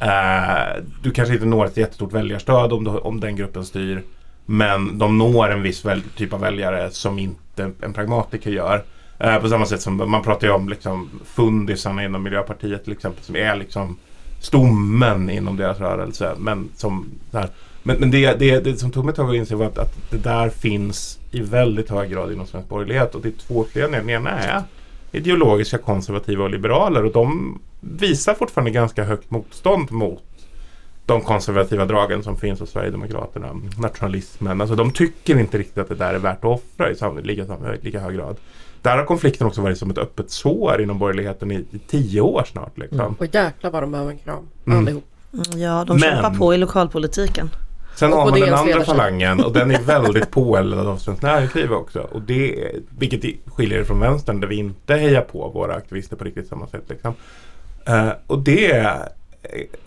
Eh, 0.00 0.82
du 1.02 1.10
kanske 1.10 1.34
inte 1.34 1.46
når 1.46 1.66
ett 1.66 1.76
jättestort 1.76 2.12
väljarstöd 2.12 2.72
om, 2.72 2.84
du, 2.84 2.90
om 2.90 3.20
den 3.20 3.36
gruppen 3.36 3.64
styr. 3.64 4.02
Men 4.50 4.98
de 4.98 5.18
når 5.18 5.50
en 5.50 5.62
viss 5.62 5.84
väl, 5.84 6.02
typ 6.16 6.32
av 6.32 6.40
väljare 6.40 6.90
som 6.90 7.18
inte 7.18 7.70
en 7.80 7.92
pragmatiker 7.92 8.50
gör. 8.50 8.84
Eh, 9.18 9.38
på 9.38 9.48
samma 9.48 9.66
sätt 9.66 9.82
som 9.82 10.10
man 10.10 10.22
pratar 10.22 10.46
ju 10.46 10.52
om 10.52 10.68
liksom, 10.68 11.10
fundisarna 11.24 12.04
inom 12.04 12.22
Miljöpartiet 12.22 12.84
till 12.84 12.92
exempel. 12.92 13.24
Som 13.24 13.36
är 13.36 13.56
liksom 13.56 13.96
stommen 14.40 15.30
inom 15.30 15.56
deras 15.56 15.78
rörelse. 15.78 16.34
Men 16.38 16.68
som 16.76 17.06
där, 17.30 17.48
men, 17.82 17.96
men 17.96 18.10
det, 18.10 18.38
det, 18.38 18.60
det 18.60 18.76
som 18.76 18.90
tog 18.90 19.04
mig 19.04 19.10
ett 19.10 19.16
tag 19.16 19.30
att 19.30 19.36
inse 19.36 19.54
var 19.54 19.66
att, 19.66 19.78
att 19.78 20.10
det 20.10 20.18
där 20.18 20.48
finns 20.48 21.18
i 21.30 21.40
väldigt 21.40 21.90
hög 21.90 22.10
grad 22.10 22.32
inom 22.32 22.46
svensk 22.46 22.68
borgerlighet. 22.68 23.14
Och 23.14 23.20
det 23.20 23.28
är 23.28 23.46
två 23.46 23.64
föreningar. 23.64 24.00
Den 24.00 24.10
ena 24.10 24.30
är 24.30 24.62
ideologiska 25.12 25.78
konservativa 25.78 26.44
och 26.44 26.50
liberaler. 26.50 27.04
Och 27.04 27.12
de 27.12 27.58
visar 27.80 28.34
fortfarande 28.34 28.70
ganska 28.70 29.04
högt 29.04 29.30
motstånd 29.30 29.92
mot 29.92 30.22
de 31.08 31.20
konservativa 31.20 31.84
dragen 31.84 32.22
som 32.22 32.36
finns 32.36 32.60
hos 32.60 32.70
Sverigedemokraterna, 32.70 33.48
nationalismen. 33.78 34.60
Alltså 34.60 34.76
de 34.76 34.90
tycker 34.92 35.38
inte 35.38 35.58
riktigt 35.58 35.78
att 35.78 35.88
det 35.88 35.94
där 35.94 36.14
är 36.14 36.18
värt 36.18 36.38
att 36.38 36.44
offra 36.44 36.90
i 36.90 36.94
sam- 36.94 37.18
lika, 37.22 37.46
lika 37.82 38.00
hög 38.00 38.14
grad. 38.16 38.36
Där 38.82 38.96
har 38.96 39.04
konflikten 39.04 39.46
också 39.46 39.60
varit 39.60 39.78
som 39.78 39.90
ett 39.90 39.98
öppet 39.98 40.30
sår 40.30 40.82
inom 40.82 40.98
borgerligheten 40.98 41.50
i, 41.50 41.54
i 41.54 41.78
tio 41.88 42.20
år 42.20 42.44
snart. 42.52 42.78
Liksom. 42.78 43.16
Och 43.18 43.34
jäklar 43.34 43.70
vad 43.70 43.82
de 43.82 43.92
behöver 43.92 44.10
en 44.12 44.18
kram 44.18 44.46
Mm. 44.66 44.78
allihop. 44.78 45.04
Mm, 45.32 45.60
Ja, 45.60 45.84
de 45.86 45.98
kämpar 45.98 46.30
på 46.30 46.54
i 46.54 46.58
lokalpolitiken. 46.58 47.50
Sen 47.96 48.12
har 48.12 48.30
man 48.30 48.40
den 48.40 48.54
andra 48.54 48.84
falangen 48.84 49.44
och 49.44 49.52
den 49.52 49.70
är 49.70 49.80
väldigt 49.86 50.30
påeldad 50.30 50.86
av 50.86 50.96
Svenskt 50.96 51.22
Näringsliv 51.22 51.72
också. 51.72 52.00
Och 52.00 52.22
det, 52.22 52.70
vilket 52.98 53.24
skiljer 53.54 53.78
det 53.78 53.84
från 53.84 54.00
vänstern 54.00 54.40
där 54.40 54.48
vi 54.48 54.56
inte 54.56 54.94
hejar 54.94 55.22
på 55.22 55.48
våra 55.48 55.74
aktivister 55.74 56.16
på 56.16 56.24
riktigt 56.24 56.48
samma 56.48 56.66
sätt. 56.66 56.84
Liksom. 56.88 57.14
Eh, 57.86 58.08
och 58.26 58.38
det 58.38 58.70
är 58.70 59.08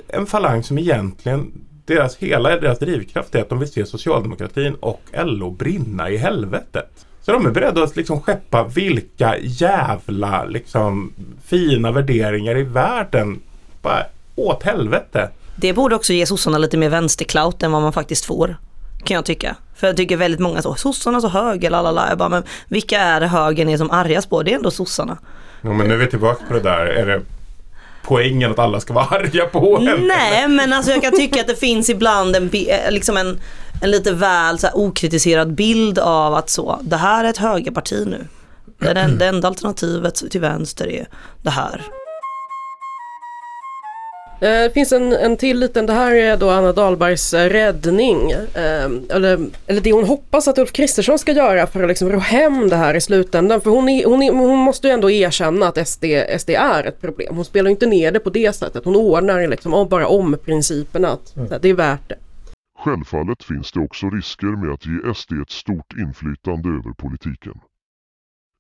en 0.08 0.26
falang 0.26 0.64
som 0.64 0.78
egentligen, 0.78 1.52
deras, 1.86 2.18
hela 2.18 2.60
deras 2.60 2.80
drivkraft 2.80 3.36
är 3.36 3.41
att 3.41 3.49
de 3.49 3.60
vill 3.60 3.72
se 3.72 3.86
socialdemokratin 3.86 4.76
och 4.80 5.02
LO 5.14 5.52
brinna 5.52 6.10
i 6.10 6.18
helvetet. 6.18 7.06
Så 7.22 7.32
de 7.32 7.45
är 7.45 7.52
beredda 7.52 7.84
att 7.84 7.95
liksom 7.95 8.22
skeppa 8.22 8.64
vilka 8.64 9.38
jävla 9.41 10.45
liksom, 10.45 11.14
fina 11.45 11.91
värderingar 11.91 12.58
i 12.58 12.64
världen 12.64 13.39
bara 13.82 14.06
åt 14.36 14.64
helvete. 14.64 15.30
Det 15.56 15.74
borde 15.74 15.95
också 15.95 16.14
ge 16.14 16.26
sossarna 16.26 16.58
lite 16.58 16.78
mer 16.78 16.89
vänsterclout 16.89 17.64
än 17.64 17.72
vad 17.72 17.82
man 17.82 17.93
faktiskt 17.93 18.26
får. 18.26 18.56
Kan 19.04 19.16
jag 19.16 19.26
tycka. 19.26 19.56
För 19.76 19.88
jag 19.88 19.97
tycker 19.97 20.18
väldigt 20.18 20.39
många 20.39 20.62
så, 20.62 20.76
sossarna 20.76 21.22
så 21.22 21.28
höger, 21.28 21.70
lalala. 21.70 22.10
Jag 22.10 22.18
bara, 22.18 22.30
men 22.30 22.43
vilka 22.68 22.99
är 22.99 23.20
det 23.20 23.28
högern 23.28 23.70
är 23.70 23.78
som 23.78 23.91
argas 23.91 24.26
på? 24.26 24.43
Det 24.43 24.52
är 24.52 24.56
ändå 24.56 24.72
sossarna. 24.72 25.18
Jo, 25.62 25.74
men 25.74 25.88
nu 25.88 25.93
är 25.93 25.97
vi 25.97 26.08
tillbaka 26.08 26.45
på 26.47 26.54
det 26.54 26.60
där. 26.60 26.86
Är 26.86 27.06
det 27.06 27.22
poängen 28.04 28.52
att 28.52 28.60
alla 28.60 28.80
ska 28.80 28.93
vara 28.93 29.06
arga 29.10 29.45
på 29.45 29.78
en? 29.78 30.08
Nej, 30.08 30.47
men 30.47 30.74
alltså 30.74 30.91
jag 30.91 31.02
kan 31.02 31.12
tycka 31.12 31.41
att 31.41 31.47
det 31.47 31.56
finns 31.56 31.89
ibland 31.89 32.36
en, 32.36 32.49
eh, 32.54 32.91
liksom 32.91 33.18
en, 33.18 33.39
en 33.82 33.91
lite 33.91 34.12
väl 34.12 34.60
så 34.60 34.68
här, 34.68 34.78
okritiserad 34.78 35.54
bild 35.54 35.99
av 35.99 36.34
att 36.34 36.49
så, 36.49 36.80
det 36.82 36.97
här 36.97 37.26
är 37.26 37.30
ett 37.30 37.38
högerparti 37.38 38.06
nu. 38.08 38.28
Det, 38.80 38.88
är 38.88 38.93
den, 38.93 39.18
det 39.18 39.26
enda 39.26 39.47
alternativet 39.47 40.32
till 40.32 40.41
vänster 40.41 40.88
är 40.88 41.08
det 41.43 41.49
här. 41.49 41.82
Eh, 44.41 44.47
Det 44.47 44.71
finns 44.73 44.91
en, 44.91 45.13
en 45.13 45.37
till 45.37 45.59
liten, 45.59 45.85
det 45.85 45.93
här 45.93 46.15
är 46.15 46.37
då 46.37 46.49
Anna 46.49 46.73
Dahlbergs 46.73 47.33
eh, 47.33 47.49
räddning. 47.49 48.31
Eh, 48.31 48.85
eller, 49.09 49.39
eller 49.67 49.81
det 49.81 49.91
hon 49.91 50.03
hoppas 50.05 50.47
att 50.47 50.57
Ulf 50.57 50.71
Kristersson 50.71 51.19
ska 51.19 51.31
göra 51.31 51.67
för 51.67 51.83
att 51.83 51.89
liksom 51.89 52.09
ro 52.09 52.19
hem 52.19 52.69
det 52.69 52.75
här 52.75 52.93
i 52.93 53.01
slutändan. 53.01 53.61
För 53.61 53.69
hon, 53.71 53.89
är, 53.89 54.05
hon, 54.05 54.23
är, 54.23 54.31
hon 54.31 54.59
måste 54.59 54.87
ju 54.87 54.93
ändå 54.93 55.11
erkänna 55.11 55.67
att 55.67 55.87
SD, 55.87 56.05
SD 56.39 56.49
är 56.49 56.83
ett 56.83 57.01
problem. 57.01 57.35
Hon 57.35 57.45
spelar 57.45 57.69
ju 57.69 57.71
inte 57.71 57.85
ner 57.85 58.11
det 58.11 58.19
på 58.19 58.29
det 58.29 58.55
sättet. 58.55 58.85
Hon 58.85 58.95
ordnar 58.95 59.47
liksom 59.47 59.73
om, 59.73 59.89
bara 59.89 60.07
om 60.07 60.37
principerna 60.45 61.07
att 61.09 61.27
så 61.27 61.39
här, 61.39 61.59
det 61.61 61.69
är 61.69 61.73
värt 61.73 62.09
det. 62.09 62.15
Självfallet 62.79 63.43
finns 63.43 63.71
det 63.71 63.79
också 63.79 64.09
risker 64.09 64.65
med 64.65 64.73
att 64.73 64.85
ge 64.85 65.13
SD 65.13 65.31
ett 65.41 65.49
stort 65.51 65.93
inflytande 65.99 66.69
över 66.69 66.93
politiken. 66.97 67.53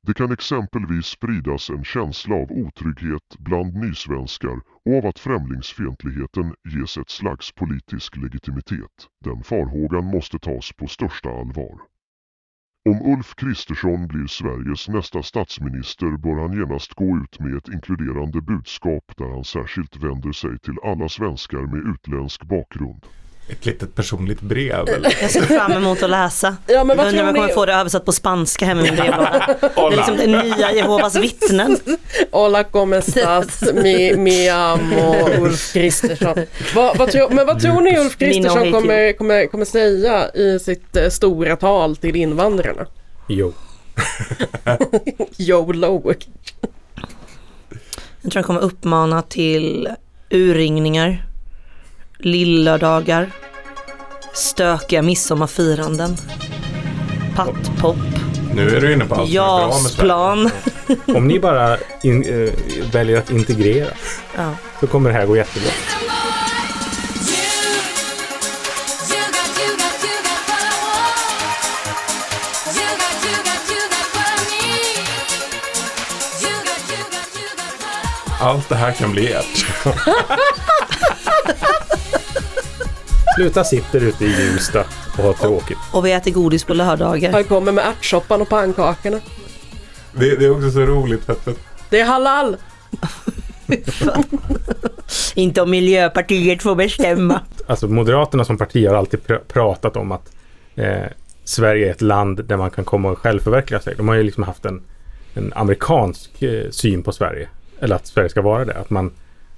Det 0.07 0.13
kan 0.13 0.31
exempelvis 0.31 1.05
spridas 1.05 1.69
en 1.69 1.83
känsla 1.83 2.35
av 2.35 2.51
otrygghet 2.51 3.27
bland 3.39 3.75
nysvenskar 3.75 4.59
och 4.85 4.97
av 4.97 5.05
att 5.05 5.19
främlingsfientligheten 5.19 6.55
ges 6.63 6.97
ett 6.97 7.09
slags 7.09 7.51
politisk 7.51 8.17
legitimitet. 8.17 9.07
Den 9.25 9.43
farhågan 9.43 10.05
måste 10.05 10.39
tas 10.39 10.71
på 10.73 10.87
största 10.87 11.29
allvar. 11.29 11.79
Om 12.89 13.13
Ulf 13.13 13.35
Kristersson 13.35 14.07
blir 14.07 14.27
Sveriges 14.27 14.89
nästa 14.89 15.23
statsminister 15.23 16.17
bör 16.17 16.41
han 16.41 16.53
genast 16.53 16.93
gå 16.93 17.17
ut 17.17 17.39
med 17.39 17.55
ett 17.57 17.67
inkluderande 17.67 18.41
budskap 18.41 19.17
där 19.17 19.29
han 19.29 19.43
särskilt 19.43 19.95
vänder 19.97 20.31
sig 20.31 20.59
till 20.59 20.77
alla 20.83 21.09
svenskar 21.09 21.61
med 21.61 21.93
utländsk 21.93 22.43
bakgrund. 22.43 23.05
Ett 23.51 23.65
litet 23.65 23.95
personligt 23.95 24.41
brev 24.41 24.89
eller? 24.89 25.17
Jag 25.21 25.31
ser 25.31 25.41
fram 25.41 25.71
emot 25.71 26.03
att 26.03 26.09
läsa. 26.09 26.55
Ja, 26.67 26.83
men 26.83 26.97
vad 26.97 27.05
jag 27.05 27.09
undrar 27.11 27.23
om 27.23 27.27
jag 27.27 27.35
tror 27.35 27.41
kommer 27.41 27.47
ni- 27.47 27.53
få 27.53 27.65
det 27.65 27.73
översatt 27.73 28.05
på 28.05 28.11
spanska 28.11 28.65
hem 28.65 28.79
i 28.79 28.83
min 28.83 28.95
brevlåda. 28.95 29.55
Det 29.61 29.81
är 29.81 29.91
liksom 29.95 30.17
det 30.17 30.27
nya 30.27 30.71
Jehovas 30.71 31.15
vittnen. 31.15 31.77
Hola 32.31 32.63
como 32.63 32.95
estás, 32.95 33.73
mi, 33.73 34.15
mi 34.15 34.49
amo 34.49 35.15
Ulf 35.39 35.73
Kristersson. 35.73 36.35
Vad, 36.75 36.97
vad 36.97 37.11
tror, 37.11 37.29
men 37.29 37.45
vad 37.47 37.61
tror 37.61 37.81
ni 37.81 37.99
Ulf 37.99 38.17
Kristersson 38.17 38.71
kommer, 38.71 39.13
kommer, 39.13 39.47
kommer 39.47 39.65
säga 39.65 40.29
i 40.33 40.59
sitt 40.59 40.95
eh, 40.97 41.09
stora 41.09 41.55
tal 41.55 41.95
till 41.95 42.15
invandrarna? 42.15 42.85
Jo. 43.27 43.53
YOLO. 45.37 46.13
Jag 48.21 48.31
tror 48.31 48.33
han 48.33 48.43
kommer 48.43 48.61
uppmana 48.61 49.21
till 49.21 49.89
urringningar, 50.29 51.25
lillördagar, 52.25 53.31
stökiga 54.33 55.01
midsommarfiranden, 55.01 56.17
pattpop, 57.35 57.97
Nu 58.55 58.75
är 58.75 58.81
du 58.81 58.93
inne 58.93 59.05
på 59.05 59.15
allt 59.15 59.29
jasplan. 59.29 60.49
Om 61.15 61.27
ni 61.27 61.39
bara 61.39 61.77
in, 62.03 62.23
eh, 62.23 62.53
väljer 62.91 63.17
att 63.17 63.31
integrera 63.31 63.87
Ja. 64.37 64.53
så 64.79 64.87
kommer 64.87 65.09
det 65.09 65.15
här 65.15 65.25
gå 65.25 65.35
jättebra. 65.35 65.71
Allt 78.41 78.69
det 78.69 78.75
här 78.75 78.91
kan 78.91 79.11
bli 79.11 79.31
ert. 79.33 79.65
Sluta 83.35 83.63
sitta 83.63 83.97
ute 83.97 84.25
i 84.25 84.27
Hjulsta 84.27 84.85
och 85.17 85.23
ha 85.23 85.33
tråkigt. 85.33 85.77
Och 85.93 86.05
vi 86.05 86.11
äter 86.11 86.31
godis 86.31 86.63
på 86.63 86.73
lördagar. 86.73 87.31
Han 87.31 87.43
kommer 87.43 87.71
med 87.71 87.85
ärtsoppan 87.85 88.41
och 88.41 88.49
pannkakorna. 88.49 89.19
Det, 90.13 90.35
det 90.35 90.45
är 90.45 90.51
också 90.51 90.71
så 90.71 90.79
roligt 90.79 91.29
att 91.29 91.47
Det 91.89 91.99
är 91.99 92.05
halal! 92.05 92.57
Inte 95.35 95.61
om 95.61 95.69
Miljöpartiet 95.71 96.63
får 96.63 96.75
bestämma. 96.75 97.41
Alltså 97.67 97.87
Moderaterna 97.87 98.45
som 98.45 98.57
parti 98.57 98.87
har 98.87 98.95
alltid 98.95 99.19
pr- 99.19 99.39
pratat 99.47 99.97
om 99.97 100.11
att 100.11 100.31
eh, 100.75 101.03
Sverige 101.43 101.87
är 101.87 101.91
ett 101.91 102.01
land 102.01 102.45
där 102.45 102.57
man 102.57 102.71
kan 102.71 102.85
komma 102.85 103.11
och 103.11 103.17
självförverkliga 103.17 103.79
sig. 103.79 103.95
De 103.97 104.07
har 104.07 104.15
ju 104.15 104.23
liksom 104.23 104.43
haft 104.43 104.65
en, 104.65 104.81
en 105.33 105.53
amerikansk 105.55 106.41
eh, 106.41 106.69
syn 106.69 107.03
på 107.03 107.11
Sverige. 107.11 107.49
Eller 107.79 107.95
att 107.95 108.07
Sverige 108.07 108.29
ska 108.29 108.41
vara 108.41 108.65
det. 108.65 108.73
Att 108.73 108.89
man, 108.89 109.11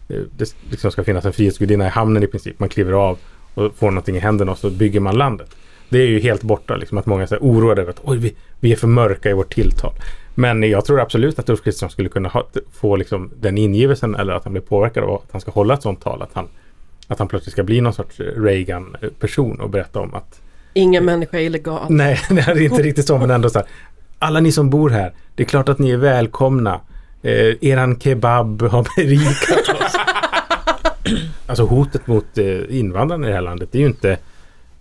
eh, 0.09 0.17
det 0.38 0.55
liksom 0.69 0.91
ska 0.91 1.03
finnas 1.03 1.26
en 1.26 1.34
frihetsgudinna 1.34 1.86
i 1.86 1.89
hamnen 1.89 2.24
i 2.24 2.28
princip. 2.28 2.59
Man 2.59 2.69
kliver 2.69 2.93
av 2.93 3.17
och 3.54 3.76
får 3.76 3.91
någonting 3.91 4.16
i 4.16 4.20
händerna 4.20 4.51
och 4.51 4.58
så 4.58 4.70
bygger 4.70 4.99
man 4.99 5.18
landet. 5.18 5.56
Det 5.89 5.97
är 5.97 6.08
ju 6.08 6.20
helt 6.20 6.41
borta, 6.41 6.76
liksom, 6.76 6.97
att 6.97 7.06
många 7.06 7.24
är 7.24 7.38
oroade 7.41 7.82
över 7.82 7.91
att 7.91 8.01
Oj, 8.04 8.18
vi, 8.18 8.36
vi 8.60 8.72
är 8.72 8.76
för 8.76 8.88
mörka 8.88 9.30
i 9.30 9.34
vårt 9.34 9.54
tilltal. 9.54 9.93
Men 10.36 10.64
jag 10.64 10.86
tror 10.86 10.99
absolut 10.99 11.39
att 11.39 11.49
Ulf 11.49 11.64
Kristersson 11.64 11.89
skulle 11.89 12.10
kunna 12.10 12.30
ha, 12.30 12.47
få 12.74 12.95
liksom 12.95 13.32
den 13.39 13.58
ingivelsen 13.58 14.16
eller 14.16 14.34
att 14.34 14.43
han 14.43 14.54
blir 14.54 14.62
påverkad 14.62 15.04
av 15.04 15.14
att 15.14 15.32
han 15.32 15.41
ska 15.41 15.51
hålla 15.51 15.74
ett 15.74 15.82
sånt 15.82 16.01
tal. 16.01 16.22
Att 16.22 16.34
han, 16.34 16.47
att 17.08 17.20
han 17.20 17.28
plötsligt 17.28 17.54
ska 17.54 17.64
bli 17.64 17.82
någon 17.82 17.93
sorts 17.93 18.20
Reagan-person 18.20 19.60
och 19.60 19.70
berätta 19.70 19.99
om 19.99 20.14
att 20.14 20.39
Ingen 20.74 21.06
människa 21.06 21.38
är 21.38 21.41
illegal. 21.41 21.86
Nej, 21.89 22.20
det 22.30 22.41
är 22.41 22.62
inte 22.62 22.82
riktigt 22.82 23.08
så 23.08 23.18
men 23.18 23.32
ändå 23.32 23.49
så 23.49 23.60
här. 23.60 23.68
Alla 24.20 24.39
ni 24.39 24.51
som 24.51 24.70
bor 24.70 24.89
här, 24.89 25.14
det 25.36 25.43
är 25.43 25.47
klart 25.47 25.70
att 25.70 25.80
ni 25.80 25.91
är 25.91 25.97
välkomna. 25.97 26.80
Eh, 27.22 27.56
eran 27.62 27.99
kebab 27.99 28.62
har 28.62 28.88
berikat 28.97 29.82
oss. 29.82 29.95
alltså 31.45 31.66
hotet 31.66 32.08
mot 32.08 32.38
eh, 32.38 32.80
invandrarna 32.80 33.28
i 33.28 33.30
det 33.30 33.36
här 33.36 33.41
landet, 33.41 33.70
det 33.72 33.78
är 33.78 33.82
ju 33.82 33.88
inte, 33.88 34.18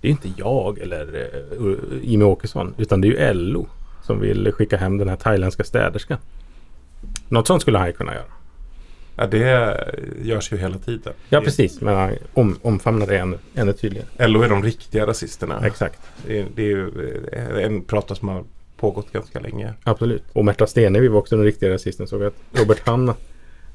det 0.01 0.09
är 0.09 0.11
inte 0.11 0.29
jag 0.37 0.79
eller 0.79 1.01
eh, 1.15 2.09
Jimmie 2.11 2.27
Åkesson, 2.27 2.75
utan 2.79 3.01
det 3.01 3.09
är 3.09 3.29
ju 3.29 3.35
LO 3.35 3.67
som 4.03 4.21
vill 4.21 4.53
skicka 4.53 4.77
hem 4.77 4.99
den 4.99 5.09
här 5.09 5.17
thailändska 5.17 5.65
städerskan. 5.65 6.19
Något 7.29 7.47
sånt 7.47 7.63
skulle 7.63 7.79
han 7.79 7.87
ju 7.87 7.93
kunna 7.93 8.15
göra. 8.15 8.25
ja, 9.17 9.27
det 9.27 9.77
görs 10.23 10.53
ju 10.53 10.57
hela 10.57 10.79
tiden. 10.79 11.13
Ja, 11.29 11.41
precis, 11.41 11.81
men 11.81 11.95
han 11.97 12.13
om, 12.35 12.59
omfamnar 12.63 13.07
det 13.07 13.19
ännu, 13.19 13.39
ännu 13.55 13.73
tydligare. 13.73 14.29
LO 14.29 14.43
är 14.43 14.49
de 14.49 14.63
riktiga 14.63 15.07
rasisterna. 15.07 15.67
Exakt. 15.67 16.01
Det 16.27 16.47
det 16.55 16.63
är 16.63 16.67
ju 16.67 16.91
eh, 17.33 17.65
en 17.65 17.85
prata 17.85 18.15
som 18.15 18.29
har 18.29 18.45
pågått 18.77 19.13
ganska 19.13 19.41
länge. 19.41 19.75
Absolut. 19.85 20.23
Och 20.33 20.45
Märta 20.45 20.67
Stenevi 20.67 21.09
var 21.09 21.19
också 21.19 21.37
den 21.37 21.45
riktiga 21.45 21.71
rasisten. 21.71 22.07
Såg 22.07 22.25
att 22.25 22.35
Robert 22.53 22.87
Hanna, 22.87 23.15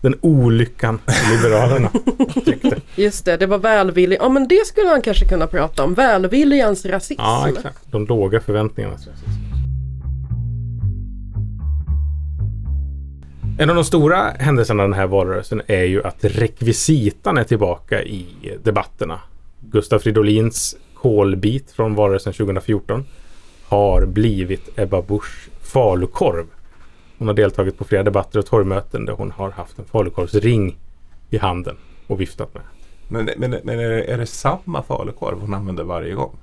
den 0.02 0.16
olyckan 0.22 1.00
Liberalerna, 1.32 1.90
tyckte. 2.46 2.78
Just 2.96 3.26
det, 3.26 3.38
det 3.38 3.46
var 3.46 3.58
välvillig. 3.58 4.18
Ja 4.22 4.30
men 4.30 4.48
det 4.48 4.68
skulle 4.68 4.90
han 4.90 5.02
kanske 5.02 5.26
kunna 5.26 5.48
prata 5.48 5.84
om. 5.84 5.94
Välviljans 5.94 6.86
rasism. 6.86 7.22
Ja, 7.22 7.50
exakt. 7.50 7.78
De 7.92 8.06
låga 8.06 8.40
förväntningarna. 8.40 8.98
En 13.60 13.70
av 13.70 13.76
de 13.76 13.84
stora 13.86 14.34
händelserna 14.40 14.84
den 14.84 14.94
här 14.94 15.08
valrörelsen 15.08 15.62
är 15.68 15.84
ju 15.84 16.04
att 16.04 16.18
rekvisitan 16.22 17.38
är 17.38 17.44
tillbaka 17.44 18.04
i 18.04 18.26
debatterna. 18.64 19.20
Gustav 19.60 20.00
Fridolins 20.00 20.76
kolbit 20.94 21.72
från 21.72 21.96
valrörelsen 21.96 22.34
2014 22.34 23.06
har 23.68 24.06
blivit 24.06 24.80
Ebba 24.80 25.02
Busch 25.02 25.50
falukorv. 25.62 26.46
Hon 27.18 27.28
har 27.28 27.36
deltagit 27.36 27.78
på 27.78 27.86
flera 27.86 28.04
debatter 28.04 28.40
och 28.40 28.46
torgmöten 28.46 29.06
där 29.06 29.14
hon 29.14 29.32
har 29.32 29.52
haft 29.52 29.80
en 29.80 29.86
falukorvsring 29.86 30.78
i 31.30 31.38
handen 31.38 31.78
och 32.08 32.22
viftat 32.22 32.54
med. 32.54 32.64
Men, 33.08 33.30
men, 33.38 33.60
men 33.64 33.80
är, 33.80 33.90
det, 33.90 34.04
är 34.04 34.18
det 34.18 34.26
samma 34.26 34.84
falukorv 34.84 35.40
hon 35.40 35.54
använder 35.54 35.84
varje 35.84 36.14
gång? 36.14 36.38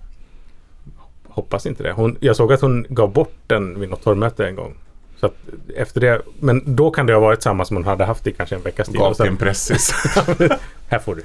Hoppas 1.24 1.66
inte 1.66 1.82
det. 1.82 1.92
Hon, 1.92 2.16
jag 2.20 2.36
såg 2.36 2.52
att 2.52 2.60
hon 2.60 2.86
gav 2.88 3.12
bort 3.12 3.34
den 3.46 3.80
vid 3.80 3.90
något 3.90 4.02
torgmöte 4.02 4.46
en 4.46 4.56
gång. 4.56 4.74
Så 5.16 5.30
efter 5.76 6.00
det, 6.00 6.22
men 6.40 6.76
då 6.76 6.90
kan 6.90 7.06
det 7.06 7.12
ha 7.12 7.20
varit 7.20 7.42
samma 7.42 7.64
som 7.64 7.76
hon 7.76 7.84
hade 7.84 8.04
haft 8.04 8.26
i 8.26 8.32
kanske 8.32 8.54
en 8.54 8.62
veckas 8.62 8.88
tid. 8.88 8.96
Gav 8.96 9.14
till 9.14 9.26
en 9.26 9.36
pressis. 9.36 9.92
här 10.88 10.98
får 10.98 11.14
du. 11.14 11.22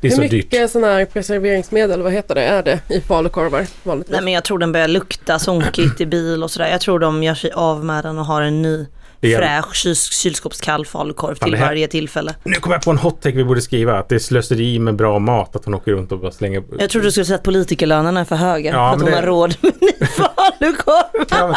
Det 0.00 0.06
är 0.06 0.10
Hur 0.10 0.16
så 0.16 0.22
dyrt. 0.22 0.32
mycket 0.32 0.70
sådana 0.70 0.92
här 0.92 1.04
preserveringsmedel, 1.04 2.02
vad 2.02 2.12
heter 2.12 2.34
det, 2.34 2.42
är 2.44 2.62
det 2.62 2.80
i 2.88 3.00
falukorvar 3.00 3.66
vanligtvis? 3.82 4.12
Nej 4.12 4.24
men 4.24 4.32
jag 4.32 4.44
tror 4.44 4.58
den 4.58 4.72
börjar 4.72 4.88
lukta 4.88 5.38
sonkigt 5.38 6.00
i 6.00 6.06
bil 6.06 6.42
och 6.42 6.50
sådär. 6.50 6.68
Jag 6.70 6.80
tror 6.80 6.98
de 6.98 7.22
gör 7.22 7.34
sig 7.34 7.50
av 7.52 7.84
med 7.84 8.04
den 8.04 8.18
och 8.18 8.24
har 8.26 8.42
en 8.42 8.62
ny 8.62 8.86
fräsch 9.20 9.74
kyls- 9.74 10.12
kylskåpskall 10.22 10.86
falukorv 10.86 11.34
till 11.34 11.54
här- 11.54 11.66
varje 11.66 11.88
tillfälle. 11.88 12.34
Nu 12.44 12.54
kommer 12.54 12.76
jag 12.76 12.82
på 12.82 12.90
en 12.90 12.98
hot 12.98 13.20
take 13.22 13.36
vi 13.36 13.44
borde 13.44 13.60
skriva. 13.62 13.98
Att 13.98 14.08
det 14.08 14.14
är 14.14 14.18
slöseri 14.18 14.78
med 14.78 14.96
bra 14.96 15.18
mat. 15.18 15.56
Att 15.56 15.64
hon 15.64 15.74
åker 15.74 15.92
runt 15.92 16.12
och 16.12 16.18
bara 16.18 16.30
slänger... 16.32 16.62
Jag 16.78 16.90
trodde 16.90 17.06
du 17.06 17.10
skulle 17.10 17.26
säga 17.26 17.36
att 17.36 17.42
politikerlönerna 17.42 18.20
är 18.20 18.24
för 18.24 18.36
höga 18.36 18.70
Ja, 18.72 18.76
för 18.90 18.94
att 18.96 19.02
hon 19.02 19.10
det- 19.10 19.16
har 19.16 19.22
råd 19.22 19.56
med 19.60 19.72
ny 19.80 20.06
falukorv. 20.06 21.54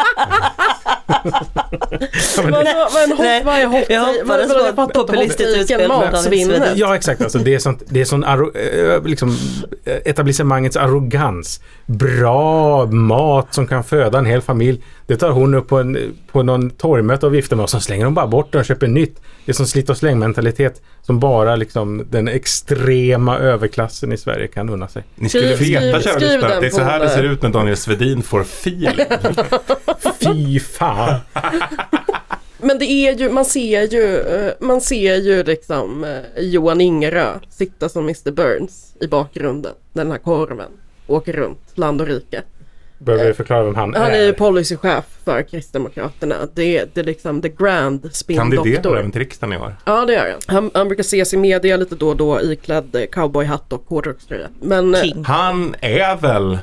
Vad, 2.37 2.51
vad, 2.93 3.03
en 3.03 3.11
hot, 3.11 3.19
Nej, 3.19 3.43
vad 3.43 3.55
är 3.55 3.65
hot? 3.65 3.85
jag 3.89 4.01
hoppades 4.01 4.75
på 4.75 4.81
ett 4.81 4.93
populistiskt 4.93 5.57
utspel 5.57 5.91
från. 5.91 6.63
Ja 6.75 6.95
exakt, 6.95 7.21
alltså, 7.21 7.37
det 7.37 7.55
är 7.55 7.59
sånt, 7.59 7.83
det 7.89 8.01
är 8.01 8.05
sån 8.05 8.23
arro, 8.23 8.51
eh, 8.55 9.03
liksom, 9.03 9.37
eh, 9.85 9.95
etablissemangets 10.05 10.77
arrogans. 10.77 11.61
Bra 11.85 12.85
mat 12.85 13.53
som 13.53 13.67
kan 13.67 13.83
föda 13.83 14.19
en 14.19 14.25
hel 14.25 14.41
familj. 14.41 14.83
Det 15.09 15.17
tar 15.17 15.29
hon 15.31 15.53
upp 15.53 15.67
på, 15.67 15.77
en, 15.77 16.17
på 16.31 16.43
någon 16.43 16.69
torgmöte 16.69 17.25
och 17.25 17.33
viftar 17.33 17.55
med 17.55 17.63
och 17.63 17.69
så 17.69 17.79
slänger 17.79 18.05
hon 18.05 18.13
bara 18.13 18.27
bort 18.27 18.51
det 18.51 18.59
och 18.59 18.65
köper 18.65 18.87
nytt. 18.87 19.21
Det 19.45 19.51
är 19.51 19.53
som 19.53 19.65
slit 19.65 19.89
och 19.89 19.97
släng 19.97 20.19
mentalitet 20.19 20.81
som 21.01 21.19
bara 21.19 21.55
liksom 21.55 22.05
den 22.09 22.27
extrema 22.27 23.37
överklassen 23.39 24.11
i 24.11 24.17
Sverige 24.17 24.47
kan 24.47 24.69
unna 24.69 24.87
sig. 24.87 25.03
Ni 25.15 25.29
skulle 25.29 25.55
Skriv- 25.55 25.79
veta 25.79 26.01
kära 26.01 26.19
lyssnare 26.19 26.51
den 26.51 26.61
det 26.61 26.67
är 26.67 26.69
så 26.69 26.81
här 26.81 26.99
det 26.99 27.05
den 27.05 27.13
ser 27.13 27.23
ut 27.23 27.41
när 27.41 27.49
Daniel 27.49 27.77
Svedin 27.77 28.23
får 28.23 28.41
feeling. 28.41 29.05
Fy 30.19 30.59
fan! 30.59 31.19
Men 32.61 32.79
det 32.79 32.85
är 32.85 33.13
ju, 33.19 33.31
man 33.31 33.45
ser 33.45 33.93
ju, 33.93 34.17
eh, 34.17 34.51
man 34.59 34.81
ser 34.81 35.15
ju 35.15 35.43
liksom 35.43 36.03
eh, 36.03 36.43
Johan 36.43 36.81
Ingerö 36.81 37.33
sitta 37.49 37.89
som 37.89 38.03
Mr 38.03 38.31
Burns 38.31 38.93
i 39.01 39.07
bakgrunden 39.07 39.73
den 39.93 40.11
här 40.11 40.17
korven 40.17 40.71
åker 41.07 41.33
runt 41.33 41.71
land 41.75 42.01
och 42.01 42.07
rike. 42.07 42.43
Behöver 42.99 43.25
vi 43.25 43.33
förklara 43.33 43.63
vem 43.63 43.75
han, 43.75 43.93
Han 43.93 44.03
är 44.11 44.11
är? 44.11 44.25
ju 44.25 44.33
policychef 44.33 45.05
för 45.25 45.43
Kristdemokraterna. 45.43 46.35
Det 46.53 46.77
är, 46.77 46.89
det 46.93 46.99
är 46.99 47.05
liksom 47.05 47.41
the 47.41 47.49
grand 47.49 48.09
spin 48.11 48.37
Kandiderar 48.37 48.97
även 48.97 49.11
till 49.11 49.19
riksdagen 49.21 49.53
i 49.53 49.57
år. 49.57 49.75
Ja 49.85 50.05
det 50.05 50.13
gör 50.13 50.29
han. 50.29 50.39
han. 50.55 50.71
Han 50.73 50.87
brukar 50.87 51.01
ses 51.01 51.33
i 51.33 51.37
media 51.37 51.77
lite 51.77 51.95
då 51.95 52.09
och 52.09 52.17
då 52.17 52.41
iklädd 52.41 52.95
eh, 52.95 53.05
cowboyhatt 53.05 53.73
och 53.73 53.83
hårdrockströja. 53.87 54.47
Men 54.61 54.95
eh, 54.95 55.01
King. 55.01 55.23
Han 55.25 55.75
är 55.81 56.15
väl 56.15 56.57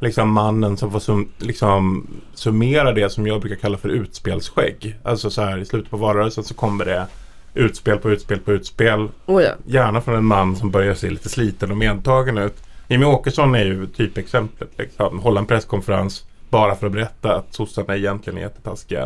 liksom 0.00 0.32
mannen 0.32 0.76
som 0.76 0.92
får 0.92 1.00
sum, 1.00 1.28
liksom, 1.38 2.06
summera 2.34 2.92
det 2.92 3.10
som 3.10 3.26
jag 3.26 3.40
brukar 3.40 3.56
kalla 3.56 3.78
för 3.78 3.88
utspelsskägg. 3.88 4.98
Alltså 5.02 5.30
så 5.30 5.42
här 5.42 5.58
i 5.58 5.64
slutet 5.64 5.90
på 5.90 5.96
valrörelsen 5.96 6.44
så 6.44 6.54
kommer 6.54 6.84
det 6.84 7.06
utspel 7.54 7.98
på 7.98 8.10
utspel 8.10 8.38
på 8.38 8.52
utspel. 8.52 9.08
oh 9.26 9.42
ja. 9.42 9.50
Gärna 9.66 10.00
från 10.00 10.14
en 10.16 10.24
man 10.24 10.56
som 10.56 10.70
börjar 10.70 10.94
se 10.94 11.10
lite 11.10 11.28
sliten 11.28 11.70
och 11.70 11.76
medtagen 11.76 12.38
ut. 12.38 12.62
Jimmy 12.88 13.04
Åkesson 13.04 13.54
är 13.54 13.64
ju 13.64 13.86
typexemplet. 13.86 14.70
Liksom. 14.78 15.18
Hålla 15.18 15.40
en 15.40 15.46
presskonferens 15.46 16.24
bara 16.50 16.74
för 16.74 16.86
att 16.86 16.92
berätta 16.92 17.36
att 17.36 17.54
sossarna 17.54 17.96
egentligen 17.96 18.38
är 18.38 18.42
jättetaskiga. 18.42 19.02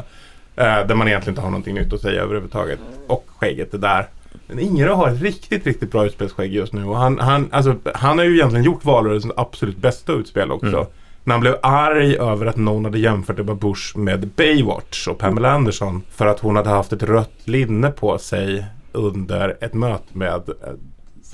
Eh, 0.57 0.87
där 0.87 0.95
man 0.95 1.09
egentligen 1.09 1.33
inte 1.33 1.43
har 1.43 1.51
någonting 1.51 1.75
nytt 1.75 1.93
att 1.93 2.01
säga 2.01 2.23
överhuvudtaget. 2.23 2.79
Och 3.07 3.27
skägget 3.37 3.75
är 3.75 3.79
där. 3.79 4.07
Men 4.47 4.59
Ingerö 4.59 4.93
har 4.93 5.09
ett 5.09 5.23
riktigt, 5.23 5.67
riktigt 5.67 5.93
bra 5.93 6.07
utspelsskägg 6.07 6.55
just 6.55 6.73
nu. 6.73 6.85
Och 6.85 6.97
han, 6.97 7.19
han, 7.19 7.49
alltså, 7.53 7.77
han 7.95 8.19
har 8.19 8.25
ju 8.25 8.35
egentligen 8.35 8.65
gjort 8.65 8.85
valrörelsens 8.85 9.35
absolut 9.37 9.77
bästa 9.77 10.13
utspel 10.13 10.53
också. 10.53 10.77
Mm. 10.77 10.87
När 11.25 11.35
han 11.35 11.41
blev 11.41 11.57
arg 11.63 12.17
över 12.17 12.47
att 12.47 12.57
någon 12.57 12.85
hade 12.85 12.99
jämfört 12.99 13.39
Ebba 13.39 13.55
Busch 13.55 13.97
med 13.97 14.29
Baywatch 14.29 15.09
och 15.09 15.19
Pamela 15.19 15.53
Anderson. 15.53 16.03
För 16.11 16.27
att 16.27 16.41
hon 16.41 16.57
hade 16.57 16.69
haft 16.69 16.93
ett 16.93 17.03
rött 17.03 17.39
linne 17.45 17.91
på 17.91 18.19
sig 18.19 18.65
under 18.93 19.57
ett 19.61 19.75
möte 19.75 20.05
med 20.13 20.43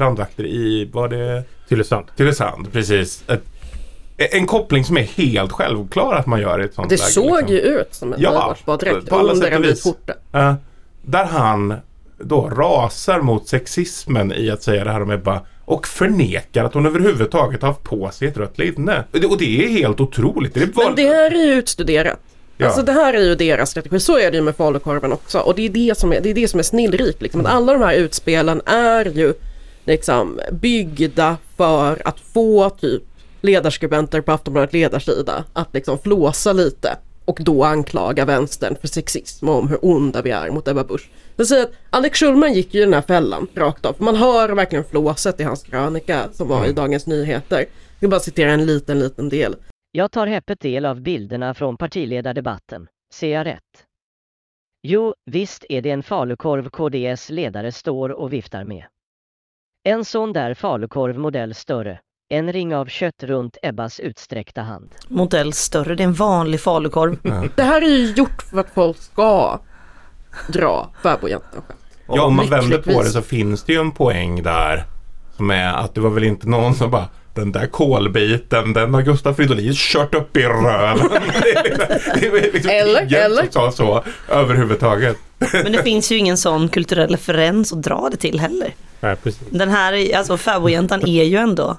strandvakter 0.00 0.44
i, 0.46 0.88
var 0.92 1.08
det 1.08 1.42
Tylösand. 1.68 2.06
Tylösand? 2.16 2.72
Precis. 2.72 3.24
Ett, 3.28 3.42
en 4.16 4.46
koppling 4.46 4.84
som 4.84 4.96
är 4.96 5.02
helt 5.02 5.52
självklar 5.52 6.14
att 6.14 6.26
man 6.26 6.40
gör 6.40 6.60
i 6.62 6.64
ett 6.64 6.74
sånt 6.74 6.88
Det 6.88 6.96
läge. 6.96 7.10
såg 7.10 7.36
liksom. 7.36 7.48
ju 7.54 7.60
ut 7.60 7.94
som 7.94 8.12
en 8.12 8.20
Ja, 8.20 8.56
direkt 8.80 9.08
på 9.08 9.16
alla 9.16 9.32
under 9.32 9.46
sätt 9.46 9.54
en 9.54 9.62
och 9.64 9.68
vit 9.70 9.82
skjorta. 9.82 10.12
Eh, 10.32 10.54
där 11.02 11.24
han 11.24 11.74
då 12.18 12.48
rasar 12.48 13.20
mot 13.20 13.48
sexismen 13.48 14.32
i 14.32 14.50
att 14.50 14.62
säga 14.62 14.84
det 14.84 14.90
här 14.92 15.02
om 15.02 15.10
Ebba 15.10 15.40
och 15.64 15.86
förnekar 15.86 16.64
att 16.64 16.74
hon 16.74 16.86
överhuvudtaget 16.86 17.62
har 17.62 17.68
haft 17.68 17.82
på 17.82 18.10
sig 18.10 18.28
ett 18.28 18.36
rött 18.36 18.58
linne. 18.58 19.04
Och 19.12 19.20
det- 19.20 19.36
det 19.38 19.64
är 19.64 19.68
helt 19.68 20.00
otroligt. 20.00 20.54
Det 20.54 20.60
är 20.60 20.66
Men 20.66 20.74
val- 20.74 20.92
det 20.96 21.08
här 21.08 21.30
är 21.30 21.46
ju 21.46 21.52
utstuderat. 21.52 22.18
Ja. 22.56 22.66
Alltså 22.66 22.82
det 22.82 22.92
här 22.92 23.14
är 23.14 23.20
ju 23.22 23.34
deras 23.34 23.70
strategi. 23.70 24.00
Så 24.00 24.18
är 24.18 24.30
det 24.30 24.36
ju 24.36 24.42
med 24.42 24.56
falukorven 24.56 25.12
också. 25.12 25.38
Och 25.38 25.54
det 25.54 25.62
är 25.66 25.68
det 25.70 25.98
som 25.98 26.12
är, 26.12 26.20
det 26.20 26.30
är, 26.30 26.34
det 26.34 26.48
som 26.48 26.58
är 26.60 26.64
snillrikt. 26.64 27.22
Liksom. 27.22 27.40
Att 27.40 27.46
alla 27.46 27.72
de 27.72 27.82
här 27.82 27.94
utspelen 27.94 28.60
är 28.66 29.04
ju 29.04 29.34
liksom 29.86 30.40
byggda 30.52 31.36
för 31.56 32.02
att 32.08 32.20
få 32.20 32.70
typ 32.70 33.02
ledarskribenter 33.40 34.20
på 34.20 34.32
Aftonbladet 34.32 34.72
ledarsida 34.72 35.44
att 35.52 35.74
liksom 35.74 35.98
flåsa 35.98 36.52
lite 36.52 36.96
och 37.24 37.38
då 37.40 37.64
anklaga 37.64 38.24
vänstern 38.24 38.76
för 38.80 38.88
sexism 38.88 39.48
och 39.48 39.58
om 39.58 39.68
hur 39.68 39.78
onda 39.82 40.22
vi 40.22 40.30
är 40.30 40.50
mot 40.50 40.68
Ebba 40.68 40.84
Busch. 40.84 41.10
Det 41.36 41.44
säger 41.44 41.64
att 41.64 41.72
Alex 41.90 42.18
Schulman 42.18 42.52
gick 42.52 42.74
ju 42.74 42.80
i 42.80 42.84
den 42.84 42.94
här 42.94 43.02
fällan 43.02 43.46
rakt 43.54 43.84
av. 43.84 43.96
Man 43.98 44.16
hör 44.16 44.48
verkligen 44.48 44.84
flåset 44.84 45.40
i 45.40 45.42
hans 45.42 45.62
krönika 45.62 46.28
som 46.32 46.48
var 46.48 46.66
i 46.66 46.72
Dagens 46.72 47.06
Nyheter. 47.06 47.58
Jag 47.58 47.66
vill 48.00 48.10
bara 48.10 48.20
citera 48.20 48.52
en 48.52 48.66
liten, 48.66 48.98
liten 48.98 49.28
del. 49.28 49.56
Jag 49.92 50.12
tar 50.12 50.26
häpet 50.26 50.60
del 50.60 50.86
av 50.86 51.00
bilderna 51.00 51.54
från 51.54 51.76
partiledardebatten. 51.76 52.86
Ser 53.14 53.32
jag 53.32 53.46
rätt? 53.46 53.84
Jo, 54.82 55.14
visst 55.30 55.64
är 55.68 55.82
det 55.82 55.90
en 55.90 56.02
falukorv 56.02 56.68
KDS 56.68 57.30
ledare 57.30 57.72
står 57.72 58.08
och 58.08 58.32
viftar 58.32 58.64
med. 58.64 58.84
En 59.86 60.04
sån 60.04 60.32
där 60.32 60.54
falukorv 60.54 61.18
modell 61.18 61.54
större. 61.54 61.98
En 62.28 62.52
ring 62.52 62.74
av 62.74 62.86
kött 62.86 63.22
runt 63.22 63.56
Ebbas 63.62 64.00
utsträckta 64.00 64.62
hand. 64.62 64.94
Modell 65.08 65.52
större, 65.52 65.94
det 65.94 66.02
är 66.02 66.04
en 66.06 66.14
vanlig 66.14 66.60
falukorv. 66.60 67.18
Det 67.56 67.62
här 67.62 67.82
är 67.82 67.86
ju 67.86 68.12
gjort 68.12 68.42
för 68.42 68.58
att 68.58 68.70
folk 68.74 68.98
ska 68.98 69.60
dra 70.48 70.90
fäbodjäntan 71.02 71.62
skämt. 71.68 71.80
Ja, 72.08 72.22
om 72.22 72.36
man 72.36 72.50
vänder 72.50 72.78
på 72.78 73.02
det 73.02 73.08
så 73.08 73.22
finns 73.22 73.64
det 73.64 73.72
ju 73.72 73.80
en 73.80 73.92
poäng 73.92 74.42
där. 74.42 74.84
Som 75.36 75.50
är 75.50 75.74
att 75.74 75.94
det 75.94 76.00
var 76.00 76.10
väl 76.10 76.24
inte 76.24 76.48
någon 76.48 76.74
som 76.74 76.90
bara 76.90 77.08
den 77.34 77.52
där 77.52 77.66
kolbiten, 77.66 78.72
den 78.72 78.94
har 78.94 79.02
Gustaf 79.02 79.36
Fridolin 79.36 79.74
kört 79.74 80.14
upp 80.14 80.36
i 80.36 80.42
röven. 80.42 80.98
det 82.14 82.26
är 82.26 82.32
liksom, 82.32 82.50
liksom 82.52 82.70
Eller, 82.70 83.14
eller. 83.14 83.42
som 83.42 83.52
sa 83.52 83.72
så 83.72 84.04
överhuvudtaget. 84.28 85.16
Men 85.52 85.72
det 85.72 85.82
finns 85.82 86.12
ju 86.12 86.16
ingen 86.16 86.36
sån 86.36 86.68
kulturell 86.68 87.10
referens 87.10 87.72
att 87.72 87.82
dra 87.82 88.08
det 88.10 88.16
till 88.16 88.40
heller. 88.40 88.74
Nej, 89.00 89.16
precis. 89.16 89.42
Den 89.50 89.68
här, 89.70 90.16
alltså 90.16 90.36
fäbodjäntan 90.36 91.08
är 91.08 91.24
ju 91.24 91.36
ändå 91.36 91.76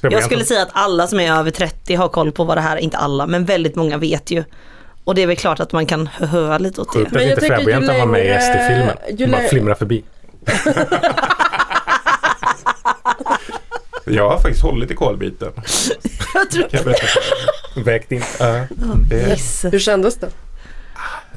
Jag 0.00 0.24
skulle 0.24 0.44
säga 0.44 0.62
att 0.62 0.70
alla 0.72 1.06
som 1.06 1.20
är 1.20 1.32
över 1.32 1.50
30 1.50 1.94
har 1.94 2.08
koll 2.08 2.32
på 2.32 2.44
vad 2.44 2.56
det 2.56 2.60
här 2.60 2.76
är, 2.76 2.80
inte 2.80 2.96
alla, 2.96 3.26
men 3.26 3.44
väldigt 3.44 3.74
många 3.76 3.98
vet 3.98 4.30
ju. 4.30 4.44
Och 5.04 5.14
det 5.14 5.22
är 5.22 5.26
väl 5.26 5.36
klart 5.36 5.60
att 5.60 5.72
man 5.72 5.86
kan 5.86 6.06
höhöa 6.06 6.58
lite 6.58 6.80
åt 6.80 6.90
Sjukt 6.90 7.12
det. 7.12 7.18
att 7.18 7.24
inte 7.24 7.40
fäbodjäntan 7.40 7.98
var 7.98 8.06
med 8.06 8.26
i 8.26 8.40
SD-filmen. 8.40 8.96
Den 9.18 9.30
bara 9.30 9.42
flimrar 9.42 9.74
förbi. 9.74 10.04
Jag 14.04 14.30
har 14.30 14.38
faktiskt 14.38 14.62
hållit 14.62 14.90
i 14.90 14.94
kolbiten. 14.94 15.52
Jag 16.34 16.50
tror... 16.50 16.66
Jag. 16.70 16.94
Vägt 17.84 18.12
in. 18.12 18.22
Ja, 18.40 18.66
det, 19.10 19.38
Hur 19.72 19.78
kändes 19.78 20.16
det? 20.16 20.28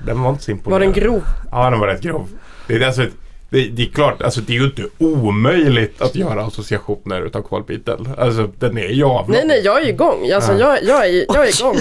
den 0.05 0.21
var 0.21 0.29
inte 0.29 0.43
så 0.43 0.51
imponerande. 0.51 0.87
Var 0.87 0.93
den 0.93 1.03
grov? 1.03 1.23
Ja, 1.51 1.69
den 1.69 1.79
var 1.79 1.87
rätt 1.87 2.01
grov. 2.01 2.29
Det 2.67 2.75
är, 2.75 2.87
alltså, 2.87 3.05
det, 3.51 3.67
det 3.67 3.81
är 3.81 3.85
klart, 3.93 4.21
alltså, 4.21 4.41
det 4.41 4.53
är 4.53 4.57
ju 4.59 4.65
inte 4.65 4.85
omöjligt 4.97 6.01
att 6.01 6.15
göra 6.15 6.45
associationer 6.45 7.21
utav 7.25 7.41
kolbiten. 7.41 8.07
Alltså 8.17 8.49
den 8.59 8.77
är 8.77 8.87
ju 8.87 9.03
avlång. 9.03 9.31
Nej, 9.37 9.43
nej, 9.47 9.61
jag 9.63 9.81
är 9.83 9.87
igång. 9.89 10.31
Alltså, 10.31 10.51
Ja. 10.51 10.59
jag, 10.59 10.83
jag, 10.83 11.09
är, 11.09 11.25
jag 11.27 11.47
är 11.47 11.59
igång. 11.59 11.77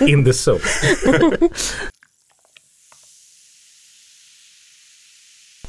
In 0.08 0.24
the 0.24 0.32
zone. 0.50 0.60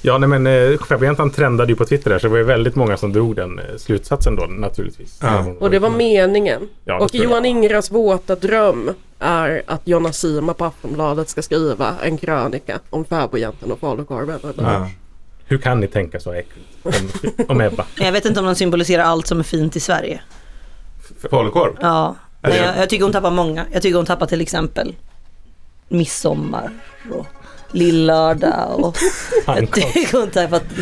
Ja, 0.07 0.17
nej 0.17 0.29
men 0.29 0.47
eh, 0.47 0.79
fäbodjäntan 0.79 1.31
trendade 1.31 1.71
ju 1.71 1.75
på 1.75 1.85
Twitter 1.85 2.09
där 2.09 2.19
så 2.19 2.27
det 2.27 2.31
var 2.31 2.37
ju 2.37 2.43
väldigt 2.43 2.75
många 2.75 2.97
som 2.97 3.13
drog 3.13 3.35
den 3.35 3.59
eh, 3.59 3.65
slutsatsen 3.77 4.35
då 4.35 4.45
naturligtvis. 4.45 5.19
Och 5.59 5.71
det 5.71 5.79
var 5.79 5.89
meningen. 5.89 6.69
Ja, 6.85 6.93
det 6.93 7.03
och. 7.05 7.15
Johan 7.15 7.45
Ingras 7.45 7.91
våta 7.91 8.35
dröm 8.35 8.93
är 9.19 9.63
att 9.67 9.81
Jonna 9.87 10.11
Sima 10.11 10.53
på 10.53 10.65
Aftonbladet 10.65 11.29
ska 11.29 11.41
skriva 11.41 11.95
en 12.03 12.17
krönika 12.17 12.79
om 12.89 13.05
fäbodjäntan 13.05 13.71
och 13.71 13.79
falukorven. 13.79 14.39
Ja. 14.57 14.89
Hur 15.45 15.57
kan 15.57 15.79
ni 15.79 15.87
tänka 15.87 16.19
så 16.19 16.31
äckligt 16.31 16.67
om, 16.83 16.91
om 17.47 17.61
Ebba? 17.61 17.85
Jag 17.95 18.11
vet 18.11 18.25
inte 18.25 18.39
om 18.39 18.45
de 18.45 18.55
symboliserar 18.55 19.03
allt 19.03 19.27
som 19.27 19.39
är 19.39 19.43
fint 19.43 19.75
i 19.75 19.79
Sverige. 19.79 20.21
Falukorv? 21.29 21.73
Ja, 21.81 22.15
men 22.41 22.55
jag, 22.57 22.77
jag 22.77 22.89
tycker 22.89 23.03
hon 23.03 23.13
tappar 23.13 23.31
många. 23.31 23.65
Jag 23.71 23.81
tycker 23.81 23.95
hon 23.95 24.05
tappar 24.05 24.25
till 24.25 24.41
exempel 24.41 24.95
midsommar 25.89 26.71
och 27.11 27.27
Lillördag 27.71 28.79
och 28.79 28.97
Pannkaks. 29.45 30.11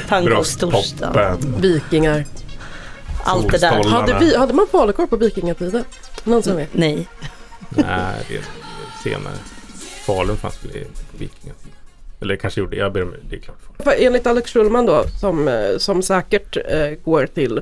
pannkakstorsdag. 0.09 1.37
Vikingar. 1.57 2.25
Allt 3.23 3.51
det 3.51 3.57
där. 3.57 3.83
Hade, 3.83 4.19
vi, 4.19 4.37
hade 4.37 4.53
man 4.53 4.67
falukorv 4.71 5.07
på 5.07 5.15
vikingatiden? 5.15 5.83
Någon 6.23 6.43
som 6.43 6.55
vet? 6.55 6.69
Nej. 6.73 7.07
Nej, 7.69 8.25
det 8.27 8.35
är 8.35 8.43
senare. 9.03 9.33
Falun 10.05 10.37
fanns 10.37 10.65
väl 10.65 10.71
på 11.11 11.17
vikingatiden. 11.17 11.71
Eller 12.21 12.35
kanske 12.35 12.59
gjorde, 12.61 12.75
jag 12.77 12.93
ber 12.93 13.03
om 13.03 13.13
det 13.29 13.35
är 13.35 13.39
klart. 13.39 13.57
För 13.79 13.93
enligt 13.99 14.27
Alex 14.27 14.51
Schulman 14.53 14.85
då, 14.85 15.03
som, 15.19 15.47
eh, 15.47 15.77
som 15.77 16.01
säkert 16.03 16.57
eh, 16.57 16.89
går 17.03 17.25
till 17.27 17.61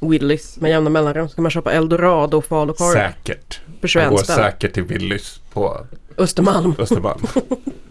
Willys 0.00 0.56
med 0.60 0.70
jämna 0.70 0.90
mellanrum, 0.90 1.28
så 1.28 1.34
kan 1.34 1.42
man 1.42 1.50
köpa 1.50 1.72
eldorado 1.72 2.36
och 2.36 2.44
falukorv 2.44 2.92
Säkert. 2.92 3.60
för 3.80 3.88
21 3.88 4.10
går 4.10 4.18
säkert 4.18 4.74
till 4.74 4.82
Willys 4.82 5.40
på 5.52 5.86
Östermalm. 6.16 6.74
Östermalm. 6.78 7.26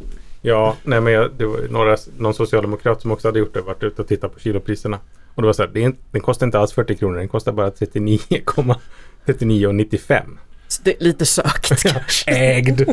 Ja, 0.45 0.75
nej 0.83 1.01
men 1.01 1.13
jag, 1.13 1.31
det 1.37 1.45
var 1.45 1.59
några, 1.69 1.97
någon 2.17 2.33
socialdemokrat 2.33 3.01
som 3.01 3.11
också 3.11 3.27
hade 3.27 3.39
gjort 3.39 3.53
det, 3.53 3.61
varit 3.61 3.83
ute 3.83 4.01
och 4.01 4.07
tittat 4.07 4.33
på 4.33 4.39
kilopriserna. 4.39 4.99
Och 5.35 5.41
det 5.41 5.45
var 5.45 5.53
så 5.53 5.63
här, 5.63 5.69
det 5.73 5.83
är, 5.83 5.93
den 6.11 6.21
kostar 6.21 6.45
inte 6.45 6.59
alls 6.59 6.73
40 6.73 6.95
kronor, 6.95 7.17
den 7.17 7.27
kostar 7.27 7.51
bara 7.51 7.69
39,39,95. 7.69 10.21
Så 10.67 10.81
det 10.83 10.91
är 10.91 11.03
lite 11.03 11.25
sökt 11.25 11.83
kanske. 11.83 12.31
Ägd! 12.31 12.89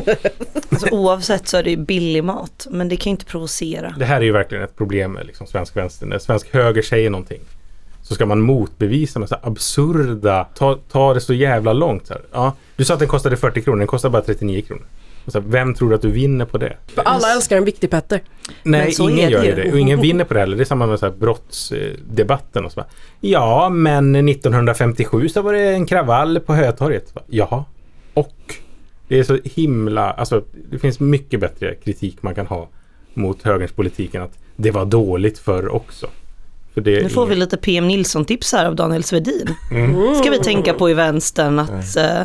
Alltså, 0.69 0.87
oavsett 0.91 1.47
så 1.47 1.57
är 1.57 1.63
det 1.63 1.69
ju 1.69 1.77
billig 1.77 2.23
mat. 2.23 2.67
Men 2.69 2.89
det 2.89 2.95
kan 2.95 3.09
ju 3.09 3.11
inte 3.11 3.25
provocera. 3.25 3.95
Det 3.99 4.05
här 4.05 4.17
är 4.17 4.25
ju 4.25 4.31
verkligen 4.31 4.63
ett 4.63 4.77
problem 4.77 5.11
med 5.11 5.25
liksom 5.25 5.47
svensk 5.47 5.77
vänster. 5.77 6.05
När 6.05 6.19
svensk 6.19 6.53
höger 6.53 6.81
säger 6.81 7.09
någonting 7.09 7.41
så 8.01 8.15
ska 8.15 8.25
man 8.25 8.41
motbevisa 8.41 9.19
med 9.19 9.29
så 9.29 9.35
här 9.35 9.47
absurda, 9.47 10.43
ta, 10.43 10.79
ta 10.91 11.13
det 11.13 11.21
så 11.21 11.33
jävla 11.33 11.73
långt. 11.73 12.07
Så 12.07 12.13
här. 12.13 12.23
Ja, 12.31 12.55
du 12.75 12.85
sa 12.85 12.93
att 12.93 12.99
den 12.99 13.07
kostade 13.07 13.37
40 13.37 13.61
kronor, 13.61 13.77
den 13.77 13.87
kostar 13.87 14.09
bara 14.09 14.21
39 14.21 14.61
kronor. 14.61 14.85
Så 15.27 15.39
här, 15.41 15.47
vem 15.47 15.73
tror 15.73 15.89
du 15.89 15.95
att 15.95 16.01
du 16.01 16.11
vinner 16.11 16.45
på 16.45 16.57
det? 16.57 16.77
För 16.95 17.01
alla 17.01 17.31
älskar 17.33 17.57
en 17.57 17.65
viktig 17.65 17.89
Petter. 17.89 18.21
Nej, 18.63 18.81
Men 18.83 18.91
så 18.91 19.09
ingen 19.09 19.19
är 19.19 19.25
det 19.25 19.31
gör 19.31 19.43
ju 19.43 19.63
det. 19.63 19.71
Och 19.71 19.79
ingen 19.79 20.01
vinner 20.01 20.25
på 20.25 20.33
det 20.33 20.39
heller. 20.39 20.57
Det 20.57 20.63
är 20.63 20.65
samma 20.65 20.85
med 20.85 20.99
så 20.99 21.05
här 21.05 21.13
brottsdebatten. 21.13 22.65
Och 22.65 22.71
så 22.71 22.83
ja, 23.19 23.69
men 23.69 24.15
1957 24.29 25.29
så 25.29 25.41
var 25.41 25.53
det 25.53 25.69
en 25.69 25.85
kravall 25.85 26.39
på 26.39 26.53
Hötorget. 26.53 27.13
Jaha. 27.27 27.65
Och 28.13 28.55
det 29.07 29.19
är 29.19 29.23
så 29.23 29.37
himla... 29.43 30.11
Alltså, 30.11 30.43
det 30.71 30.79
finns 30.79 30.99
mycket 30.99 31.39
bättre 31.39 31.75
kritik 31.75 32.23
man 32.23 32.35
kan 32.35 32.47
ha 32.47 32.69
mot 33.13 33.43
högerns 33.43 33.71
politik 33.71 34.15
än 34.15 34.21
att 34.21 34.37
det 34.55 34.71
var 34.71 34.85
dåligt 34.85 35.39
förr 35.39 35.69
också. 35.69 36.07
För 36.73 36.81
Nu 36.81 37.09
får 37.09 37.25
vi 37.25 37.31
ingen- 37.31 37.39
lite 37.39 37.57
PM 37.57 37.87
Nilsson-tips 37.87 38.53
här 38.53 38.65
av 38.65 38.75
Daniel 38.75 39.03
Svedin. 39.03 39.55
Mm. 39.71 40.15
Ska 40.15 40.29
vi 40.29 40.39
tänka 40.39 40.73
på 40.73 40.89
i 40.89 40.93
vänstern 40.93 41.59
att 41.59 41.97
eh, 41.97 42.21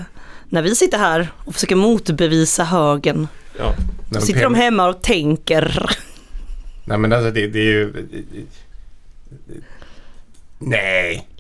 när 0.49 0.63
vi 0.63 0.75
sitter 0.75 0.99
här 0.99 1.29
och 1.45 1.55
försöker 1.55 1.77
motbevisa 1.77 2.65
högern. 2.65 3.29
Ja. 3.59 3.75
Så 4.13 4.21
sitter 4.21 4.43
de 4.43 4.55
hemma 4.55 4.89
och 4.89 5.03
tänker. 5.03 5.91
Nej 6.85 6.99
men 6.99 7.13
alltså 7.13 7.31
det, 7.31 7.47
det 7.47 7.59
är 7.59 7.63
ju... 7.63 8.09
Nej. 10.59 11.29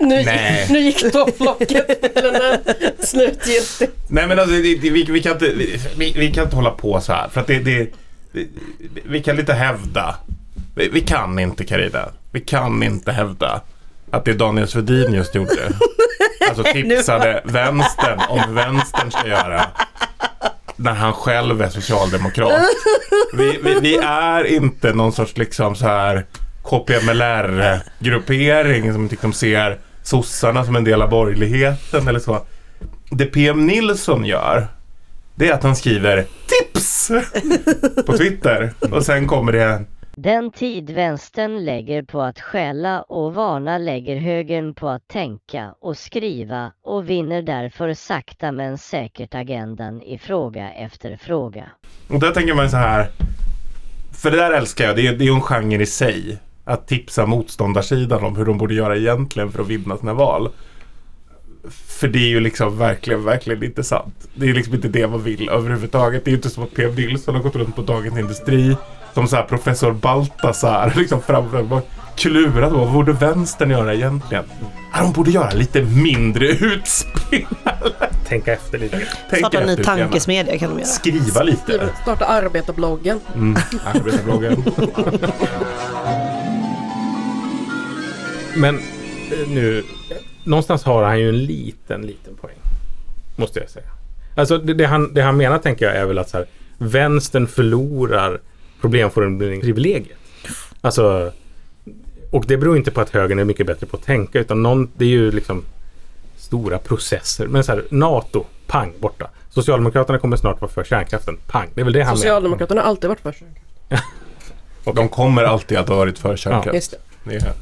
Nu, 0.00 0.24
Nej. 0.24 0.66
nu 0.70 0.78
gick 0.78 1.12
topplocket 1.12 2.14
till 2.14 2.24
en 2.26 2.58
slutgiltig. 2.98 3.88
Nej 4.08 4.26
men 4.26 4.38
alltså 4.38 4.54
det, 4.54 4.74
det, 4.74 4.90
vi, 4.90 5.04
vi, 5.04 5.22
kan 5.22 5.32
inte, 5.32 5.52
vi, 5.96 6.12
vi 6.16 6.32
kan 6.32 6.44
inte 6.44 6.56
hålla 6.56 6.70
på 6.70 7.00
så 7.00 7.12
här. 7.12 7.28
För 7.28 7.40
att 7.40 7.46
det, 7.46 7.58
det, 7.58 7.92
det 8.32 8.46
vi 9.04 9.22
kan 9.22 9.38
inte 9.38 9.52
hävda. 9.52 10.16
Vi, 10.74 10.88
vi 10.88 11.00
kan 11.00 11.38
inte 11.38 11.64
Carina. 11.64 12.08
Vi 12.32 12.40
kan 12.40 12.82
inte 12.82 13.12
hävda 13.12 13.60
att 14.12 14.24
det 14.24 14.32
Daniel 14.32 14.68
Svedin 14.68 15.14
just 15.14 15.34
gjorde. 15.34 15.52
Alltså 16.48 16.64
tipsade 16.72 17.42
vänstern 17.44 18.20
om 18.28 18.40
hur 18.40 18.54
vänstern 18.54 19.10
ska 19.10 19.28
göra. 19.28 19.66
När 20.76 20.92
han 20.92 21.12
själv 21.12 21.62
är 21.62 21.68
socialdemokrat. 21.68 22.62
Vi, 23.32 23.58
vi, 23.62 23.80
vi 23.80 23.96
är 24.02 24.44
inte 24.44 24.92
någon 24.92 25.12
sorts 25.12 25.36
liksom 25.36 25.76
så 25.76 25.86
här 25.86 26.26
KPMLR-gruppering 26.62 28.92
som 28.92 29.08
liksom 29.08 29.32
ser 29.32 29.78
sossarna 30.02 30.64
som 30.64 30.76
en 30.76 30.84
del 30.84 31.02
av 31.02 31.10
borgerligheten 31.10 32.08
eller 32.08 32.20
så. 32.20 32.46
Det 33.10 33.26
PM 33.26 33.66
Nilsson 33.66 34.24
gör 34.24 34.68
det 35.34 35.48
är 35.48 35.52
att 35.52 35.62
han 35.62 35.76
skriver 35.76 36.26
tips 36.46 37.10
på 38.06 38.18
Twitter 38.18 38.74
och 38.90 39.04
sen 39.04 39.26
kommer 39.26 39.52
det 39.52 39.62
en 39.62 39.86
den 40.16 40.50
tid 40.50 40.90
vänstern 40.90 41.64
lägger 41.64 42.02
på 42.02 42.22
att 42.22 42.40
skälla 42.40 43.02
och 43.02 43.34
varna 43.34 43.78
lägger 43.78 44.16
högern 44.16 44.74
på 44.74 44.88
att 44.88 45.08
tänka 45.08 45.74
och 45.80 45.98
skriva 45.98 46.72
och 46.82 47.10
vinner 47.10 47.42
därför 47.42 47.94
sakta 47.94 48.52
men 48.52 48.78
säkert 48.78 49.34
agendan 49.34 50.02
i 50.02 50.18
fråga 50.18 50.72
efter 50.72 51.16
fråga. 51.16 51.64
Och 52.08 52.20
där 52.20 52.30
tänker 52.30 52.54
man 52.54 52.70
så 52.70 52.76
här. 52.76 53.10
För 54.12 54.30
det 54.30 54.36
där 54.36 54.50
älskar 54.50 54.84
jag. 54.84 54.96
Det 54.96 55.06
är, 55.06 55.12
det 55.12 55.24
är 55.24 55.26
ju 55.26 55.34
en 55.34 55.40
genre 55.40 55.82
i 55.82 55.86
sig. 55.86 56.38
Att 56.64 56.88
tipsa 56.88 57.26
motståndarsidan 57.26 58.24
om 58.24 58.36
hur 58.36 58.44
de 58.44 58.58
borde 58.58 58.74
göra 58.74 58.96
egentligen 58.96 59.52
för 59.52 59.62
att 59.62 59.68
vinna 59.68 59.96
sina 59.96 60.14
val. 60.14 60.48
För 62.00 62.08
det 62.08 62.18
är 62.18 62.28
ju 62.28 62.40
liksom 62.40 62.78
verkligen, 62.78 63.24
verkligen 63.24 63.64
inte 63.64 63.84
sant. 63.84 64.28
Det 64.34 64.44
är 64.44 64.48
ju 64.48 64.54
liksom 64.54 64.74
inte 64.74 64.88
det 64.88 65.08
man 65.08 65.22
vill 65.22 65.48
överhuvudtaget. 65.48 66.24
Det 66.24 66.28
är 66.28 66.32
ju 66.32 66.36
inte 66.36 66.50
som 66.50 66.64
att 66.64 66.74
P.M. 66.74 66.94
Nilsson 66.96 67.34
har 67.34 67.42
gått 67.42 67.56
runt 67.56 67.76
på 67.76 67.82
Dagens 67.82 68.18
Industri 68.18 68.76
som 69.14 69.28
så 69.28 69.36
här 69.36 69.42
professor 69.42 69.92
Baltasar 69.92 70.92
liksom 70.96 71.22
fram 71.22 71.72
och 71.72 71.88
klurat 72.16 72.70
på 72.70 72.78
vad 72.78 72.92
borde 72.92 73.12
vänstern 73.12 73.70
göra 73.70 73.94
egentligen? 73.94 74.44
De 74.98 75.12
borde 75.12 75.30
göra 75.30 75.50
lite 75.50 75.82
mindre 75.82 76.46
utspel. 76.46 77.46
Tänka 78.28 78.52
efter 78.52 78.78
lite. 78.78 79.02
Tänk 79.30 79.38
Starta 79.38 79.60
en 79.60 79.66
ny 79.66 79.76
tankesmedja 79.76 80.58
kan 80.58 80.70
de 80.70 80.78
göra. 80.78 80.88
Skriva 80.88 81.42
lite. 81.42 81.88
Starta 82.02 82.24
arbetarbloggen. 82.24 83.20
Mm. 83.34 83.56
Arbetarbloggen. 83.84 84.64
Men 88.56 88.78
eh, 88.78 88.82
nu, 89.48 89.84
någonstans 90.44 90.84
har 90.84 91.02
han 91.02 91.20
ju 91.20 91.28
en 91.28 91.44
liten, 91.44 92.02
liten 92.02 92.36
poäng. 92.36 92.56
Måste 93.36 93.60
jag 93.60 93.70
säga. 93.70 93.86
Alltså 94.34 94.58
det, 94.58 94.74
det, 94.74 94.84
han, 94.84 95.14
det 95.14 95.22
han 95.22 95.36
menar 95.36 95.58
tänker 95.58 95.86
jag 95.86 95.96
är 95.96 96.06
väl 96.06 96.18
att 96.18 96.28
så 96.28 96.36
här, 96.36 96.46
vänstern 96.78 97.46
förlorar 97.46 98.40
problemformuleringsprivilegiet. 98.82 100.16
Alltså, 100.80 101.32
och 102.30 102.44
det 102.48 102.56
beror 102.56 102.76
inte 102.76 102.90
på 102.90 103.00
att 103.00 103.10
högern 103.10 103.38
är 103.38 103.44
mycket 103.44 103.66
bättre 103.66 103.86
på 103.86 103.96
att 103.96 104.04
tänka 104.04 104.38
utan 104.40 104.62
någon, 104.62 104.88
det 104.96 105.04
är 105.04 105.08
ju 105.08 105.30
liksom 105.30 105.64
stora 106.36 106.78
processer. 106.78 107.46
Men 107.46 107.64
så 107.64 107.72
här, 107.72 107.84
NATO, 107.90 108.44
pang, 108.66 108.92
borta. 108.98 109.28
Socialdemokraterna 109.50 110.18
kommer 110.18 110.36
snart 110.36 110.60
vara 110.60 110.70
för 110.72 110.84
kärnkraften, 110.84 111.36
pang. 111.46 111.68
Det 111.74 111.80
är 111.80 111.84
väl 111.84 111.92
det 111.92 112.02
han. 112.02 112.16
Socialdemokraterna 112.16 112.80
har 112.80 112.88
alltid 112.88 113.08
varit 113.08 113.20
för 113.20 113.34
De 114.94 115.08
kommer 115.08 115.42
alltid 115.44 115.78
att 115.78 115.88
ha 115.88 115.96
varit 115.96 116.18
för 116.18 116.36
kärnkraft. 116.36 116.74
Just 116.74 116.94
det. 117.24 117.34
är- 117.36 117.52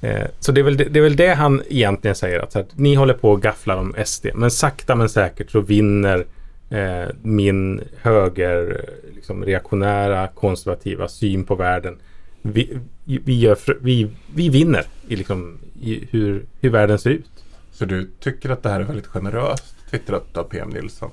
Eh, 0.00 0.26
Så 0.40 0.52
det 0.52 0.60
är, 0.60 0.62
väl 0.62 0.76
det, 0.76 0.84
det 0.84 0.98
är 0.98 1.02
väl 1.02 1.16
det 1.16 1.34
han 1.34 1.62
egentligen 1.68 2.14
säger. 2.14 2.40
Att, 2.40 2.52
så 2.52 2.58
här, 2.58 2.66
ni 2.74 2.94
håller 2.94 3.14
på 3.14 3.30
och 3.30 3.42
gafflar 3.42 3.76
om 3.76 3.94
SD. 4.04 4.26
Men 4.34 4.50
sakta 4.50 4.94
men 4.94 5.08
säkert 5.08 5.50
så 5.50 5.60
vinner 5.60 6.26
eh, 6.70 7.04
min 7.22 7.80
höger, 8.02 8.84
liksom, 9.16 9.44
reaktionära, 9.44 10.28
konservativa 10.28 11.08
syn 11.08 11.44
på 11.44 11.54
världen. 11.54 11.98
Vi, 12.42 12.78
vi, 13.04 13.40
gör, 13.40 13.58
vi, 13.80 14.10
vi 14.34 14.48
vinner 14.48 14.84
i, 15.08 15.16
liksom, 15.16 15.58
i 15.82 16.08
hur, 16.10 16.44
hur 16.60 16.70
världen 16.70 16.98
ser 16.98 17.10
ut. 17.10 17.30
Så 17.72 17.84
du 17.84 18.10
tycker 18.20 18.50
att 18.50 18.62
det 18.62 18.68
här 18.68 18.80
är 18.80 18.84
väldigt 18.84 19.06
generöst 19.06 19.74
twittrat 19.90 20.36
av 20.36 20.44
PM 20.44 20.68
Nilsson? 20.70 21.10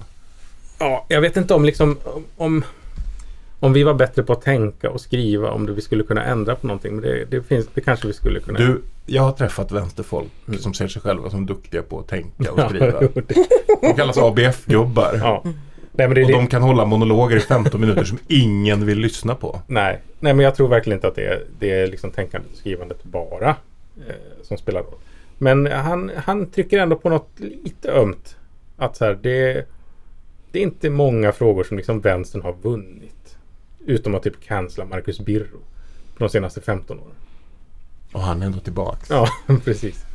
Ja, 0.79 1.05
jag 1.09 1.21
vet 1.21 1.37
inte 1.37 1.53
om 1.53 1.65
liksom 1.65 1.97
om, 2.37 2.63
om 3.59 3.73
vi 3.73 3.83
var 3.83 3.93
bättre 3.93 4.23
på 4.23 4.33
att 4.33 4.41
tänka 4.41 4.89
och 4.91 5.01
skriva 5.01 5.51
om 5.51 5.65
det, 5.65 5.73
vi 5.73 5.81
skulle 5.81 6.03
kunna 6.03 6.23
ändra 6.23 6.55
på 6.55 6.67
någonting. 6.67 6.93
Men 6.95 7.01
det, 7.03 7.25
det, 7.25 7.43
finns, 7.43 7.67
det 7.73 7.81
kanske 7.81 8.07
vi 8.07 8.13
skulle 8.13 8.39
kunna. 8.39 8.59
Du, 8.59 8.81
jag 9.05 9.23
har 9.23 9.31
träffat 9.31 9.71
vänsterfolk 9.71 10.31
som 10.59 10.73
ser 10.73 10.87
sig 10.87 11.01
själva 11.01 11.29
som 11.29 11.45
duktiga 11.45 11.81
på 11.83 11.99
att 11.99 12.07
tänka 12.07 12.51
och 12.51 12.59
Ja, 12.59 12.69
skriva. 12.69 12.99
det- 13.13 13.47
De 13.81 13.93
kallas 13.93 14.17
ABF-gubbar. 14.17 15.15
Ja. 15.19 15.43
Nej, 15.95 16.07
men 16.07 16.15
det 16.15 16.21
och 16.21 16.27
det- 16.27 16.33
de 16.33 16.47
kan 16.47 16.61
hålla 16.61 16.85
monologer 16.85 17.37
i 17.37 17.39
15 17.39 17.81
minuter 17.81 18.03
som 18.03 18.17
ingen 18.27 18.85
vill 18.85 18.99
lyssna 18.99 19.35
på. 19.35 19.61
Nej, 19.67 20.01
nej 20.19 20.33
men 20.33 20.43
jag 20.43 20.55
tror 20.55 20.67
verkligen 20.67 20.97
inte 20.97 21.07
att 21.07 21.15
det 21.15 21.25
är, 21.25 21.43
det 21.59 21.71
är 21.71 21.87
liksom 21.87 22.11
tänkandet 22.11 22.51
och 22.51 22.57
skrivandet 22.57 23.03
bara 23.03 23.49
eh, 24.07 24.15
som 24.43 24.57
spelar 24.57 24.81
roll. 24.81 24.93
Men 25.37 25.65
han, 25.65 26.11
han 26.25 26.49
trycker 26.51 26.79
ändå 26.79 26.95
på 26.95 27.09
något 27.09 27.29
lite 27.63 27.91
ömt. 27.91 28.35
Att 28.77 28.95
så 28.97 29.05
här, 29.05 29.19
det, 29.21 29.65
det 30.51 30.59
är 30.59 30.63
inte 30.63 30.89
många 30.89 31.31
frågor 31.31 31.63
som 31.63 31.77
liksom 31.77 31.99
vänstern 32.01 32.41
har 32.41 32.53
vunnit. 32.61 33.37
Utom 33.85 34.15
att 34.15 34.23
typ 34.23 34.41
cancella 34.47 34.85
Marcus 34.85 35.19
Birro 35.19 35.59
på 36.17 36.23
de 36.23 36.29
senaste 36.29 36.61
15 36.61 36.99
åren. 36.99 37.11
Och 38.13 38.21
han 38.21 38.41
är 38.41 38.45
ändå 38.45 38.59
tillbaks. 38.59 39.09
Ja, 39.09 39.27
precis. 39.65 40.05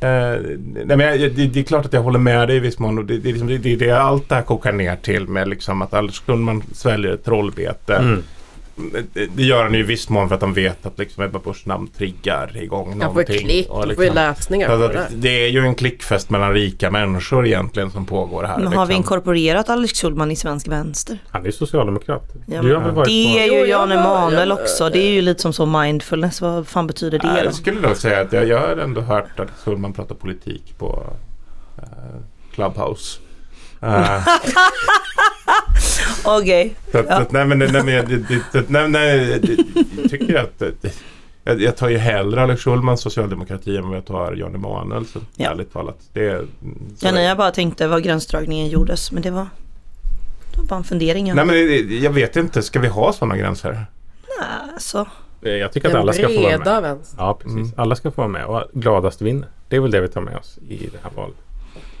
Eh, 0.00 0.40
nej, 0.84 0.96
men 0.96 1.00
jag, 1.00 1.18
det, 1.20 1.46
det 1.46 1.60
är 1.60 1.64
klart 1.64 1.86
att 1.86 1.92
jag 1.92 2.02
håller 2.02 2.18
med 2.18 2.48
dig 2.48 2.56
i 2.56 2.60
viss 2.60 2.78
mån. 2.78 2.98
Och 2.98 3.04
det, 3.04 3.14
är 3.14 3.18
liksom- 3.18 3.48
det, 3.48 3.58
det, 3.58 3.76
det 3.76 3.90
allt 3.90 4.28
det 4.28 4.34
här 4.34 4.42
kokar 4.42 4.72
ner 4.72 4.96
till 4.96 5.28
med 5.28 5.48
liksom 5.48 5.82
att 5.82 5.94
Anders 5.94 6.22
Lundman 6.26 6.62
sväljer 6.72 7.12
ett 7.12 7.24
trollbete. 7.24 7.94
Mm 7.96 8.22
det- 9.12 9.42
gör 9.42 9.62
han 9.62 9.74
ju 9.74 9.80
i 9.80 9.82
viss 9.82 10.08
mån 10.08 10.28
för 10.28 10.34
att 10.34 10.40
han 10.42 10.52
vet 10.54 10.86
att 10.86 10.98
liksom 10.98 11.22
Ebba 11.24 11.38
Buschs 11.38 11.66
namn 11.66 11.86
triggar 11.88 12.56
igång 12.56 12.88
Han 12.88 12.98
någonting. 12.98 13.26
får 13.26 13.34
ju 13.34 13.40
klick, 13.40 13.68
och 13.68 13.74
han 13.76 13.82
får 13.82 13.88
liksom- 13.88 14.14
läsningar 14.14 14.68
Så 14.68 14.78
på 14.78 14.84
att 14.84 14.92
det 15.10 15.16
det 15.16 15.44
är 15.44 15.48
ju 15.48 15.60
en 15.60 15.74
klickfest 15.74 16.30
mellan 16.30 16.52
rika 16.54 16.90
människor 16.90 17.46
egentligen 17.46 17.90
som 17.90 18.06
pågår 18.06 18.44
här. 18.44 18.58
Men 18.58 18.66
har 18.66 18.72
vi 18.72 18.90
liksom. 18.92 18.96
inkorporerat 18.96 19.68
Alex 19.68 20.00
Schulman 20.00 20.30
i 20.30 20.36
svensk 20.36 20.68
vänster? 20.68 21.18
Han 21.30 21.46
är 21.46 21.50
socialdemokrat. 21.50 22.32
Ja, 22.46 22.62
du 22.62 22.74
har 22.74 23.04
det 23.04 23.38
är 23.38 23.52
ju 23.60 23.66
Jan 23.70 23.92
Emanuel 23.92 24.52
också. 24.52 24.88
Det 24.90 24.98
är 24.98 25.10
ju 25.12 25.20
lite 25.22 25.42
som 25.42 25.52
så 25.52 25.66
mindfulness. 25.66 26.40
Vad 26.40 26.68
fan 26.68 26.86
betyder 26.86 27.18
det 27.18 27.28
då? 27.38 27.44
Jag 27.44 27.54
skulle 27.54 27.80
nog 27.80 27.96
säga 27.96 28.20
att 28.20 28.32
jag, 28.32 28.48
jag 28.48 28.58
har 28.60 28.76
ändå 28.76 29.00
hört 29.00 29.40
att 29.40 29.48
Schulman 29.64 29.92
pratar 29.92 30.14
politik 30.14 30.74
på 30.78 31.06
eh, 31.78 31.84
Clubhouse. 32.54 33.20
Okej. 36.24 36.74
Ja. 36.92 37.26
nej 37.30 37.46
men, 37.46 37.58
nej, 37.58 37.72
men 37.72 37.88
jag, 37.88 38.08
nej, 38.68 38.88
nej, 38.88 39.40
tycker 40.10 40.34
att 40.38 40.62
jag, 41.44 41.60
jag 41.62 41.76
tar 41.76 41.88
ju 41.88 41.98
hellre 41.98 42.42
Alex 42.42 42.62
Schulmans 42.64 43.00
socialdemokrati 43.00 43.76
än 43.76 43.88
vad 43.88 43.96
jag 43.96 44.06
tar 44.06 44.32
Jan 44.32 44.54
Emanuel. 44.54 45.06
Så 45.06 45.18
Ja. 45.36 45.50
ärligt 45.50 45.72
talat. 45.72 45.98
Det, 46.12 46.44
Ja, 47.00 47.12
nej, 47.12 47.24
jag 47.24 47.36
bara 47.36 47.50
tänkte 47.50 47.88
var 47.88 48.00
gränsdragningen 48.00 48.68
gjordes. 48.68 49.12
Men 49.12 49.22
det 49.22 49.30
var, 49.30 49.46
det 50.52 50.58
var 50.58 50.64
bara 50.64 50.76
en 50.76 50.84
fundering. 50.84 51.26
jag 51.26 51.36
nej 51.36 51.44
men 51.46 51.56
jag 52.02 52.10
vet 52.10 52.36
inte, 52.36 52.62
ska 52.62 52.78
vi 52.80 52.88
ha 52.88 53.12
sådana 53.12 53.36
gränser? 53.36 53.72
Nej, 53.72 53.84
alltså. 54.74 55.06
Eh, 55.42 55.50
Jag 55.52 55.72
tycker 55.72 55.88
att 55.88 55.94
alla 55.94 56.12
ska 56.12 56.28
få 56.28 56.42
vara 56.42 56.80
med. 56.80 56.98
Ja, 57.18 57.34
precis. 57.42 57.56
Mm. 57.56 57.72
Alla 57.76 57.96
ska 57.96 58.10
få 58.10 58.20
vara 58.20 58.28
med 58.28 58.44
och 58.44 58.62
gladast 58.72 59.22
vinner. 59.22 59.48
Det 59.68 59.76
är 59.76 59.80
väl 59.80 59.90
det 59.90 60.00
vi 60.00 60.08
tar 60.08 60.20
med 60.20 60.36
oss 60.36 60.58
i 60.68 60.76
det 60.92 60.98
här 61.02 61.10
valet. 61.16 61.36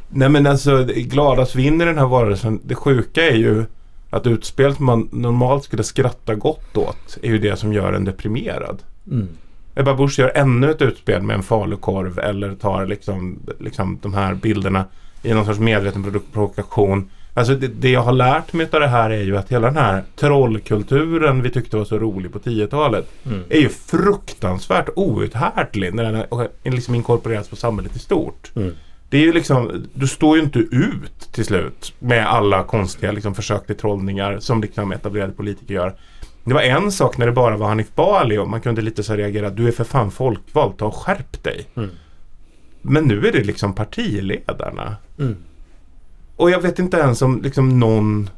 Nej 0.08 0.28
men 0.28 0.46
alltså 0.46 0.84
gladast 0.96 1.54
vinner 1.54 1.86
den 1.86 1.98
här 1.98 2.06
varelsen. 2.06 2.60
Det 2.64 2.74
sjuka 2.74 3.26
är 3.30 3.34
ju 3.36 3.64
att 4.10 4.26
utspel 4.26 4.74
som 4.74 4.86
man 4.86 5.08
normalt 5.12 5.64
skulle 5.64 5.82
skratta 5.82 6.34
gott 6.34 6.76
åt 6.76 7.18
är 7.22 7.28
ju 7.28 7.38
det 7.38 7.56
som 7.56 7.72
gör 7.72 7.92
en 7.92 8.04
deprimerad. 8.04 8.82
Mm. 9.10 9.28
Ebba 9.74 9.94
Busch 9.94 10.18
gör 10.18 10.32
ännu 10.34 10.70
ett 10.70 10.82
utspel 10.82 11.22
med 11.22 11.36
en 11.36 11.42
falukorv 11.42 12.18
eller 12.18 12.54
tar 12.54 12.86
liksom, 12.86 13.38
liksom 13.60 13.98
de 14.02 14.14
här 14.14 14.34
bilderna 14.34 14.84
i 15.22 15.34
någon 15.34 15.44
sorts 15.46 15.58
medveten 15.58 16.04
provo- 16.04 16.22
provokation. 16.32 17.10
Alltså 17.34 17.54
det, 17.54 17.66
det 17.68 17.90
jag 17.90 18.00
har 18.00 18.12
lärt 18.12 18.52
mig 18.52 18.68
av 18.72 18.80
det 18.80 18.86
här 18.88 19.10
är 19.10 19.22
ju 19.22 19.36
att 19.36 19.52
hela 19.52 19.66
den 19.66 19.76
här 19.76 20.02
trollkulturen 20.16 21.42
vi 21.42 21.50
tyckte 21.50 21.76
var 21.76 21.84
så 21.84 21.98
rolig 21.98 22.32
på 22.32 22.38
10-talet 22.38 23.08
Mm. 23.26 23.42
är 23.48 23.58
ju 23.60 23.68
fruktansvärt 23.68 24.88
outhärdlig 24.96 25.94
när 25.94 26.04
den 26.12 26.24
har 26.30 26.48
liksom 26.62 26.94
inkorporerats 26.94 27.48
på 27.48 27.56
samhället 27.56 27.96
i 27.96 27.98
stort. 27.98 28.50
Mm. 28.56 28.72
Det 29.10 29.18
är 29.18 29.22
ju 29.22 29.32
liksom, 29.32 29.86
du 29.94 30.06
står 30.06 30.36
ju 30.36 30.42
inte 30.42 30.58
ut 30.58 31.32
till 31.32 31.44
slut 31.44 31.94
med 31.98 32.26
alla 32.26 32.64
konstiga 32.64 33.12
liksom, 33.12 33.34
försök 33.34 33.66
till 33.66 33.76
trollningar 33.76 34.38
som 34.38 34.60
liksom 34.60 34.92
etablerade 34.92 35.32
politiker 35.32 35.74
gör. 35.74 35.94
Det 36.44 36.54
var 36.54 36.62
en 36.62 36.92
sak 36.92 37.18
när 37.18 37.26
det 37.26 37.32
bara 37.32 37.56
var 37.56 37.68
Hanif 37.68 37.94
Bali 37.94 38.38
och 38.38 38.48
man 38.48 38.60
kunde 38.60 38.82
lite 38.82 39.02
så 39.02 39.16
reagera, 39.16 39.50
du 39.50 39.68
är 39.68 39.72
för 39.72 39.84
fan 39.84 40.10
folkvald, 40.10 40.78
ta 40.78 40.86
och 40.86 40.94
skärp 40.94 41.42
dig. 41.42 41.66
Mm. 41.74 41.90
Men 42.82 43.04
nu 43.04 43.26
är 43.26 43.32
det 43.32 43.44
liksom 43.44 43.74
partiledarna. 43.74 44.96
Mm. 45.18 45.36
Och 46.36 46.50
jag 46.50 46.60
vet 46.60 46.78
inte 46.78 46.96
ens 46.96 47.22
om 47.22 47.42
liksom 47.42 47.80
någon 47.80 48.30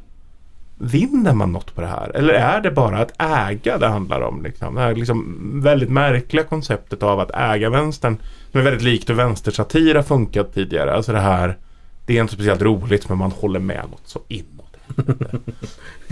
Vinner 0.83 1.33
man 1.33 1.51
något 1.51 1.75
på 1.75 1.81
det 1.81 1.87
här? 1.87 2.11
Eller 2.15 2.33
är 2.33 2.61
det 2.61 2.71
bara 2.71 2.99
att 2.99 3.21
äga 3.21 3.77
det 3.77 3.87
handlar 3.87 4.21
om? 4.21 4.43
Liksom? 4.43 4.75
Det 4.75 4.81
här 4.81 4.95
liksom 4.95 5.51
väldigt 5.63 5.89
märkliga 5.89 6.43
konceptet 6.43 7.03
av 7.03 7.19
att 7.19 7.31
äga 7.31 7.69
vänstern. 7.69 8.17
Som 8.51 8.59
är 8.59 8.63
väldigt 8.63 8.83
likt 8.83 9.09
hur 9.09 9.13
vänstersatir 9.13 9.95
har 9.95 10.03
funkat 10.03 10.53
tidigare. 10.53 10.93
Alltså 10.93 11.11
det 11.11 11.19
här 11.19 11.57
Det 12.05 12.17
är 12.17 12.21
inte 12.21 12.33
speciellt 12.33 12.61
roligt 12.61 13.09
men 13.09 13.17
man 13.17 13.31
håller 13.31 13.59
med 13.59 13.83
något 13.91 14.01
så 14.05 14.19
inåt. 14.27 14.77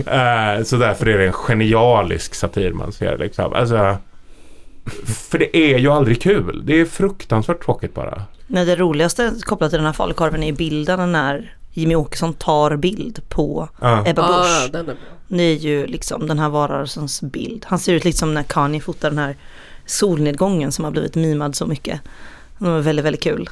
Eh, 0.06 0.62
så 0.64 0.76
därför 0.76 1.08
är 1.08 1.18
det 1.18 1.26
en 1.26 1.32
genialisk 1.32 2.34
satir 2.34 2.72
man 2.72 2.92
ser 2.92 3.18
liksom. 3.18 3.52
Alltså, 3.52 3.96
för 5.04 5.38
det 5.38 5.56
är 5.56 5.78
ju 5.78 5.88
aldrig 5.88 6.22
kul. 6.22 6.62
Det 6.66 6.80
är 6.80 6.84
fruktansvärt 6.84 7.64
tråkigt 7.64 7.94
bara. 7.94 8.22
Nej, 8.46 8.64
det 8.64 8.76
roligaste 8.76 9.32
kopplat 9.42 9.70
till 9.70 9.78
den 9.78 9.86
här 9.86 9.92
falukorven 9.92 10.42
är 10.42 10.52
bilden 10.52 11.12
när 11.12 11.54
Jimmy 11.80 11.94
Åkesson 11.94 12.34
tar 12.34 12.76
bild 12.76 13.20
på 13.28 13.68
Ja. 13.80 14.04
Ebba 14.06 14.22
Ah, 14.22 14.38
Busch. 14.42 14.72
den 14.72 14.80
är 14.80 14.84
bra. 14.84 14.94
Det 15.28 15.42
är 15.42 15.56
ju 15.56 15.86
liksom 15.86 16.26
den 16.26 16.38
här 16.38 16.48
varelsens 16.48 17.22
bild. 17.22 17.64
Han 17.68 17.78
ser 17.78 17.92
ut 17.92 18.04
liksom 18.04 18.34
när 18.34 18.42
Kanye 18.42 18.80
fotar 18.80 19.10
den 19.10 19.18
här 19.18 19.36
solnedgången 19.86 20.72
som 20.72 20.84
har 20.84 20.92
blivit 20.92 21.14
mimad 21.14 21.56
så 21.56 21.66
mycket. 21.66 22.00
Den 22.58 22.72
var 22.72 22.78
väldigt, 22.80 23.04
väldigt 23.04 23.22
kul. 23.22 23.48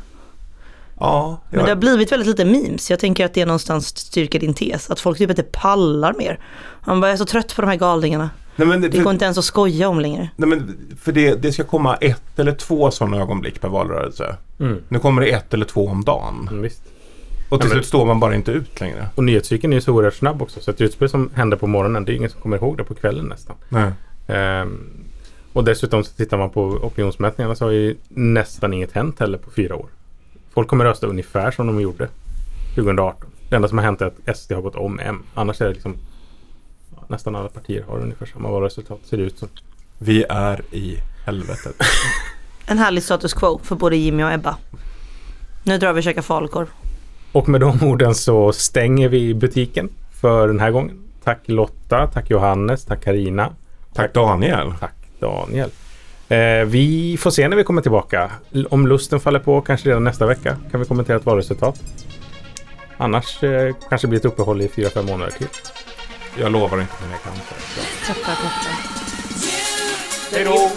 Ja, 1.00 1.40
Men 1.50 1.64
det 1.64 1.70
har 1.70 1.76
blivit 1.76 2.12
väldigt 2.12 2.28
lite 2.28 2.44
memes. 2.44 2.90
Jag 2.90 2.98
tänker 2.98 3.24
att 3.24 3.34
det 3.34 3.40
är 3.40 3.46
någonstans 3.46 3.86
styrker 3.98 4.40
din 4.40 4.54
tes. 4.54 4.90
Att 4.90 5.00
folk 5.00 5.18
typ 5.18 5.30
inte 5.30 5.42
pallar 5.42 6.14
mer. 6.18 6.38
Han 6.80 7.00
bara, 7.00 7.06
jag 7.06 7.12
är 7.14 7.18
så 7.18 7.24
trött 7.24 7.56
på 7.56 7.62
de 7.62 7.68
här 7.68 7.76
galningarna. 7.76 8.30
Nej, 8.56 8.68
men, 8.68 8.80
Det 8.80 8.88
går 9.02 9.12
inte 9.12 9.24
ens 9.24 9.38
att 9.38 9.44
skoja 9.44 9.88
om 9.88 10.00
längre. 10.00 10.28
Nej, 10.36 10.48
men 10.48 10.78
för 11.00 11.12
det, 11.12 11.34
det 11.42 11.52
ska 11.52 11.64
komma 11.64 11.96
ett 11.96 12.38
eller 12.38 12.52
två 12.54 12.90
sådana 12.90 13.16
ögonblick 13.16 13.60
per 13.60 13.68
valrörelse. 13.68 14.36
Mm. 14.60 14.82
Nu 14.88 14.98
kommer 14.98 15.22
det 15.22 15.28
ett 15.30 15.54
eller 15.54 15.64
två 15.66 15.86
om 15.88 16.04
dagen. 16.04 16.48
Mm, 16.50 16.62
visst. 16.62 16.82
Och 17.49 17.61
till 17.61 17.70
slut 17.70 17.86
står 17.86 18.07
man 18.07 18.20
bara 18.20 18.34
inte 18.34 18.53
ut 18.53 18.80
längre. 18.80 19.09
Och 19.14 19.24
nyhetscykeln 19.24 19.72
är 19.72 19.76
ju 19.76 19.80
så 19.80 19.92
oerhört 19.92 20.14
snabb 20.14 20.42
också. 20.42 20.61
Så 20.61 20.70
ett 20.70 20.80
utspel 20.80 21.09
som 21.09 21.30
händer 21.34 21.57
på 21.57 21.66
morgonen, 21.66 22.05
det 22.05 22.12
är 22.12 22.16
ingen 22.16 22.30
som 22.30 22.40
kommer 22.40 22.57
ihåg 22.57 22.76
det 22.76 22.84
på 22.84 22.94
kvällen 22.94 23.26
nästan. 23.26 23.57
Nej. 23.68 23.92
Ehm, 24.26 24.78
och 25.53 25.64
dessutom 25.64 26.05
så 26.05 26.12
tittar 26.12 26.38
man 26.38 26.51
på 26.51 26.62
opinionsmätningarna 26.62 27.55
så 27.55 27.64
har 27.64 27.72
ju 27.72 27.96
nästan 28.09 28.72
inget 28.72 28.92
hänt 28.92 29.20
heller 29.20 29.38
på 29.38 29.51
fyra 29.51 29.76
år. 29.76 29.86
Folk 30.51 30.68
kommer 30.68 30.84
rösta 30.84 31.07
ungefär 31.07 31.51
som 31.51 31.66
de 31.66 31.80
gjorde 31.80 32.09
2018. 32.74 33.30
Det 33.49 33.57
enda 33.57 33.68
som 33.68 33.78
har 33.78 33.84
hänt 33.84 34.01
är 34.01 34.07
att 34.07 34.38
SD 34.38 34.53
har 34.53 34.62
gått 34.62 34.76
om 34.76 35.01
M. 35.01 35.22
Annars 35.34 35.61
är 35.61 35.64
det 35.66 35.72
liksom 35.72 35.96
nästan 37.09 37.36
alla 37.36 37.49
partier 37.49 37.84
har 37.88 37.99
ungefär 37.99 38.26
samma 38.26 38.51
valresultat 38.51 38.99
ser 39.05 39.16
det 39.16 39.22
ut 39.22 39.38
som. 39.38 39.49
Vi 39.99 40.24
är 40.28 40.62
i 40.70 40.96
helvetet. 41.24 41.76
En 42.70 42.78
härlig 42.78 43.03
status 43.03 43.34
quo 43.34 43.61
för 43.62 43.76
både 43.76 43.96
Jimmy 43.96 44.22
och 44.22 44.32
Ebba. 44.32 44.57
Nu 45.62 45.78
drar 45.78 45.92
vi 45.92 46.01
och 46.01 46.05
käkar 46.05 46.22
falukorv. 46.22 46.66
Och 47.32 47.48
med 47.48 47.60
de 47.60 47.82
orden 47.82 48.14
så 48.14 48.52
stänger 48.52 49.08
vi 49.08 49.34
butiken 49.34 49.88
för 50.20 50.48
den 50.48 50.60
här 50.60 50.70
gången. 50.70 51.04
Tack 51.24 51.38
Lotta, 51.44 52.06
tack 52.06 52.30
Johannes, 52.30 52.84
tack 52.84 53.04
Karina. 53.04 53.52
Tack 53.94 54.14
Daniel. 54.14 54.72
Tack 54.80 54.94
Daniel. 55.20 55.70
Eh, 56.28 56.64
vi 56.66 57.16
får 57.20 57.30
se 57.30 57.48
när 57.48 57.56
vi 57.56 57.64
kommer 57.64 57.82
tillbaka. 57.82 58.30
Om 58.70 58.86
lusten 58.86 59.20
faller 59.20 59.40
på 59.40 59.60
kanske 59.60 59.88
redan 59.88 60.04
nästa 60.04 60.26
vecka 60.26 60.56
kan 60.70 60.80
vi 60.80 60.86
kommentera 60.86 61.16
ett 61.16 61.26
valresultat. 61.26 61.80
Annars 62.96 63.42
eh, 63.42 63.74
kanske 63.88 64.06
det 64.06 64.08
blir 64.08 64.20
ett 64.20 64.24
uppehåll 64.24 64.62
i 64.62 64.68
fyra 64.68 64.90
fem 64.90 65.06
månader 65.06 65.32
till. 65.32 65.46
Jag 66.40 66.52
lovar 66.52 66.80
inte 66.80 66.92
men 67.00 67.10
jag 67.10 67.22
kan. 67.22 67.32
Hej 70.32 70.44
då! 70.44 70.70